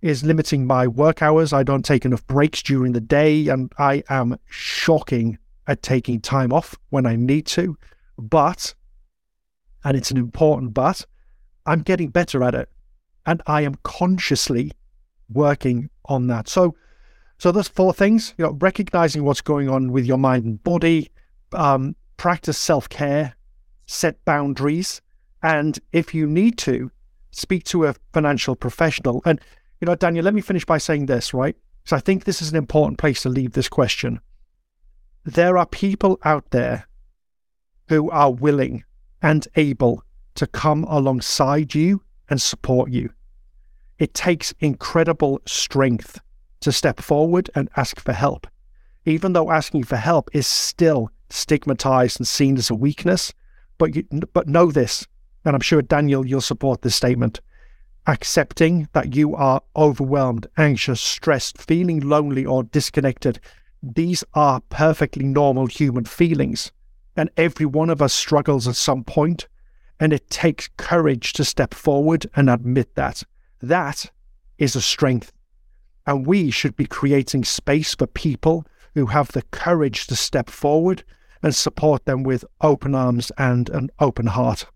is 0.00 0.24
limiting 0.24 0.66
my 0.66 0.86
work 0.86 1.20
hours. 1.20 1.52
I 1.52 1.62
don't 1.62 1.84
take 1.84 2.06
enough 2.06 2.26
breaks 2.26 2.62
during 2.62 2.92
the 2.92 3.00
day, 3.00 3.48
and 3.48 3.70
I 3.76 4.04
am 4.08 4.38
shocking 4.46 5.36
at 5.66 5.82
taking 5.82 6.18
time 6.18 6.54
off 6.54 6.74
when 6.88 7.04
I 7.04 7.14
need 7.14 7.44
to. 7.48 7.76
But, 8.16 8.74
and 9.84 9.98
it's 9.98 10.10
an 10.10 10.16
important 10.16 10.72
but, 10.72 11.04
I'm 11.66 11.82
getting 11.82 12.08
better 12.08 12.42
at 12.42 12.54
it. 12.54 12.70
And 13.26 13.42
I 13.46 13.60
am 13.60 13.74
consciously 13.82 14.72
working 15.28 15.90
on 16.06 16.28
that. 16.28 16.48
So, 16.48 16.74
so 17.40 17.50
there's 17.50 17.68
four 17.68 17.94
things, 17.94 18.34
you 18.36 18.44
know, 18.44 18.58
recognizing 18.60 19.24
what's 19.24 19.40
going 19.40 19.70
on 19.70 19.92
with 19.92 20.04
your 20.04 20.18
mind 20.18 20.44
and 20.44 20.62
body, 20.62 21.10
um, 21.54 21.96
practice 22.18 22.58
self 22.58 22.86
care, 22.90 23.34
set 23.86 24.22
boundaries, 24.26 25.00
and 25.42 25.78
if 25.90 26.14
you 26.14 26.26
need 26.26 26.58
to, 26.58 26.90
speak 27.30 27.64
to 27.64 27.86
a 27.86 27.94
financial 28.12 28.54
professional. 28.54 29.22
And 29.24 29.40
you 29.80 29.86
know, 29.86 29.94
Daniel, 29.94 30.22
let 30.22 30.34
me 30.34 30.42
finish 30.42 30.66
by 30.66 30.76
saying 30.76 31.06
this, 31.06 31.32
right? 31.32 31.56
So 31.86 31.96
I 31.96 32.00
think 32.00 32.24
this 32.24 32.42
is 32.42 32.50
an 32.50 32.58
important 32.58 32.98
place 32.98 33.22
to 33.22 33.30
leave 33.30 33.52
this 33.52 33.70
question. 33.70 34.20
There 35.24 35.56
are 35.56 35.64
people 35.64 36.18
out 36.24 36.50
there 36.50 36.86
who 37.88 38.10
are 38.10 38.30
willing 38.30 38.84
and 39.22 39.48
able 39.56 40.04
to 40.34 40.46
come 40.46 40.84
alongside 40.84 41.74
you 41.74 42.02
and 42.28 42.38
support 42.38 42.90
you. 42.90 43.14
It 43.98 44.12
takes 44.12 44.52
incredible 44.60 45.40
strength 45.46 46.20
to 46.60 46.72
step 46.72 47.00
forward 47.00 47.50
and 47.54 47.68
ask 47.76 48.00
for 48.00 48.12
help. 48.12 48.46
Even 49.04 49.32
though 49.32 49.50
asking 49.50 49.84
for 49.84 49.96
help 49.96 50.30
is 50.34 50.46
still 50.46 51.10
stigmatized 51.30 52.20
and 52.20 52.26
seen 52.26 52.56
as 52.56 52.70
a 52.70 52.74
weakness, 52.74 53.32
but 53.78 53.94
you, 53.94 54.04
but 54.34 54.48
know 54.48 54.70
this, 54.70 55.06
and 55.44 55.54
I'm 55.54 55.62
sure 55.62 55.82
Daniel 55.82 56.26
you'll 56.26 56.40
support 56.40 56.82
this 56.82 56.96
statement 56.96 57.40
accepting 58.06 58.88
that 58.92 59.14
you 59.14 59.34
are 59.34 59.62
overwhelmed, 59.76 60.46
anxious, 60.56 61.00
stressed, 61.00 61.60
feeling 61.60 62.00
lonely, 62.00 62.44
or 62.44 62.62
disconnected. 62.64 63.40
These 63.82 64.24
are 64.34 64.60
perfectly 64.68 65.24
normal 65.24 65.66
human 65.66 66.04
feelings. 66.04 66.72
And 67.16 67.30
every 67.36 67.66
one 67.66 67.90
of 67.90 68.00
us 68.00 68.12
struggles 68.12 68.66
at 68.68 68.76
some 68.76 69.04
point, 69.04 69.48
and 69.98 70.12
it 70.12 70.30
takes 70.30 70.68
courage 70.76 71.32
to 71.34 71.44
step 71.44 71.74
forward 71.74 72.26
and 72.34 72.48
admit 72.48 72.94
that. 72.94 73.22
That 73.60 74.10
is 74.58 74.74
a 74.74 74.80
strength. 74.80 75.32
And 76.10 76.26
we 76.26 76.50
should 76.50 76.74
be 76.74 76.86
creating 76.86 77.44
space 77.44 77.94
for 77.94 78.08
people 78.08 78.66
who 78.96 79.06
have 79.06 79.30
the 79.30 79.42
courage 79.52 80.08
to 80.08 80.16
step 80.16 80.50
forward 80.50 81.04
and 81.40 81.54
support 81.54 82.04
them 82.04 82.24
with 82.24 82.44
open 82.62 82.96
arms 82.96 83.30
and 83.38 83.70
an 83.70 83.90
open 84.00 84.26
heart. 84.26 84.66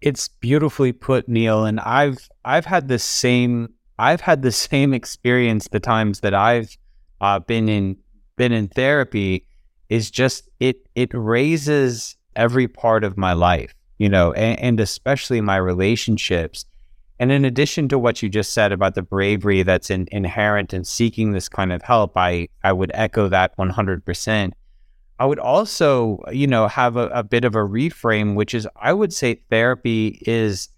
It's 0.00 0.26
beautifully 0.26 0.90
put, 0.90 1.28
Neil. 1.28 1.64
And 1.64 1.78
I've 1.78 2.28
I've 2.44 2.64
had 2.64 2.88
the 2.88 2.98
same 2.98 3.72
I've 4.00 4.20
had 4.20 4.42
the 4.42 4.50
same 4.70 4.92
experience 4.92 5.68
the 5.68 5.78
times 5.78 6.22
that 6.22 6.34
I've 6.34 6.76
uh, 7.20 7.38
been 7.38 7.68
in 7.68 7.96
been 8.34 8.50
in 8.50 8.66
therapy. 8.66 9.46
Is 9.88 10.10
just 10.10 10.48
it 10.58 10.88
it 10.96 11.10
raises 11.14 12.16
every 12.34 12.66
part 12.66 13.04
of 13.04 13.16
my 13.16 13.32
life, 13.32 13.76
you 13.98 14.08
know, 14.08 14.32
and, 14.32 14.58
and 14.58 14.80
especially 14.80 15.40
my 15.40 15.56
relationships. 15.56 16.64
And 17.20 17.32
in 17.32 17.44
addition 17.44 17.88
to 17.88 17.98
what 17.98 18.22
you 18.22 18.28
just 18.28 18.52
said 18.52 18.70
about 18.70 18.94
the 18.94 19.02
bravery 19.02 19.62
that's 19.62 19.90
in, 19.90 20.06
inherent 20.12 20.72
in 20.72 20.84
seeking 20.84 21.32
this 21.32 21.48
kind 21.48 21.72
of 21.72 21.82
help, 21.82 22.16
I 22.16 22.48
I 22.62 22.72
would 22.72 22.92
echo 22.94 23.28
that 23.28 23.52
one 23.56 23.70
hundred 23.70 24.04
percent. 24.04 24.54
I 25.20 25.26
would 25.26 25.40
also, 25.40 26.20
you 26.30 26.46
know, 26.46 26.68
have 26.68 26.96
a, 26.96 27.08
a, 27.08 27.24
bit 27.24 27.44
of 27.44 27.56
a 27.56 27.58
reframe, 27.58 28.36
which 28.36 28.54
is 28.54 28.68
I 28.80 28.92
would 28.92 29.12
say 29.12 29.40
therapy 29.50 30.22
is 30.26 30.68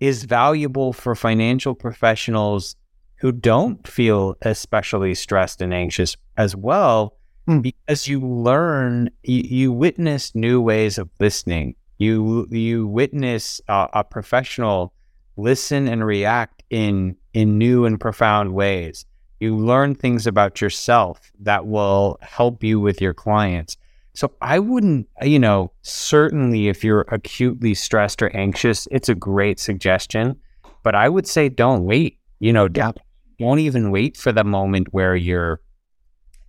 is 0.00 0.24
valuable 0.24 0.92
for 0.92 1.14
financial 1.14 1.74
professionals 1.74 2.74
who 3.16 3.32
don't 3.32 3.86
feel 3.86 4.36
especially 4.42 5.14
stressed 5.14 5.60
and 5.60 5.74
anxious 5.74 6.16
as 6.36 6.54
well, 6.54 7.16
mm. 7.48 7.60
because 7.60 8.06
you 8.06 8.20
learn, 8.20 9.10
you, 9.24 9.42
you, 9.44 9.72
witness 9.72 10.34
new 10.34 10.60
ways 10.60 10.98
of 10.98 11.08
listening. 11.18 11.74
You 11.98 12.46
you 12.50 12.86
witness 12.86 13.60
uh, 13.68 13.88
a 13.92 14.04
professional 14.04 14.92
listen 15.38 15.88
and 15.88 16.04
react 16.04 16.62
in 16.68 17.16
in 17.32 17.56
new 17.56 17.86
and 17.86 17.98
profound 17.98 18.52
ways. 18.52 19.06
You 19.40 19.56
learn 19.56 19.94
things 19.94 20.26
about 20.26 20.60
yourself 20.60 21.30
that 21.40 21.66
will 21.66 22.18
help 22.20 22.64
you 22.64 22.80
with 22.80 23.00
your 23.00 23.14
clients. 23.14 23.76
So 24.14 24.32
I 24.42 24.58
wouldn't, 24.58 25.08
you 25.22 25.38
know, 25.38 25.70
certainly 25.82 26.66
if 26.66 26.82
you're 26.82 27.06
acutely 27.08 27.74
stressed 27.74 28.20
or 28.20 28.34
anxious, 28.36 28.88
it's 28.90 29.08
a 29.08 29.14
great 29.14 29.60
suggestion. 29.60 30.36
But 30.82 30.96
I 30.96 31.08
would 31.08 31.26
say 31.26 31.48
don't 31.48 31.84
wait. 31.84 32.18
You 32.40 32.52
know, 32.52 32.68
yeah. 32.74 32.92
don't 33.38 33.60
even 33.60 33.92
wait 33.92 34.16
for 34.16 34.32
the 34.32 34.42
moment 34.42 34.92
where 34.92 35.14
you're 35.14 35.60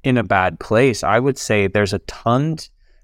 in 0.03 0.17
a 0.17 0.23
bad 0.23 0.59
place. 0.59 1.03
I 1.03 1.19
would 1.19 1.37
say 1.37 1.67
there's 1.67 1.93
a 1.93 1.99
ton, 1.99 2.57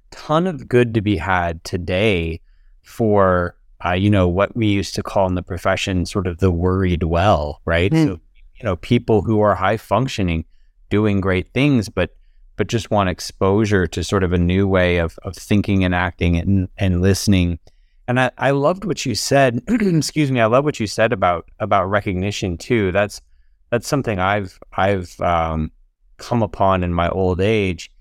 ton 0.10 0.48
of 0.48 0.68
good 0.68 0.96
to 0.96 1.02
be 1.02 1.18
had 1.18 1.64
today 1.64 2.42
for 2.82 3.56
uh, 3.86 3.94
you 3.94 4.10
know, 4.10 4.28
what 4.28 4.56
we 4.56 4.68
used 4.68 4.96
to 4.96 5.04
call 5.04 5.28
in 5.28 5.36
the 5.36 5.44
profession 5.44 6.06
sort 6.06 6.28
of 6.28 6.40
the 6.40 6.52
worried 6.52 7.04
well, 7.04 7.62
right? 7.66 7.92
Mm. 7.92 8.06
So, 8.06 8.12
you 8.56 8.64
know, 8.64 8.76
people 8.78 9.22
who 9.22 9.42
are 9.42 9.54
high 9.54 9.78
functioning, 9.78 10.46
doing 10.90 11.22
great 11.22 11.54
things, 11.54 11.90
but 11.90 12.16
but 12.58 12.68
just 12.68 12.90
want 12.90 13.10
exposure 13.10 13.86
to 13.86 14.02
sort 14.02 14.24
of 14.24 14.32
a 14.32 14.38
new 14.38 14.68
way 14.68 14.98
of 14.98 15.20
of 15.24 15.36
thinking 15.36 15.84
and 15.84 15.94
acting 15.94 16.38
and 16.38 16.68
and 16.78 17.02
listening. 17.02 17.60
And 18.08 18.20
I, 18.20 18.32
I 18.38 18.52
loved 18.52 18.86
what 18.86 19.06
you 19.06 19.16
said. 19.16 19.62
excuse 19.68 20.32
me. 20.32 20.40
I 20.40 20.46
love 20.46 20.64
what 20.64 20.80
you 20.80 20.88
said 20.88 21.14
about 21.14 21.50
about 21.60 21.90
recognition 21.90 22.58
too. 22.58 22.92
That's 22.92 23.22
that's 23.70 23.88
something 23.88 24.20
I've 24.20 24.58
I've 24.78 25.20
um, 25.22 25.72
come 26.18 26.42
upon 26.42 26.84
in 26.84 26.94
my 26.94 27.10
old 27.10 27.42
age. 27.42 27.92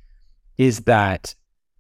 Is 0.57 0.81
that 0.81 1.35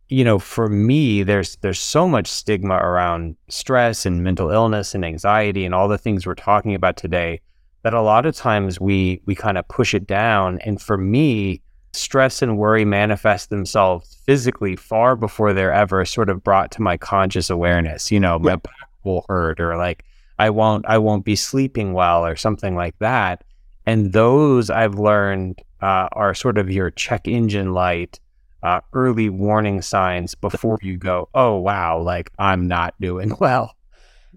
you 0.08 0.24
know 0.24 0.38
for 0.38 0.68
me 0.68 1.22
there's 1.22 1.56
there's 1.56 1.80
so 1.80 2.06
much 2.06 2.26
stigma 2.26 2.74
around 2.74 3.36
stress 3.48 4.04
and 4.04 4.22
mental 4.22 4.50
illness 4.50 4.94
and 4.94 5.04
anxiety 5.04 5.64
and 5.64 5.74
all 5.74 5.88
the 5.88 5.98
things 5.98 6.26
we're 6.26 6.34
talking 6.34 6.74
about 6.74 6.96
today 6.96 7.40
that 7.82 7.94
a 7.94 8.02
lot 8.02 8.26
of 8.26 8.34
times 8.34 8.80
we 8.80 9.20
we 9.26 9.34
kind 9.34 9.56
of 9.56 9.66
push 9.68 9.94
it 9.94 10.06
down 10.06 10.58
and 10.64 10.80
for 10.80 10.96
me 10.96 11.62
stress 11.94 12.42
and 12.42 12.58
worry 12.58 12.84
manifest 12.84 13.50
themselves 13.50 14.16
physically 14.26 14.76
far 14.76 15.16
before 15.16 15.52
they're 15.52 15.72
ever 15.72 16.04
sort 16.04 16.28
of 16.28 16.42
brought 16.42 16.70
to 16.72 16.82
my 16.82 16.96
conscious 16.96 17.50
awareness. 17.50 18.10
You 18.10 18.20
know, 18.20 18.38
my 18.38 18.56
back 18.56 18.88
will 19.04 19.24
hurt 19.28 19.60
or 19.60 19.76
like 19.76 20.04
I 20.38 20.50
won't 20.50 20.84
I 20.86 20.98
won't 20.98 21.24
be 21.24 21.36
sleeping 21.36 21.92
well 21.92 22.26
or 22.26 22.36
something 22.36 22.74
like 22.74 22.98
that. 22.98 23.44
And 23.86 24.12
those 24.12 24.70
I've 24.70 24.94
learned 24.94 25.60
uh, 25.80 26.08
are 26.12 26.34
sort 26.34 26.58
of 26.58 26.70
your 26.70 26.90
check 26.90 27.28
engine 27.28 27.74
light, 27.74 28.18
uh, 28.64 28.80
early 28.94 29.28
warning 29.28 29.82
signs 29.82 30.34
before 30.34 30.78
you 30.82 30.96
go, 30.96 31.28
oh 31.34 31.58
wow, 31.58 32.00
like 32.00 32.30
I'm 32.38 32.66
not 32.66 32.94
doing 32.98 33.36
well. 33.40 33.76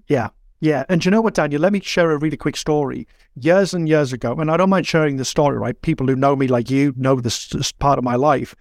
Yeah. 0.08 0.30
Yeah. 0.60 0.84
And 0.90 1.04
you 1.04 1.12
know 1.12 1.22
what, 1.22 1.36
Daniel? 1.36 1.62
Let 1.62 1.74
me 1.74 1.80
share 1.80 2.12
a 2.12 2.18
really 2.18 2.38
quick 2.38 2.58
story. 2.58 3.08
Years 3.36 3.74
and 3.74 3.88
years 3.88 4.12
ago, 4.12 4.34
and 4.34 4.52
I 4.52 4.58
don't 4.58 4.70
mind 4.70 4.86
sharing 4.86 5.18
the 5.18 5.26
story, 5.26 5.58
right? 5.58 5.80
People 5.82 6.08
who 6.08 6.16
know 6.16 6.36
me 6.36 6.48
like 6.48 6.70
you 6.70 6.94
know 6.98 7.16
this, 7.16 7.48
this 7.50 7.72
part 7.72 7.98
of 7.98 8.04
my 8.04 8.16
life. 8.16 8.56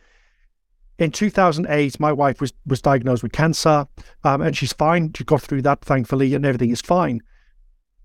In 0.99 1.11
2008, 1.11 1.99
my 1.99 2.13
wife 2.13 2.41
was, 2.41 2.53
was 2.67 2.81
diagnosed 2.81 3.23
with 3.23 3.33
cancer 3.33 3.87
um, 4.25 4.43
and 4.43 4.57
she's 4.57 4.73
fine. 4.73 5.13
She 5.15 5.25
got 5.25 5.43
through 5.43 5.63
that, 5.63 5.83
thankfully, 5.83 6.35
and 6.35 6.47
everything 6.47 6.71
is 6.71 6.81
fine. 6.81 7.21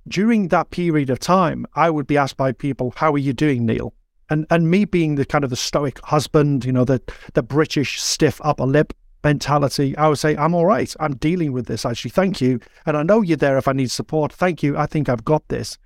During 0.08 0.48
that 0.48 0.72
period 0.72 1.10
of 1.10 1.20
time, 1.20 1.66
I 1.76 1.90
would 1.90 2.08
be 2.08 2.18
asked 2.18 2.38
by 2.38 2.54
people, 2.54 2.94
How 2.96 3.14
are 3.14 3.20
you 3.20 3.34
doing, 3.34 3.66
Neil? 3.66 3.94
And, 4.32 4.48
and 4.50 4.72
me 4.72 4.86
being 4.86 5.16
the 5.16 5.26
kind 5.26 5.44
of 5.44 5.50
the 5.50 5.58
stoic 5.58 6.00
husband, 6.06 6.64
you 6.64 6.72
know, 6.72 6.86
the, 6.86 7.02
the 7.34 7.44
British 7.44 8.02
stiff 8.02 8.40
upper 8.46 8.66
lip, 8.66 8.94
mentality, 9.26 9.96
I 9.98 10.08
would 10.08 10.20
say, 10.20 10.38
I'm 10.38 10.56
all 10.56 10.66
right. 10.66 10.96
I'm 11.02 11.18
dealing 11.18 11.52
with 11.52 11.68
this, 11.68 11.86
actually. 11.86 12.12
Thank 12.12 12.40
you. 12.40 12.62
And 12.86 12.96
I 12.96 13.04
know 13.04 13.22
you're 13.22 13.36
there 13.36 13.58
if 13.58 13.68
I 13.68 13.74
need 13.74 13.92
support. 13.92 14.32
Thank 14.32 14.64
you. 14.64 14.78
I 14.78 14.86
think 14.86 15.10
I've 15.10 15.26
got 15.26 15.46
this. 15.50 15.78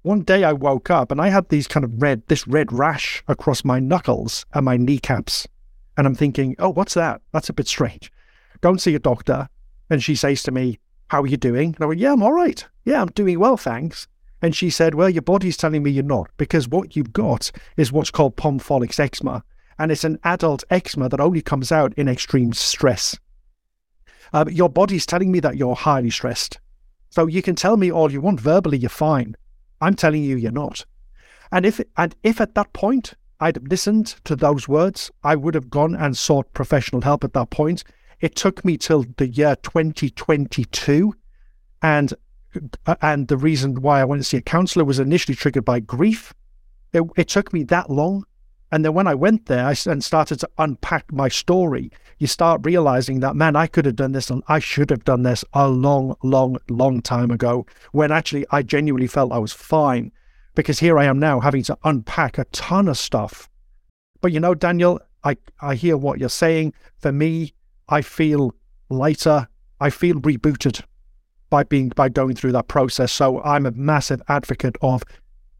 One 0.00 0.22
day 0.22 0.42
I 0.42 0.54
woke 0.54 0.90
up 0.90 1.12
and 1.12 1.20
I 1.20 1.28
had 1.28 1.50
these 1.50 1.68
kind 1.68 1.84
of 1.84 2.02
red, 2.02 2.22
this 2.28 2.48
red 2.48 2.72
rash 2.72 3.22
across 3.28 3.62
my 3.62 3.78
knuckles 3.78 4.46
and 4.54 4.64
my 4.64 4.78
kneecaps. 4.78 5.46
And 5.98 6.06
I'm 6.06 6.14
thinking, 6.14 6.56
oh, 6.58 6.70
what's 6.70 6.94
that? 6.94 7.20
That's 7.32 7.50
a 7.50 7.52
bit 7.52 7.68
strange. 7.68 8.10
Go 8.62 8.70
and 8.70 8.80
see 8.80 8.94
a 8.94 8.98
doctor. 8.98 9.48
And 9.90 10.02
she 10.02 10.14
says 10.14 10.42
to 10.44 10.50
me, 10.50 10.78
How 11.08 11.20
are 11.20 11.26
you 11.26 11.36
doing? 11.36 11.74
And 11.74 11.84
I 11.84 11.86
went, 11.86 12.00
Yeah, 12.00 12.14
I'm 12.14 12.22
all 12.22 12.32
right. 12.32 12.66
Yeah, 12.86 13.02
I'm 13.02 13.08
doing 13.08 13.38
well, 13.38 13.58
thanks. 13.58 14.08
And 14.42 14.54
she 14.54 14.68
said, 14.68 14.94
Well, 14.94 15.08
your 15.08 15.22
body's 15.22 15.56
telling 15.56 15.82
me 15.82 15.90
you're 15.90 16.04
not, 16.04 16.28
because 16.36 16.68
what 16.68 16.96
you've 16.96 17.12
got 17.12 17.50
is 17.76 17.92
what's 17.92 18.10
called 18.10 18.36
pompholyx 18.36 19.00
eczema 19.00 19.44
and 19.78 19.90
it's 19.90 20.04
an 20.04 20.18
adult 20.24 20.64
eczema 20.70 21.08
that 21.08 21.20
only 21.20 21.42
comes 21.42 21.72
out 21.72 21.92
in 21.94 22.08
extreme 22.08 22.52
stress. 22.52 23.18
Um, 24.32 24.48
your 24.48 24.68
body's 24.68 25.06
telling 25.06 25.32
me 25.32 25.40
that 25.40 25.56
you're 25.56 25.74
highly 25.74 26.10
stressed. 26.10 26.60
So 27.10 27.26
you 27.26 27.42
can 27.42 27.54
tell 27.54 27.76
me 27.76 27.90
all 27.90 28.10
you 28.10 28.20
want 28.20 28.40
verbally, 28.40 28.78
you're 28.78 28.88
fine. 28.88 29.36
I'm 29.80 29.94
telling 29.94 30.22
you, 30.22 30.36
you're 30.36 30.52
not. 30.52 30.84
And 31.50 31.66
if 31.66 31.80
and 31.96 32.14
if 32.22 32.40
at 32.40 32.54
that 32.54 32.72
point 32.72 33.14
I'd 33.40 33.68
listened 33.68 34.14
to 34.24 34.36
those 34.36 34.68
words, 34.68 35.10
I 35.24 35.34
would 35.34 35.54
have 35.54 35.68
gone 35.68 35.96
and 35.96 36.16
sought 36.16 36.54
professional 36.54 37.02
help 37.02 37.24
at 37.24 37.32
that 37.34 37.50
point. 37.50 37.82
It 38.20 38.36
took 38.36 38.64
me 38.64 38.78
till 38.78 39.04
the 39.16 39.26
year 39.26 39.56
2022, 39.56 41.12
and 41.82 42.14
Uh, 42.86 42.96
and 43.00 43.28
the 43.28 43.36
reason 43.36 43.82
why 43.82 44.00
I 44.00 44.04
went 44.04 44.20
to 44.20 44.28
see 44.28 44.36
a 44.36 44.42
counselor 44.42 44.84
was 44.84 44.98
initially 44.98 45.34
triggered 45.34 45.64
by 45.64 45.80
grief. 45.80 46.34
It, 46.92 47.02
it 47.16 47.28
took 47.28 47.52
me 47.52 47.62
that 47.64 47.90
long 47.90 48.24
and 48.72 48.86
then 48.86 48.94
when 48.94 49.06
I 49.06 49.14
went 49.14 49.46
there 49.46 49.66
I, 49.66 49.76
and 49.84 50.02
started 50.02 50.40
to 50.40 50.48
unpack 50.56 51.12
my 51.12 51.28
story, 51.28 51.92
you 52.18 52.26
start 52.26 52.64
realizing 52.64 53.20
that, 53.20 53.36
man, 53.36 53.54
I 53.54 53.66
could 53.66 53.84
have 53.84 53.96
done 53.96 54.12
this 54.12 54.30
and 54.30 54.42
I 54.48 54.60
should 54.60 54.88
have 54.88 55.04
done 55.04 55.22
this 55.22 55.44
a 55.52 55.68
long, 55.68 56.16
long, 56.22 56.56
long 56.70 57.02
time 57.02 57.30
ago 57.30 57.66
when 57.92 58.10
actually 58.10 58.46
I 58.50 58.62
genuinely 58.62 59.06
felt 59.06 59.30
I 59.30 59.38
was 59.38 59.52
fine. 59.52 60.10
Because 60.54 60.78
here 60.78 60.98
I 60.98 61.04
am 61.04 61.18
now 61.18 61.40
having 61.40 61.62
to 61.64 61.78
unpack 61.84 62.38
a 62.38 62.44
ton 62.46 62.88
of 62.88 62.96
stuff. 62.96 63.48
But 64.22 64.32
you 64.32 64.40
know, 64.40 64.54
Daniel, 64.54 65.00
I, 65.22 65.36
I 65.60 65.74
hear 65.74 65.96
what 65.98 66.18
you're 66.18 66.28
saying. 66.30 66.72
For 66.98 67.12
me, 67.12 67.52
I 67.88 68.00
feel 68.00 68.54
lighter. 68.88 69.48
I 69.80 69.90
feel 69.90 70.16
rebooted 70.16 70.82
by 71.52 71.62
being 71.62 71.90
by 71.90 72.08
going 72.08 72.34
through 72.34 72.52
that 72.52 72.66
process. 72.66 73.12
So 73.12 73.42
I'm 73.42 73.66
a 73.66 73.72
massive 73.72 74.22
advocate 74.26 74.74
of 74.80 75.02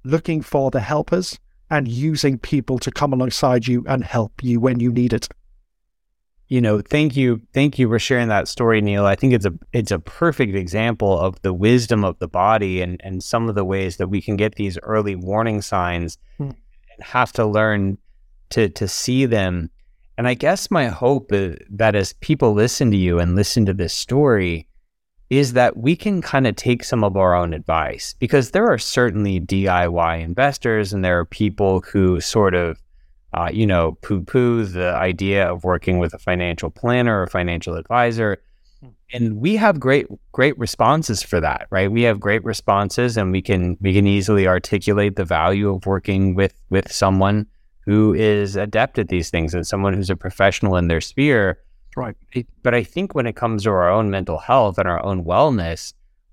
looking 0.05 0.41
for 0.41 0.71
the 0.71 0.81
helpers 0.81 1.39
and 1.69 1.87
using 1.87 2.39
people 2.39 2.79
to 2.79 2.91
come 2.91 3.13
alongside 3.13 3.67
you 3.67 3.85
and 3.87 4.03
help 4.03 4.43
you 4.43 4.59
when 4.59 4.81
you 4.81 4.91
need 4.91 5.13
it. 5.13 5.29
You 6.49 6.63
know, 6.63 6.81
thank 6.81 7.15
you, 7.15 7.43
thank 7.53 7.79
you 7.79 7.89
for 7.89 7.99
sharing 7.99 8.29
that 8.29 8.49
story, 8.49 8.81
Neil. 8.81 9.05
I 9.05 9.17
think 9.17 9.35
it's 9.35 9.45
a 9.45 9.53
it's 9.75 9.91
a 9.91 9.99
perfect 9.99 10.55
example 10.55 11.19
of 11.19 11.41
the 11.43 11.53
wisdom 11.53 12.05
of 12.05 12.19
the 12.21 12.29
body 12.29 12.81
and 12.81 12.99
and 13.05 13.23
some 13.23 13.51
of 13.51 13.55
the 13.55 13.65
ways 13.65 13.99
that 13.99 14.09
we 14.09 14.23
can 14.23 14.37
get 14.37 14.55
these 14.55 14.79
early 14.83 15.15
warning 15.15 15.61
signs 15.61 16.17
hmm. 16.39 16.45
and 16.45 17.03
have 17.03 17.35
to 17.35 17.45
learn 17.45 17.99
to 18.51 18.71
to 18.71 18.89
see 18.89 19.27
them. 19.27 19.69
And 20.17 20.27
I 20.27 20.33
guess 20.33 20.71
my 20.71 20.87
hope 20.87 21.35
is 21.35 21.59
that 21.69 21.95
as 21.95 22.15
people 22.15 22.55
listen 22.55 22.91
to 22.93 22.97
you 22.97 23.19
and 23.19 23.37
listen 23.37 23.67
to 23.67 23.75
this 23.75 23.93
story, 23.93 24.69
is 25.33 25.55
that 25.55 25.79
we 25.79 25.97
can 25.97 26.21
kind 26.21 26.47
of 26.47 26.55
take 26.57 26.85
some 26.85 27.03
of 27.03 27.17
our 27.17 27.35
own 27.35 27.55
advice 27.55 28.15
because 28.19 28.51
there 28.51 28.71
are 28.71 28.77
certainly 28.77 29.41
DIY 29.41 30.21
investors 30.21 30.93
and 30.93 31.03
there 31.03 31.19
are 31.19 31.25
people 31.25 31.81
who 31.81 32.21
sort 32.21 32.55
of, 32.55 32.79
uh, 33.33 33.49
you 33.51 33.67
know, 33.67 33.93
poo 34.03 34.21
poo 34.21 34.63
the 34.67 34.95
idea 34.95 35.51
of 35.51 35.65
working 35.65 35.99
with 35.99 36.13
a 36.13 36.19
financial 36.19 36.69
planner 36.69 37.23
or 37.23 37.27
financial 37.27 37.77
advisor. 37.77 38.43
Hmm. 38.81 38.89
And 39.15 39.37
we 39.39 39.57
have 39.57 39.81
great, 39.81 40.07
great 40.33 40.59
responses 40.59 41.23
for 41.23 41.41
that, 41.41 41.67
right? 41.71 41.91
We 41.91 42.03
have 42.03 42.21
great 42.21 42.45
responses 42.45 43.17
and 43.17 43.33
we 43.33 43.41
can, 43.41 43.79
we 43.81 43.95
can 43.95 44.07
easily 44.07 44.47
articulate 44.47 45.17
the 45.17 45.25
value 45.25 45.75
of 45.75 45.87
working 45.87 46.35
with, 46.35 46.53
with 46.69 46.93
someone 46.93 47.47
who 47.87 48.13
is 48.13 48.55
adept 48.55 48.99
at 48.99 49.09
these 49.09 49.31
things 49.31 49.55
and 49.55 49.67
someone 49.67 49.95
who's 49.95 50.11
a 50.11 50.15
professional 50.15 50.77
in 50.77 50.89
their 50.89 51.01
sphere 51.01 51.59
Right. 51.97 52.17
But 52.63 52.75
I 52.75 52.83
think 52.83 53.15
when 53.15 53.27
it 53.27 53.37
comes 53.37 53.65
to 53.65 53.71
our 53.71 53.91
own 53.91 54.11
mental 54.11 54.39
health 54.39 54.79
and 54.79 54.89
our 54.89 55.05
own 55.05 55.25
wellness, 55.25 55.93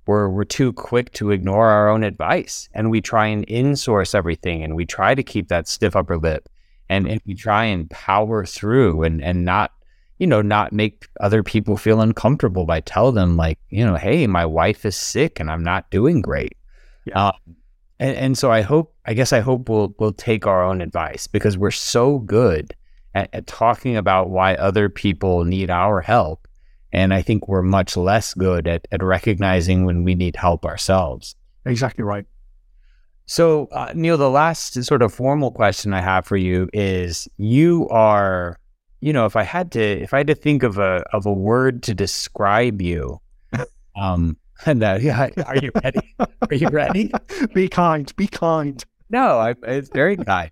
we're 0.10 0.28
we're 0.28 0.44
too 0.44 0.74
quick 0.74 1.12
to 1.14 1.30
ignore 1.30 1.68
our 1.68 1.88
own 1.88 2.04
advice 2.04 2.68
and 2.74 2.90
we 2.90 3.00
try 3.00 3.28
and 3.28 3.46
insource 3.46 4.16
everything 4.16 4.64
and 4.64 4.76
we 4.76 4.84
try 4.84 5.14
to 5.14 5.22
keep 5.22 5.50
that 5.50 5.68
stiff 5.68 5.96
upper 5.96 6.18
lip 6.18 6.50
and, 6.90 7.08
and 7.08 7.22
we 7.28 7.36
try 7.36 7.66
and 7.66 7.88
power 7.92 8.44
through 8.44 9.04
and, 9.04 9.24
and 9.24 9.46
not 9.46 9.72
you 10.18 10.26
know 10.26 10.42
not 10.42 10.74
make 10.74 11.08
other 11.20 11.44
people 11.44 11.78
feel 11.78 12.02
uncomfortable 12.02 12.66
by 12.66 12.80
tell 12.80 13.12
them 13.12 13.38
like 13.38 13.60
you 13.70 13.86
know 13.86 13.96
hey 13.96 14.26
my 14.26 14.48
wife 14.48 14.84
is 14.84 14.96
sick 14.96 15.40
and 15.40 15.52
i'm 15.52 15.64
not 15.64 15.90
doing 15.92 16.22
great 16.22 16.58
yeah. 17.06 17.28
Um, 17.28 17.56
and, 18.00 18.18
and 18.18 18.38
so 18.38 18.52
i 18.52 18.62
hope 18.62 18.96
i 19.06 19.14
guess 19.14 19.32
i 19.32 19.42
hope 19.42 19.70
we'll 19.70 19.94
we'll 20.00 20.12
take 20.14 20.48
our 20.48 20.64
own 20.64 20.82
advice 20.82 21.28
because 21.28 21.56
we're 21.56 21.70
so 21.70 22.18
good 22.18 22.74
at, 23.14 23.30
at 23.34 23.48
talking 23.48 23.98
about 23.98 24.30
why 24.30 24.56
other 24.56 24.90
people 24.90 25.44
need 25.46 25.70
our 25.70 26.02
help. 26.02 26.48
And 26.92 27.14
I 27.14 27.22
think 27.22 27.48
we're 27.48 27.62
much 27.62 27.96
less 27.96 28.34
good 28.34 28.68
at, 28.68 28.88
at 28.92 29.04
recognizing 29.04 29.86
when 29.86 30.04
we 30.04 30.16
need 30.16 30.36
help 30.36 30.66
ourselves. 30.66 31.36
Exactly 31.66 32.04
right. 32.04 32.26
So, 33.26 33.68
uh, 33.72 33.92
Neil, 33.94 34.18
the 34.18 34.30
last 34.30 34.84
sort 34.84 35.04
of 35.04 35.14
formal 35.14 35.52
question 35.52 35.94
I 35.94 36.02
have 36.02 36.26
for 36.26 36.38
you 36.38 36.68
is 36.74 37.28
you 37.38 37.88
are, 37.90 38.58
you 39.02 39.14
know, 39.14 39.28
if 39.28 39.36
I 39.36 39.44
had 39.44 39.72
to, 39.74 39.82
if 39.82 40.16
I 40.16 40.18
had 40.20 40.28
to 40.28 40.36
think 40.36 40.64
of 40.64 40.80
a, 40.80 41.04
of 41.14 41.28
a 41.28 41.32
word 41.32 41.84
to 41.84 41.94
describe 41.94 42.82
you, 42.82 43.22
um, 43.96 44.36
and 44.66 44.82
that, 44.82 45.02
yeah, 45.02 45.30
are 45.46 45.58
you 45.58 45.72
ready? 45.84 46.16
Are 46.20 46.56
you 46.56 46.70
ready? 46.70 47.12
be 47.54 47.70
kind, 47.70 48.12
be 48.16 48.28
kind. 48.28 48.84
No, 49.12 49.38
I, 49.38 49.56
it's 49.64 49.90
very 49.90 50.18
kind 50.18 50.52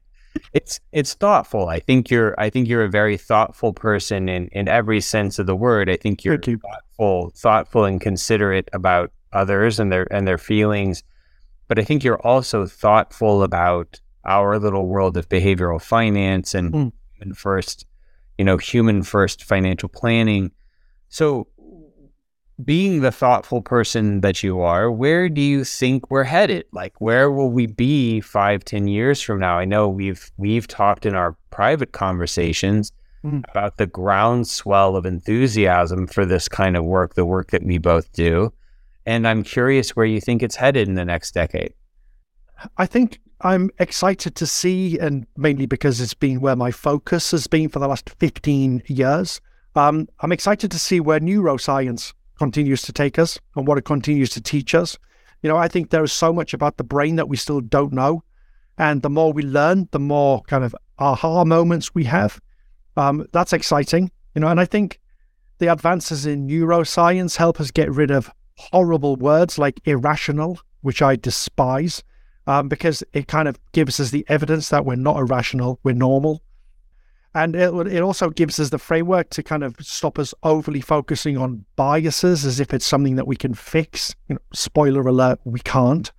it's 0.54 0.80
it's 0.92 1.14
thoughtful. 1.14 1.68
I 1.68 1.80
think 1.80 2.10
you're 2.10 2.36
I 2.40 2.50
think 2.50 2.68
you're 2.68 2.84
a 2.84 2.90
very 2.90 3.18
thoughtful 3.18 3.74
person 3.74 4.30
in 4.30 4.48
in 4.50 4.68
every 4.68 5.02
sense 5.02 5.40
of 5.40 5.46
the 5.46 5.56
word. 5.56 5.90
I 5.90 5.96
think 5.96 6.24
you're 6.24 6.40
you. 6.46 6.58
thoughtful, 6.58 7.32
thoughtful 7.36 7.86
and 7.86 8.02
considerate 8.02 8.70
about 8.74 9.12
others 9.34 9.80
and 9.80 9.92
their 9.92 10.12
and 10.12 10.28
their 10.28 10.38
feelings. 10.38 11.04
But 11.68 11.80
I 11.80 11.84
think 11.84 12.04
you're 12.04 12.22
also 12.22 12.66
thoughtful 12.66 13.44
about 13.44 14.00
our 14.26 14.60
little 14.60 14.88
world 14.88 15.18
of 15.18 15.30
behavioral 15.30 15.82
finance 15.82 16.54
and 16.54 16.74
mm. 16.74 16.92
human 17.14 17.34
first, 17.34 17.86
you 18.38 18.46
know, 18.46 18.58
human 18.58 19.04
first 19.04 19.44
financial 19.44 19.90
planning. 19.90 20.52
So 21.10 21.48
being 22.64 23.02
the 23.02 23.12
thoughtful 23.12 23.62
person 23.62 24.22
that 24.22 24.42
you 24.42 24.62
are, 24.62 24.92
where 24.92 25.30
do 25.30 25.42
you 25.42 25.64
think 25.64 26.10
we're 26.10 26.24
headed? 26.24 26.66
Like, 26.72 27.00
where 27.00 27.32
will 27.32 27.52
we 27.52 27.68
be 27.68 28.20
five, 28.22 28.66
ten 28.66 28.88
years 28.88 29.22
from 29.22 29.40
now? 29.40 29.58
I 29.60 29.66
know 29.66 29.88
we've 29.88 30.32
we've 30.38 30.68
talked 30.68 31.06
in 31.06 31.16
our 31.16 31.36
private 31.52 31.92
conversations 31.92 32.92
mm. 33.24 33.44
about 33.50 33.78
the 33.78 33.88
groundswell 33.88 34.96
of 34.96 35.06
enthusiasm 35.06 36.08
for 36.08 36.26
this 36.26 36.48
kind 36.48 36.76
of 36.76 36.84
work, 36.84 37.14
the 37.14 37.26
work 37.26 37.52
that 37.52 37.64
we 37.64 37.78
both 37.78 38.12
do, 38.14 38.52
and 39.06 39.28
I'm 39.28 39.44
curious 39.44 39.96
where 39.96 40.06
you 40.06 40.20
think 40.20 40.42
it's 40.42 40.56
headed 40.56 40.88
in 40.88 40.96
the 40.96 41.06
next 41.06 41.34
decade. 41.34 41.74
I 42.78 42.88
think 42.88 43.20
I'm 43.42 43.70
excited 43.78 44.36
to 44.36 44.48
see, 44.48 44.98
and 44.98 45.28
mainly 45.38 45.68
because 45.68 46.02
it's 46.02 46.16
been 46.16 46.42
where 46.42 46.56
my 46.56 46.72
focus 46.72 47.30
has 47.32 47.46
been 47.46 47.70
for 47.70 47.78
the 47.78 47.88
last 47.88 48.10
15 48.10 48.82
years. 48.88 49.42
Um, 49.76 50.08
I'm 50.22 50.32
excited 50.32 50.72
to 50.72 50.80
see 50.80 51.00
where 51.00 51.20
neuroscience 51.20 52.14
continues 52.38 52.82
to 52.84 52.94
take 52.94 53.20
us 53.20 53.40
and 53.56 53.68
what 53.68 53.78
it 53.78 53.86
continues 53.86 54.30
to 54.32 54.42
teach 54.42 54.76
us. 54.76 54.98
You 55.42 55.50
know, 55.50 55.58
I 55.58 55.68
think 55.68 55.90
there 55.90 56.04
is 56.04 56.14
so 56.14 56.34
much 56.34 56.54
about 56.54 56.78
the 56.78 56.84
brain 56.84 57.16
that 57.18 57.30
we 57.30 57.38
still 57.38 57.62
don't 57.62 57.94
know. 57.94 58.24
And 58.78 59.02
the 59.02 59.10
more 59.10 59.34
we 59.34 59.44
learn, 59.44 59.88
the 59.92 60.00
more 60.00 60.42
kind 60.44 60.64
of 60.64 60.76
aha 61.00 61.44
moments 61.46 61.94
we 61.94 62.04
have. 62.06 62.40
Um, 62.96 63.28
that's 63.32 63.54
exciting, 63.54 64.12
you 64.34 64.42
know, 64.42 64.48
and 64.48 64.60
I 64.60 64.66
think 64.66 65.00
the 65.60 65.72
advances 65.72 66.26
in 66.26 66.48
neuroscience 66.48 67.38
help 67.38 67.60
us 67.60 67.72
get 67.72 67.92
rid 67.92 68.12
of 68.12 68.32
horrible 68.56 69.16
words 69.16 69.58
like 69.58 69.80
irrational, 69.86 70.60
which 70.82 71.02
I 71.02 71.16
despise, 71.16 72.04
um, 72.48 72.68
because 72.70 73.04
it 73.14 73.28
kind 73.28 73.48
of 73.48 73.60
gives 73.72 74.00
us 74.00 74.12
the 74.12 74.26
evidence 74.28 74.70
that 74.70 74.86
we're 74.86 74.96
not 74.96 75.18
irrational, 75.18 75.80
we're 75.84 75.94
normal. 75.94 76.42
And 77.38 77.56
it, 77.56 77.72
it 77.94 78.02
also 78.02 78.32
gives 78.32 78.60
us 78.60 78.72
the 78.72 78.80
framework 78.80 79.30
to 79.30 79.44
kind 79.44 79.64
of 79.64 79.76
stop 79.80 80.18
us 80.18 80.34
overly 80.42 80.82
focusing 80.82 81.38
on 81.38 81.66
biases 81.76 82.46
as 82.46 82.60
if 82.60 82.74
it's 82.74 82.86
something 82.86 83.16
that 83.16 83.28
we 83.28 83.36
can 83.36 83.54
fix. 83.54 84.16
You 84.28 84.36
know, 84.36 84.42
spoiler 84.54 85.02
alert, 85.02 85.40
we 85.44 85.60
can't. 85.60 86.12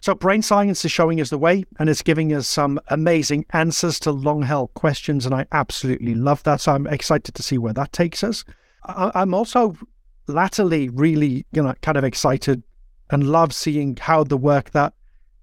So, 0.00 0.14
brain 0.14 0.42
science 0.42 0.84
is 0.84 0.92
showing 0.92 1.20
us 1.20 1.30
the 1.30 1.38
way 1.38 1.64
and 1.80 1.90
it's 1.90 2.02
giving 2.02 2.32
us 2.32 2.46
some 2.46 2.78
amazing 2.86 3.46
answers 3.50 3.98
to 4.00 4.12
long 4.12 4.42
held 4.42 4.72
questions. 4.74 5.26
And 5.26 5.34
I 5.34 5.44
absolutely 5.50 6.14
love 6.14 6.44
that. 6.44 6.60
So, 6.60 6.72
I'm 6.72 6.86
excited 6.86 7.34
to 7.34 7.42
see 7.42 7.58
where 7.58 7.74
that 7.74 7.92
takes 7.92 8.22
us. 8.22 8.44
I, 8.84 9.10
I'm 9.16 9.34
also 9.34 9.74
latterly 10.28 10.88
really, 10.88 11.46
you 11.50 11.64
know, 11.64 11.74
kind 11.82 11.98
of 11.98 12.04
excited 12.04 12.62
and 13.10 13.26
love 13.26 13.52
seeing 13.52 13.96
how 13.96 14.22
the 14.22 14.36
work 14.36 14.70
that 14.70 14.94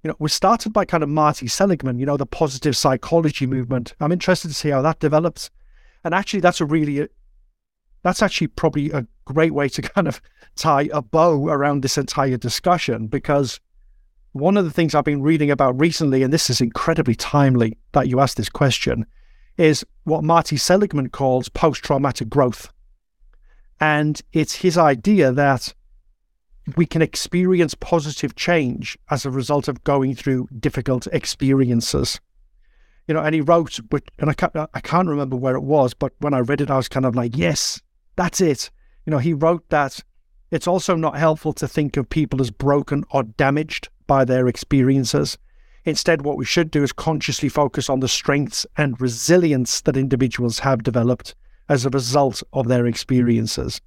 you 0.07 0.13
know, 0.13 0.15
was 0.19 0.33
started 0.33 0.71
by 0.71 0.85
kind 0.85 1.03
of 1.03 1.09
Marty 1.09 1.47
Seligman, 1.47 1.99
you 1.99 2.05
know, 2.05 2.15
the 2.15 2.25
positive 2.25 2.77
psychology 2.77 3.45
movement. 3.45 3.93
I'm 3.99 4.13
interested 4.13 4.47
to 4.47 4.53
see 4.53 4.69
how 4.69 4.81
that 4.81 4.99
develops. 4.99 5.49
And 6.05 6.13
actually, 6.13 6.39
that's 6.39 6.61
a 6.61 6.65
really, 6.65 7.01
uh, 7.01 7.07
that's 8.03 8.21
actually 8.21 8.47
probably 8.47 8.89
a 8.91 9.05
great 9.25 9.53
way 9.53 9.67
to 9.67 9.81
kind 9.95 10.07
of 10.07 10.21
tie 10.55 10.87
a 10.93 11.01
bow 11.01 11.49
around 11.49 11.81
this 11.81 11.97
entire 11.97 12.37
discussion 12.37 13.07
because 13.07 13.59
one 14.31 14.55
of 14.55 14.63
the 14.63 14.71
things 14.71 14.95
I've 14.95 15.03
been 15.03 15.21
reading 15.21 15.51
about 15.51 15.77
recently, 15.77 16.23
and 16.23 16.31
this 16.31 16.49
is 16.49 16.61
incredibly 16.61 17.15
timely 17.15 17.77
that 17.91 18.07
you 18.07 18.21
asked 18.21 18.37
this 18.37 18.47
question, 18.47 19.05
is 19.57 19.85
what 20.05 20.23
Marty 20.23 20.55
Seligman 20.55 21.09
calls 21.09 21.49
post 21.49 21.83
traumatic 21.83 22.29
growth. 22.29 22.71
And 23.81 24.21
it's 24.31 24.55
his 24.55 24.77
idea 24.77 25.33
that 25.33 25.73
we 26.75 26.85
can 26.85 27.01
experience 27.01 27.73
positive 27.75 28.35
change 28.35 28.97
as 29.09 29.25
a 29.25 29.31
result 29.31 29.67
of 29.67 29.83
going 29.83 30.15
through 30.15 30.47
difficult 30.59 31.07
experiences. 31.07 32.19
You 33.07 33.13
know, 33.13 33.21
and 33.21 33.33
he 33.33 33.41
wrote, 33.41 33.79
and 34.19 34.29
I 34.29 34.33
can't, 34.33 34.53
I 34.55 34.81
can't 34.81 35.07
remember 35.07 35.37
where 35.37 35.55
it 35.55 35.63
was, 35.63 35.93
but 35.93 36.13
when 36.19 36.33
I 36.33 36.39
read 36.39 36.59
it, 36.59 36.69
I 36.69 36.75
was 36.75 36.89
kind 36.89 37.05
of 37.05 37.15
like, 37.15 37.37
yes, 37.37 37.81
that's 38.17 38.41
it. 38.41 38.69
You 39.05 39.11
know, 39.11 39.19
he 39.19 39.33
wrote 39.33 39.69
that 39.69 40.03
it's 40.51 40.67
also 40.67 40.95
not 40.95 41.17
helpful 41.17 41.53
to 41.53 41.67
think 41.67 41.95
of 41.95 42.09
people 42.09 42.41
as 42.41 42.51
broken 42.51 43.05
or 43.11 43.23
damaged 43.23 43.87
by 44.07 44.25
their 44.25 44.47
experiences. 44.47 45.37
Instead, 45.85 46.23
what 46.23 46.37
we 46.37 46.43
should 46.43 46.69
do 46.69 46.83
is 46.83 46.91
consciously 46.91 47.47
focus 47.47 47.89
on 47.89 48.01
the 48.01 48.09
strengths 48.09 48.65
and 48.75 48.99
resilience 48.99 49.79
that 49.81 49.95
individuals 49.95 50.59
have 50.59 50.83
developed 50.83 51.33
as 51.69 51.85
a 51.85 51.89
result 51.89 52.43
of 52.51 52.67
their 52.67 52.85
experiences. 52.85 53.79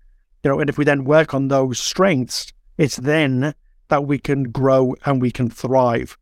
You 0.42 0.50
know, 0.50 0.60
and 0.60 0.70
if 0.70 0.78
we 0.78 0.84
then 0.84 1.04
work 1.04 1.34
on 1.34 1.48
those 1.48 1.78
strengths, 1.78 2.52
it's 2.80 2.96
then 2.96 3.54
that 3.88 4.06
we 4.06 4.18
can 4.18 4.44
grow 4.44 4.94
and 5.04 5.20
we 5.20 5.30
can 5.30 5.50
thrive. 5.50 6.16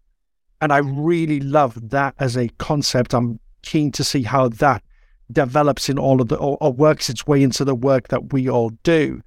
And 0.61 0.73
I 0.73 0.79
really 0.79 1.39
love 1.39 1.91
that 1.91 2.17
as 2.19 2.37
a 2.37 2.49
concept. 2.59 3.15
I'm 3.15 3.39
keen 3.63 3.93
to 3.93 4.03
see 4.03 4.25
how 4.25 4.49
that 4.49 4.83
develops 5.31 5.89
in 5.89 6.01
all 6.01 6.21
of 6.21 6.27
the, 6.27 6.37
or, 6.37 6.59
or 6.61 6.73
works 6.73 7.09
its 7.09 7.29
way 7.29 7.45
into 7.45 7.65
the 7.65 7.77
work 7.77 8.09
that 8.09 8.33
we 8.33 8.51
all 8.51 8.71
do. 8.83 9.23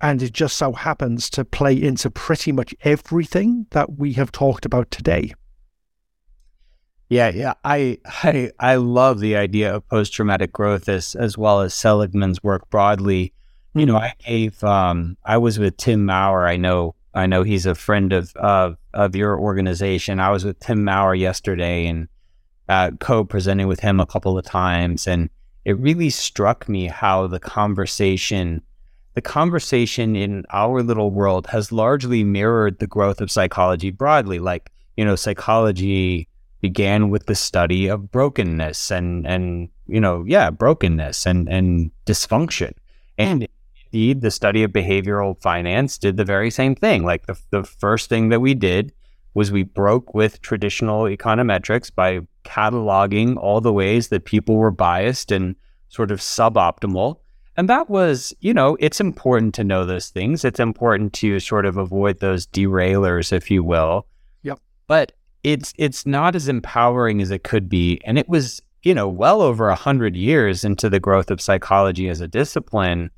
And 0.00 0.22
it 0.22 0.32
just 0.32 0.56
so 0.56 0.72
happens 0.72 1.28
to 1.30 1.44
play 1.44 1.74
into 1.74 2.10
pretty 2.10 2.52
much 2.52 2.74
everything 2.80 3.66
that 3.72 3.98
we 3.98 4.14
have 4.14 4.32
talked 4.32 4.64
about 4.64 4.90
today. 4.90 5.34
Yeah, 7.10 7.28
yeah, 7.28 7.54
I 7.64 7.98
I 8.04 8.52
I 8.58 8.76
love 8.76 9.20
the 9.20 9.36
idea 9.36 9.74
of 9.74 9.88
post 9.88 10.12
traumatic 10.14 10.52
growth 10.52 10.88
as 10.88 11.14
as 11.14 11.36
well 11.36 11.60
as 11.60 11.74
Seligman's 11.74 12.42
work 12.42 12.68
broadly 12.70 13.32
you 13.74 13.86
know, 13.86 13.96
I 13.96 14.14
gave 14.26 14.62
um, 14.64 15.16
I 15.24 15.38
was 15.38 15.58
with 15.58 15.76
Tim 15.76 16.06
Maurer. 16.06 16.46
I 16.46 16.56
know 16.56 16.94
I 17.14 17.26
know 17.26 17.42
he's 17.42 17.66
a 17.66 17.74
friend 17.74 18.12
of 18.12 18.34
of 18.36 18.76
of 18.94 19.14
your 19.14 19.38
organization. 19.38 20.20
I 20.20 20.30
was 20.30 20.44
with 20.44 20.58
Tim 20.60 20.84
Maurer 20.84 21.14
yesterday 21.14 21.86
and 21.86 22.08
uh, 22.68 22.90
co-presenting 23.00 23.66
with 23.66 23.80
him 23.80 24.00
a 24.00 24.06
couple 24.06 24.38
of 24.38 24.44
times, 24.44 25.06
and 25.06 25.30
it 25.64 25.78
really 25.78 26.10
struck 26.10 26.68
me 26.68 26.86
how 26.86 27.26
the 27.26 27.40
conversation 27.40 28.62
the 29.14 29.22
conversation 29.22 30.14
in 30.14 30.44
our 30.50 30.80
little 30.80 31.10
world 31.10 31.48
has 31.48 31.72
largely 31.72 32.22
mirrored 32.22 32.78
the 32.78 32.86
growth 32.86 33.20
of 33.20 33.32
psychology 33.32 33.90
broadly. 33.90 34.38
Like, 34.38 34.70
you 34.96 35.04
know, 35.04 35.16
psychology 35.16 36.28
began 36.60 37.10
with 37.10 37.26
the 37.26 37.34
study 37.34 37.88
of 37.88 38.12
brokenness 38.12 38.92
and 38.92 39.26
and 39.26 39.68
you 39.86 40.00
know, 40.00 40.24
yeah, 40.26 40.50
brokenness 40.50 41.26
and 41.26 41.48
and 41.48 41.90
dysfunction. 42.06 42.74
And 43.16 43.48
the 43.92 44.30
study 44.30 44.62
of 44.62 44.72
behavioral 44.72 45.40
finance 45.40 45.98
did 45.98 46.16
the 46.16 46.24
very 46.24 46.50
same 46.50 46.74
thing. 46.74 47.04
Like 47.04 47.26
the, 47.26 47.38
the 47.50 47.64
first 47.64 48.08
thing 48.08 48.28
that 48.28 48.40
we 48.40 48.54
did 48.54 48.92
was 49.34 49.52
we 49.52 49.62
broke 49.62 50.14
with 50.14 50.40
traditional 50.40 51.04
econometrics 51.04 51.94
by 51.94 52.20
cataloging 52.44 53.36
all 53.36 53.60
the 53.60 53.72
ways 53.72 54.08
that 54.08 54.24
people 54.24 54.56
were 54.56 54.70
biased 54.70 55.30
and 55.30 55.54
sort 55.88 56.10
of 56.10 56.20
suboptimal. 56.20 57.16
And 57.56 57.68
that 57.68 57.90
was, 57.90 58.34
you 58.40 58.54
know, 58.54 58.76
it's 58.80 59.00
important 59.00 59.54
to 59.56 59.64
know 59.64 59.84
those 59.84 60.10
things. 60.10 60.44
It's 60.44 60.60
important 60.60 61.12
to 61.14 61.40
sort 61.40 61.66
of 61.66 61.76
avoid 61.76 62.20
those 62.20 62.46
derailers, 62.46 63.32
if 63.32 63.50
you 63.50 63.64
will. 63.64 64.06
Yep. 64.42 64.60
But 64.86 65.12
it's 65.44 65.72
it's 65.76 66.06
not 66.06 66.34
as 66.34 66.48
empowering 66.48 67.20
as 67.20 67.30
it 67.30 67.44
could 67.44 67.68
be. 67.68 68.00
And 68.04 68.18
it 68.18 68.28
was, 68.28 68.62
you 68.82 68.94
know, 68.94 69.08
well 69.08 69.42
over 69.42 69.68
a 69.68 69.74
hundred 69.74 70.16
years 70.16 70.64
into 70.64 70.88
the 70.88 71.00
growth 71.00 71.30
of 71.30 71.40
psychology 71.40 72.08
as 72.08 72.20
a 72.20 72.28
discipline 72.28 73.10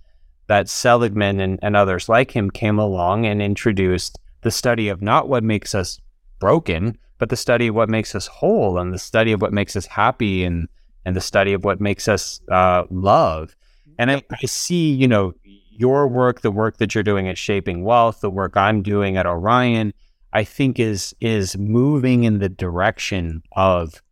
that 0.51 0.69
Seligman 0.69 1.39
and, 1.39 1.61
and 1.63 1.77
others 1.77 2.09
like 2.09 2.33
him 2.33 2.51
came 2.51 2.77
along 2.77 3.25
and 3.25 3.41
introduced 3.41 4.19
the 4.41 4.51
study 4.51 4.89
of 4.89 5.01
not 5.01 5.29
what 5.29 5.45
makes 5.45 5.77
us 5.77 6.01
broken, 6.41 6.99
but 7.19 7.29
the 7.29 7.37
study 7.37 7.69
of 7.69 7.77
what 7.77 7.89
makes 7.89 8.17
us 8.17 8.27
whole 8.27 8.77
and 8.77 8.93
the 8.93 8.99
study 8.99 9.31
of 9.31 9.41
what 9.41 9.53
makes 9.53 9.77
us 9.77 9.87
happy 9.87 10.43
and 10.43 10.67
and 11.05 11.15
the 11.15 11.21
study 11.21 11.53
of 11.53 11.65
what 11.65 11.81
makes 11.81 12.09
us 12.09 12.41
uh, 12.51 12.83
love. 12.91 13.55
And 13.97 14.11
I, 14.11 14.25
I, 14.33 14.47
see, 14.47 14.93
you 14.93 15.07
know, 15.07 15.35
your 15.71 16.09
work, 16.09 16.41
the 16.41 16.51
work 16.51 16.79
that 16.79 16.97
you're 16.97 17.05
doing 17.05 17.29
at 17.29 17.39
Shaping 17.39 17.85
Wealth, 17.85 18.21
the 18.21 18.29
work 18.29 18.57
I'm 18.57 18.83
doing 18.83 19.17
at 19.17 19.27
Orion, 19.27 19.95
I 20.33 20.43
think 20.43 20.81
is 20.81 21.15
is 21.21 21.57
moving 21.57 22.25
in 22.25 22.41
the 22.41 22.49
direction 22.49 23.45
of 23.53 24.03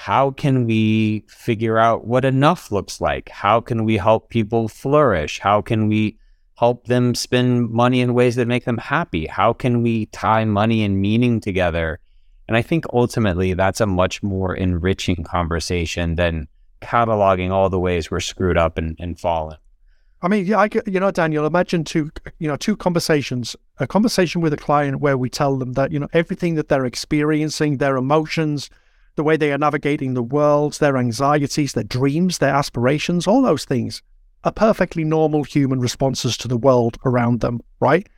how 0.00 0.30
can 0.30 0.64
we 0.64 1.22
figure 1.28 1.76
out 1.76 2.06
what 2.06 2.24
enough 2.24 2.72
looks 2.72 3.02
like? 3.02 3.28
How 3.28 3.60
can 3.60 3.84
we 3.84 3.98
help 3.98 4.30
people 4.30 4.66
flourish? 4.66 5.38
How 5.40 5.60
can 5.60 5.88
we 5.88 6.18
help 6.56 6.86
them 6.86 7.14
spend 7.14 7.68
money 7.68 8.00
in 8.00 8.14
ways 8.14 8.36
that 8.36 8.48
make 8.48 8.64
them 8.64 8.78
happy? 8.78 9.26
How 9.26 9.52
can 9.52 9.82
we 9.82 10.06
tie 10.06 10.46
money 10.46 10.84
and 10.84 11.02
meaning 11.02 11.38
together? 11.38 12.00
And 12.48 12.56
I 12.56 12.62
think 12.62 12.86
ultimately 12.94 13.52
that's 13.52 13.82
a 13.82 13.86
much 13.86 14.22
more 14.22 14.54
enriching 14.54 15.22
conversation 15.22 16.14
than 16.14 16.48
cataloging 16.80 17.50
all 17.50 17.68
the 17.68 17.78
ways 17.78 18.10
we're 18.10 18.20
screwed 18.20 18.56
up 18.56 18.78
and, 18.78 18.96
and 18.98 19.20
fallen. 19.20 19.58
I 20.22 20.28
mean, 20.28 20.46
yeah, 20.46 20.60
I, 20.60 20.70
you 20.86 20.98
know, 20.98 21.10
Daniel, 21.10 21.44
imagine 21.44 21.84
two, 21.84 22.10
you 22.38 22.48
know, 22.48 22.56
two 22.56 22.74
conversations. 22.74 23.54
A 23.80 23.86
conversation 23.86 24.40
with 24.40 24.54
a 24.54 24.56
client 24.56 25.00
where 25.00 25.18
we 25.18 25.28
tell 25.28 25.58
them 25.58 25.74
that, 25.74 25.92
you 25.92 25.98
know, 25.98 26.08
everything 26.14 26.54
that 26.54 26.70
they're 26.70 26.86
experiencing, 26.86 27.76
their 27.76 27.98
emotions, 27.98 28.70
the 29.20 29.24
way 29.24 29.36
they 29.36 29.52
are 29.52 29.58
navigating 29.58 30.14
the 30.14 30.22
world, 30.22 30.72
their 30.80 30.96
anxieties, 30.96 31.74
their 31.74 31.84
dreams, 31.84 32.38
their 32.38 32.54
aspirations, 32.54 33.26
all 33.26 33.42
those 33.42 33.66
things 33.66 34.00
are 34.44 34.50
perfectly 34.50 35.04
normal 35.04 35.44
human 35.44 35.78
responses 35.78 36.38
to 36.38 36.48
the 36.48 36.56
world 36.56 36.96
around 37.04 37.40
them, 37.42 37.60
right? 37.80 38.08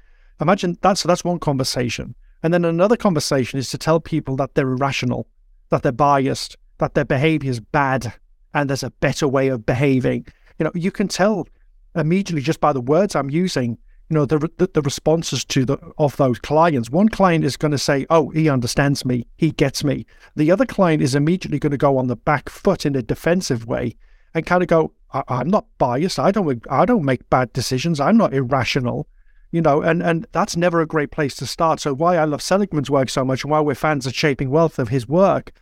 Imagine 0.40 0.78
that's 0.80 1.02
that's 1.02 1.24
one 1.24 1.40
conversation. 1.40 2.14
And 2.44 2.54
then 2.54 2.64
another 2.64 2.96
conversation 2.96 3.58
is 3.58 3.68
to 3.70 3.78
tell 3.78 3.98
people 3.98 4.36
that 4.36 4.54
they're 4.54 4.70
irrational, 4.70 5.26
that 5.70 5.82
they're 5.82 5.90
biased, 5.90 6.56
that 6.78 6.94
their 6.94 7.04
behavior 7.04 7.50
is 7.50 7.58
bad, 7.58 8.14
and 8.54 8.70
there's 8.70 8.84
a 8.84 8.92
better 9.00 9.26
way 9.26 9.48
of 9.48 9.66
behaving. 9.66 10.28
You 10.60 10.66
know, 10.66 10.72
you 10.72 10.92
can 10.92 11.08
tell 11.08 11.48
immediately 11.96 12.42
just 12.42 12.60
by 12.60 12.72
the 12.72 12.80
words 12.80 13.16
I'm 13.16 13.28
using, 13.28 13.76
you 14.12 14.18
know, 14.18 14.26
the, 14.26 14.50
the, 14.58 14.68
the 14.74 14.82
responses 14.82 15.42
to 15.42 15.64
the 15.64 15.78
of 15.96 16.18
those 16.18 16.38
clients. 16.38 16.90
One 16.90 17.08
client 17.08 17.46
is 17.46 17.56
going 17.56 17.72
to 17.72 17.78
say, 17.78 18.04
"Oh, 18.10 18.28
he 18.28 18.46
understands 18.46 19.06
me, 19.06 19.26
he 19.38 19.52
gets 19.52 19.82
me." 19.82 20.04
The 20.36 20.50
other 20.50 20.66
client 20.66 21.00
is 21.00 21.14
immediately 21.14 21.58
going 21.58 21.70
to 21.70 21.78
go 21.78 21.96
on 21.96 22.08
the 22.08 22.16
back 22.16 22.50
foot 22.50 22.84
in 22.84 22.94
a 22.94 23.00
defensive 23.00 23.66
way 23.66 23.96
and 24.34 24.44
kind 24.44 24.62
of 24.62 24.68
go, 24.68 24.92
I- 25.14 25.22
"I'm 25.28 25.48
not 25.48 25.64
biased. 25.78 26.18
I 26.18 26.30
don't 26.30 26.62
I 26.68 26.84
don't 26.84 27.06
make 27.06 27.30
bad 27.30 27.54
decisions. 27.54 28.00
I'm 28.00 28.18
not 28.18 28.34
irrational." 28.34 29.08
You 29.50 29.62
know, 29.62 29.80
and, 29.80 30.02
and 30.02 30.26
that's 30.32 30.58
never 30.58 30.82
a 30.82 30.86
great 30.86 31.10
place 31.10 31.34
to 31.36 31.46
start. 31.46 31.80
So 31.80 31.94
why 31.94 32.18
I 32.18 32.24
love 32.24 32.42
Seligman's 32.42 32.90
work 32.90 33.08
so 33.08 33.24
much 33.24 33.44
and 33.44 33.50
why 33.50 33.60
we're 33.60 33.74
fans 33.74 34.06
of 34.06 34.14
Shaping 34.14 34.50
Wealth 34.50 34.78
of 34.78 34.90
his 34.90 35.08
work 35.08 35.52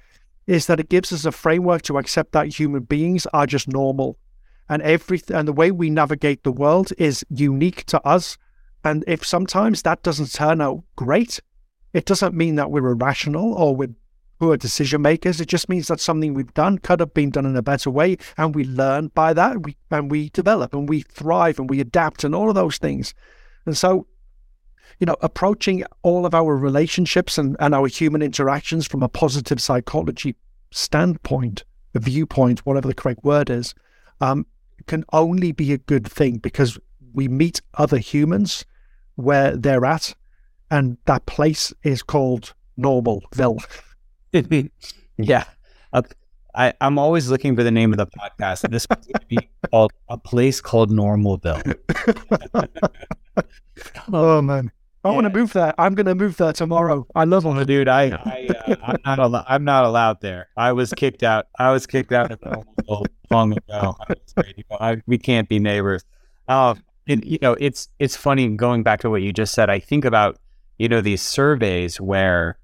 is 0.48 0.66
that 0.66 0.80
it 0.80 0.88
gives 0.88 1.12
us 1.12 1.24
a 1.24 1.30
framework 1.30 1.82
to 1.82 1.98
accept 1.98 2.32
that 2.32 2.58
human 2.58 2.82
beings 2.82 3.28
are 3.32 3.46
just 3.46 3.68
normal 3.68 4.18
and 4.70 4.80
every 4.82 5.20
and 5.28 5.46
the 5.46 5.52
way 5.52 5.70
we 5.72 5.90
navigate 5.90 6.44
the 6.44 6.52
world 6.52 6.92
is 6.96 7.24
unique 7.28 7.84
to 7.86 8.00
us. 8.06 8.38
And 8.84 9.04
if 9.06 9.26
sometimes 9.26 9.82
that 9.82 10.02
doesn't 10.02 10.32
turn 10.32 10.62
out 10.62 10.84
great, 10.96 11.40
it 11.92 12.06
doesn't 12.06 12.34
mean 12.34 12.54
that 12.54 12.70
we're 12.70 12.86
irrational 12.86 13.52
or 13.52 13.74
we're 13.74 13.94
poor 14.38 14.56
decision 14.56 15.02
makers. 15.02 15.40
It 15.40 15.48
just 15.48 15.68
means 15.68 15.88
that 15.88 16.00
something 16.00 16.32
we've 16.32 16.54
done 16.54 16.78
could 16.78 17.00
have 17.00 17.12
been 17.12 17.30
done 17.30 17.46
in 17.46 17.56
a 17.56 17.62
better 17.62 17.90
way, 17.90 18.16
and 18.38 18.54
we 18.54 18.64
learn 18.64 19.08
by 19.08 19.34
that. 19.34 19.64
We 19.64 19.76
and 19.90 20.08
we 20.08 20.30
develop 20.30 20.72
and 20.72 20.88
we 20.88 21.00
thrive 21.02 21.58
and 21.58 21.68
we 21.68 21.80
adapt 21.80 22.22
and 22.22 22.34
all 22.34 22.48
of 22.48 22.54
those 22.54 22.78
things. 22.78 23.12
And 23.66 23.76
so, 23.76 24.06
you 25.00 25.04
know, 25.04 25.16
approaching 25.20 25.84
all 26.02 26.24
of 26.24 26.34
our 26.34 26.56
relationships 26.56 27.38
and, 27.38 27.56
and 27.58 27.74
our 27.74 27.88
human 27.88 28.22
interactions 28.22 28.86
from 28.86 29.02
a 29.02 29.08
positive 29.08 29.60
psychology 29.60 30.36
standpoint, 30.70 31.64
a 31.96 31.98
viewpoint, 31.98 32.60
whatever 32.60 32.86
the 32.86 32.94
correct 32.94 33.24
word 33.24 33.50
is, 33.50 33.74
um, 34.20 34.46
can 34.86 35.04
only 35.12 35.52
be 35.52 35.72
a 35.72 35.78
good 35.78 36.06
thing 36.06 36.38
because 36.38 36.78
we 37.12 37.28
meet 37.28 37.60
other 37.74 37.98
humans 37.98 38.64
where 39.16 39.56
they're 39.56 39.84
at, 39.84 40.14
and 40.70 40.96
that 41.06 41.26
place 41.26 41.72
is 41.82 42.02
called 42.02 42.54
Normalville. 42.78 43.62
yeah. 45.18 45.44
Uh, 45.92 46.02
I, 46.54 46.72
I'm 46.80 46.98
always 46.98 47.30
looking 47.30 47.54
for 47.54 47.62
the 47.62 47.70
name 47.70 47.92
of 47.92 47.98
the 47.98 48.06
podcast. 48.06 48.68
This 48.70 48.86
would 48.88 49.28
be 49.28 49.38
called 49.70 49.92
A 50.08 50.18
Place 50.18 50.60
Called 50.60 50.90
Normalville. 50.90 51.76
oh, 54.12 54.42
man. 54.42 54.72
I 55.02 55.08
yeah. 55.08 55.14
want 55.14 55.24
to 55.32 55.38
move 55.38 55.52
there. 55.54 55.74
I'm 55.78 55.94
going 55.94 56.06
to 56.06 56.14
move 56.14 56.36
there 56.36 56.52
tomorrow. 56.52 57.06
I 57.14 57.24
love 57.24 57.46
it, 57.46 57.66
dude. 57.66 57.88
I, 57.88 58.10
I 58.10 58.48
uh, 58.70 58.76
I'm 58.84 58.98
not 59.06 59.18
al- 59.18 59.46
I'm 59.48 59.64
not 59.64 59.84
allowed 59.84 60.20
there. 60.20 60.48
I 60.56 60.72
was 60.72 60.92
kicked 60.92 61.22
out. 61.22 61.46
I 61.58 61.70
was 61.70 61.86
kicked 61.86 62.12
out 62.12 62.38
long 63.30 63.52
ago. 63.52 63.96
I, 64.78 65.00
we 65.06 65.16
can't 65.16 65.48
be 65.48 65.58
neighbors. 65.58 66.04
Uh, 66.48 66.74
and, 67.08 67.24
you 67.24 67.38
know, 67.40 67.56
it's 67.58 67.88
it's 67.98 68.16
funny 68.16 68.48
going 68.56 68.82
back 68.82 69.00
to 69.00 69.10
what 69.10 69.22
you 69.22 69.32
just 69.32 69.54
said. 69.54 69.70
I 69.70 69.78
think 69.78 70.04
about 70.04 70.38
you 70.78 70.88
know 70.88 71.00
these 71.00 71.22
surveys 71.22 72.00
where 72.00 72.58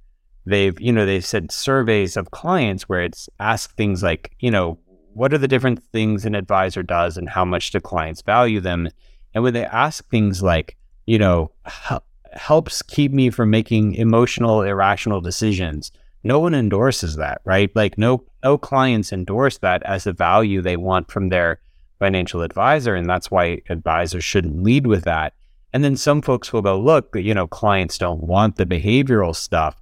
they've 0.46 0.78
you 0.80 0.92
know 0.92 1.04
they've 1.04 1.24
said 1.24 1.50
surveys 1.50 2.16
of 2.16 2.30
clients 2.30 2.84
where 2.84 3.02
it's 3.02 3.28
asked 3.40 3.76
things 3.76 4.02
like 4.02 4.34
you 4.40 4.50
know 4.50 4.78
what 5.12 5.32
are 5.32 5.38
the 5.38 5.48
different 5.48 5.82
things 5.92 6.24
an 6.24 6.34
advisor 6.34 6.82
does 6.82 7.16
and 7.16 7.28
how 7.28 7.44
much 7.44 7.70
do 7.70 7.80
clients 7.80 8.22
value 8.22 8.60
them, 8.60 8.88
and 9.34 9.42
when 9.42 9.54
they 9.54 9.64
ask 9.64 10.06
things 10.08 10.42
like 10.42 10.76
you 11.06 11.18
know 11.18 11.50
how, 11.64 12.02
helps 12.36 12.82
keep 12.82 13.12
me 13.12 13.30
from 13.30 13.50
making 13.50 13.94
emotional, 13.94 14.62
irrational 14.62 15.20
decisions. 15.20 15.92
No 16.22 16.38
one 16.40 16.54
endorses 16.54 17.16
that, 17.16 17.40
right? 17.44 17.70
Like 17.74 17.98
no 17.98 18.24
no 18.42 18.58
clients 18.58 19.12
endorse 19.12 19.58
that 19.58 19.82
as 19.84 20.06
a 20.06 20.12
value 20.12 20.60
they 20.60 20.76
want 20.76 21.10
from 21.10 21.28
their 21.28 21.60
financial 21.98 22.42
advisor, 22.42 22.94
and 22.94 23.08
that's 23.08 23.30
why 23.30 23.62
advisors 23.68 24.24
shouldn't 24.24 24.62
lead 24.62 24.86
with 24.86 25.04
that. 25.04 25.34
And 25.72 25.84
then 25.84 25.96
some 25.96 26.22
folks 26.22 26.52
will 26.52 26.62
go, 26.62 26.78
look, 26.78 27.14
you 27.14 27.34
know, 27.34 27.46
clients 27.46 27.98
don't 27.98 28.22
want 28.22 28.56
the 28.56 28.66
behavioral 28.66 29.34
stuff. 29.34 29.80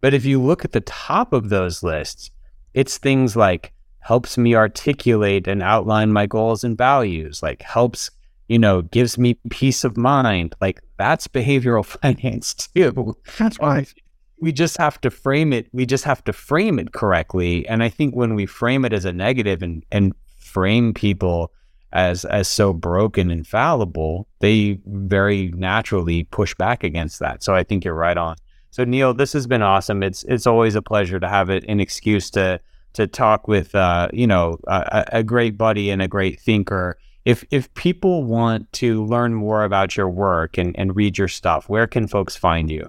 But 0.00 0.14
if 0.14 0.24
you 0.24 0.40
look 0.40 0.64
at 0.64 0.72
the 0.72 0.80
top 0.80 1.32
of 1.32 1.48
those 1.48 1.82
lists, 1.82 2.30
it's 2.74 2.98
things 2.98 3.36
like 3.36 3.72
helps 4.00 4.38
me 4.38 4.54
articulate 4.54 5.48
and 5.48 5.62
outline 5.62 6.12
my 6.12 6.26
goals 6.26 6.62
and 6.62 6.76
values, 6.76 7.42
like 7.42 7.62
helps 7.62 8.10
you 8.48 8.58
know, 8.58 8.82
gives 8.82 9.18
me 9.18 9.34
peace 9.50 9.84
of 9.84 9.96
mind. 9.96 10.54
Like 10.60 10.80
that's 10.98 11.26
behavioral 11.28 11.84
finance 12.02 12.54
too. 12.54 13.16
That's 13.38 13.58
right. 13.60 13.92
We 14.40 14.52
just 14.52 14.76
have 14.76 15.00
to 15.00 15.10
frame 15.10 15.52
it. 15.52 15.68
We 15.72 15.86
just 15.86 16.04
have 16.04 16.22
to 16.24 16.32
frame 16.32 16.78
it 16.78 16.92
correctly. 16.92 17.66
And 17.68 17.82
I 17.82 17.88
think 17.88 18.14
when 18.14 18.34
we 18.34 18.44
frame 18.44 18.84
it 18.84 18.92
as 18.92 19.04
a 19.06 19.12
negative 19.12 19.62
and, 19.62 19.84
and 19.90 20.14
frame 20.36 20.92
people 20.92 21.52
as 21.92 22.24
as 22.26 22.46
so 22.46 22.72
broken 22.72 23.30
and 23.30 23.46
fallible, 23.46 24.28
they 24.40 24.78
very 24.86 25.50
naturally 25.54 26.24
push 26.24 26.54
back 26.54 26.84
against 26.84 27.18
that. 27.20 27.42
So 27.42 27.54
I 27.54 27.62
think 27.62 27.84
you're 27.84 27.94
right 27.94 28.16
on. 28.16 28.36
So 28.70 28.84
Neil, 28.84 29.14
this 29.14 29.32
has 29.32 29.46
been 29.46 29.62
awesome. 29.62 30.02
It's 30.02 30.22
it's 30.24 30.46
always 30.46 30.74
a 30.74 30.82
pleasure 30.82 31.18
to 31.18 31.28
have 31.28 31.48
it 31.48 31.64
an 31.66 31.80
excuse 31.80 32.30
to 32.32 32.60
to 32.92 33.06
talk 33.06 33.48
with 33.48 33.74
uh, 33.74 34.08
you 34.12 34.26
know 34.26 34.58
a, 34.66 35.04
a 35.12 35.22
great 35.22 35.56
buddy 35.56 35.88
and 35.90 36.02
a 36.02 36.08
great 36.08 36.40
thinker 36.40 36.98
if 37.26 37.44
if 37.50 37.72
people 37.74 38.24
want 38.24 38.72
to 38.74 39.04
learn 39.04 39.34
more 39.34 39.64
about 39.64 39.96
your 39.96 40.08
work 40.08 40.56
and, 40.56 40.78
and 40.78 40.96
read 40.96 41.18
your 41.18 41.28
stuff, 41.28 41.68
where 41.68 41.86
can 41.86 42.06
folks 42.06 42.36
find 42.36 42.70
you? 42.70 42.88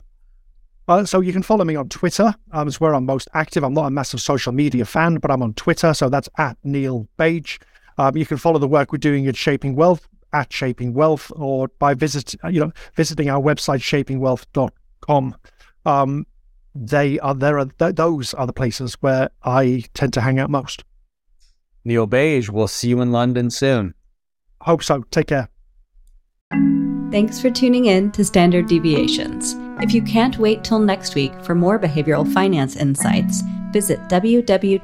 Uh, 0.87 1.03
so 1.03 1.19
you 1.19 1.33
can 1.33 1.43
follow 1.43 1.65
me 1.65 1.75
on 1.75 1.89
Twitter. 1.89 2.33
Um, 2.53 2.67
it's 2.67 2.79
where 2.79 2.93
I'm 2.95 3.05
most 3.05 3.27
active. 3.33 3.63
I'm 3.63 3.73
not 3.73 3.87
a 3.87 3.89
massive 3.89 4.21
social 4.21 4.53
media 4.53 4.85
fan, 4.85 5.15
but 5.15 5.31
I'm 5.31 5.41
on 5.41 5.53
Twitter, 5.55 5.93
so 5.93 6.07
that's 6.07 6.29
at 6.37 6.57
Neil 6.63 7.09
Bage. 7.17 7.59
Um, 7.97 8.15
you 8.15 8.25
can 8.25 8.37
follow 8.37 8.59
the 8.59 8.67
work 8.67 8.93
we're 8.93 8.99
doing 8.99 9.27
at 9.27 9.35
Shaping 9.35 9.75
Wealth 9.75 10.07
at 10.33 10.53
Shaping 10.53 10.93
Wealth, 10.93 11.31
or 11.35 11.67
by 11.79 11.95
visit 11.95 12.35
you 12.49 12.59
know 12.59 12.71
visiting 12.95 13.29
our 13.29 13.41
website 13.41 13.81
shapingwealth.com. 13.81 15.35
Um, 15.85 16.27
they 16.75 17.17
are 17.19 17.33
there 17.33 17.57
are 17.57 17.65
th- 17.65 17.95
those 17.95 18.35
are 18.35 18.45
the 18.45 18.53
places 18.53 18.95
where 18.99 19.29
I 19.43 19.83
tend 19.95 20.13
to 20.13 20.21
hang 20.21 20.37
out 20.37 20.51
most. 20.51 20.83
Neil 21.83 22.07
Bage, 22.07 22.49
we'll 22.49 22.67
see 22.67 22.89
you 22.89 23.01
in 23.01 23.11
London 23.11 23.49
soon. 23.49 23.95
Hope 24.67 24.83
so. 24.83 25.03
Take 25.11 25.27
care. 25.27 25.47
Thanks 27.09 27.39
for 27.39 27.49
tuning 27.49 27.85
in 27.85 28.11
to 28.11 28.25
Standard 28.25 28.67
Deviations. 28.67 29.55
If 29.81 29.93
you 29.93 30.01
can't 30.01 30.37
wait 30.37 30.65
till 30.65 30.79
next 30.79 31.15
week 31.15 31.31
for 31.41 31.55
more 31.55 31.79
behavioral 31.79 32.29
finance 32.33 32.75
insights, 32.75 33.41
visit 33.71 33.97
www.orion.com. 34.09 34.83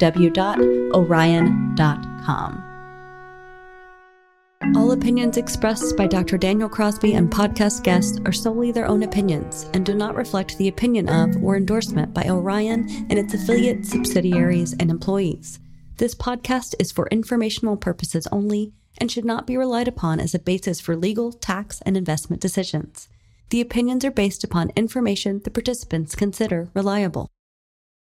All 4.77 4.93
opinions 4.93 5.35
expressed 5.35 5.97
by 5.97 6.07
Dr. 6.07 6.37
Daniel 6.37 6.69
Crosby 6.69 7.15
and 7.15 7.29
podcast 7.29 7.83
guests 7.83 8.17
are 8.25 8.31
solely 8.31 8.71
their 8.71 8.87
own 8.87 9.03
opinions 9.03 9.69
and 9.73 9.85
do 9.85 9.93
not 9.93 10.15
reflect 10.15 10.57
the 10.57 10.69
opinion 10.69 11.09
of 11.09 11.35
or 11.43 11.57
endorsement 11.57 12.13
by 12.13 12.23
Orion 12.29 12.87
and 13.09 13.19
its 13.19 13.33
affiliates, 13.33 13.89
subsidiaries, 13.89 14.71
and 14.79 14.89
employees. 14.89 15.59
This 15.97 16.15
podcast 16.15 16.75
is 16.79 16.89
for 16.93 17.09
informational 17.11 17.75
purposes 17.75 18.25
only 18.31 18.71
and 18.97 19.11
should 19.11 19.25
not 19.25 19.47
be 19.47 19.57
relied 19.57 19.87
upon 19.87 20.19
as 20.19 20.33
a 20.33 20.39
basis 20.39 20.79
for 20.79 20.95
legal, 20.95 21.31
tax, 21.31 21.81
and 21.85 21.97
investment 21.97 22.41
decisions. 22.41 23.09
The 23.49 23.61
opinions 23.61 24.03
are 24.05 24.11
based 24.11 24.43
upon 24.43 24.71
information 24.75 25.41
the 25.43 25.51
participants 25.51 26.15
consider 26.15 26.69
reliable. 26.73 27.29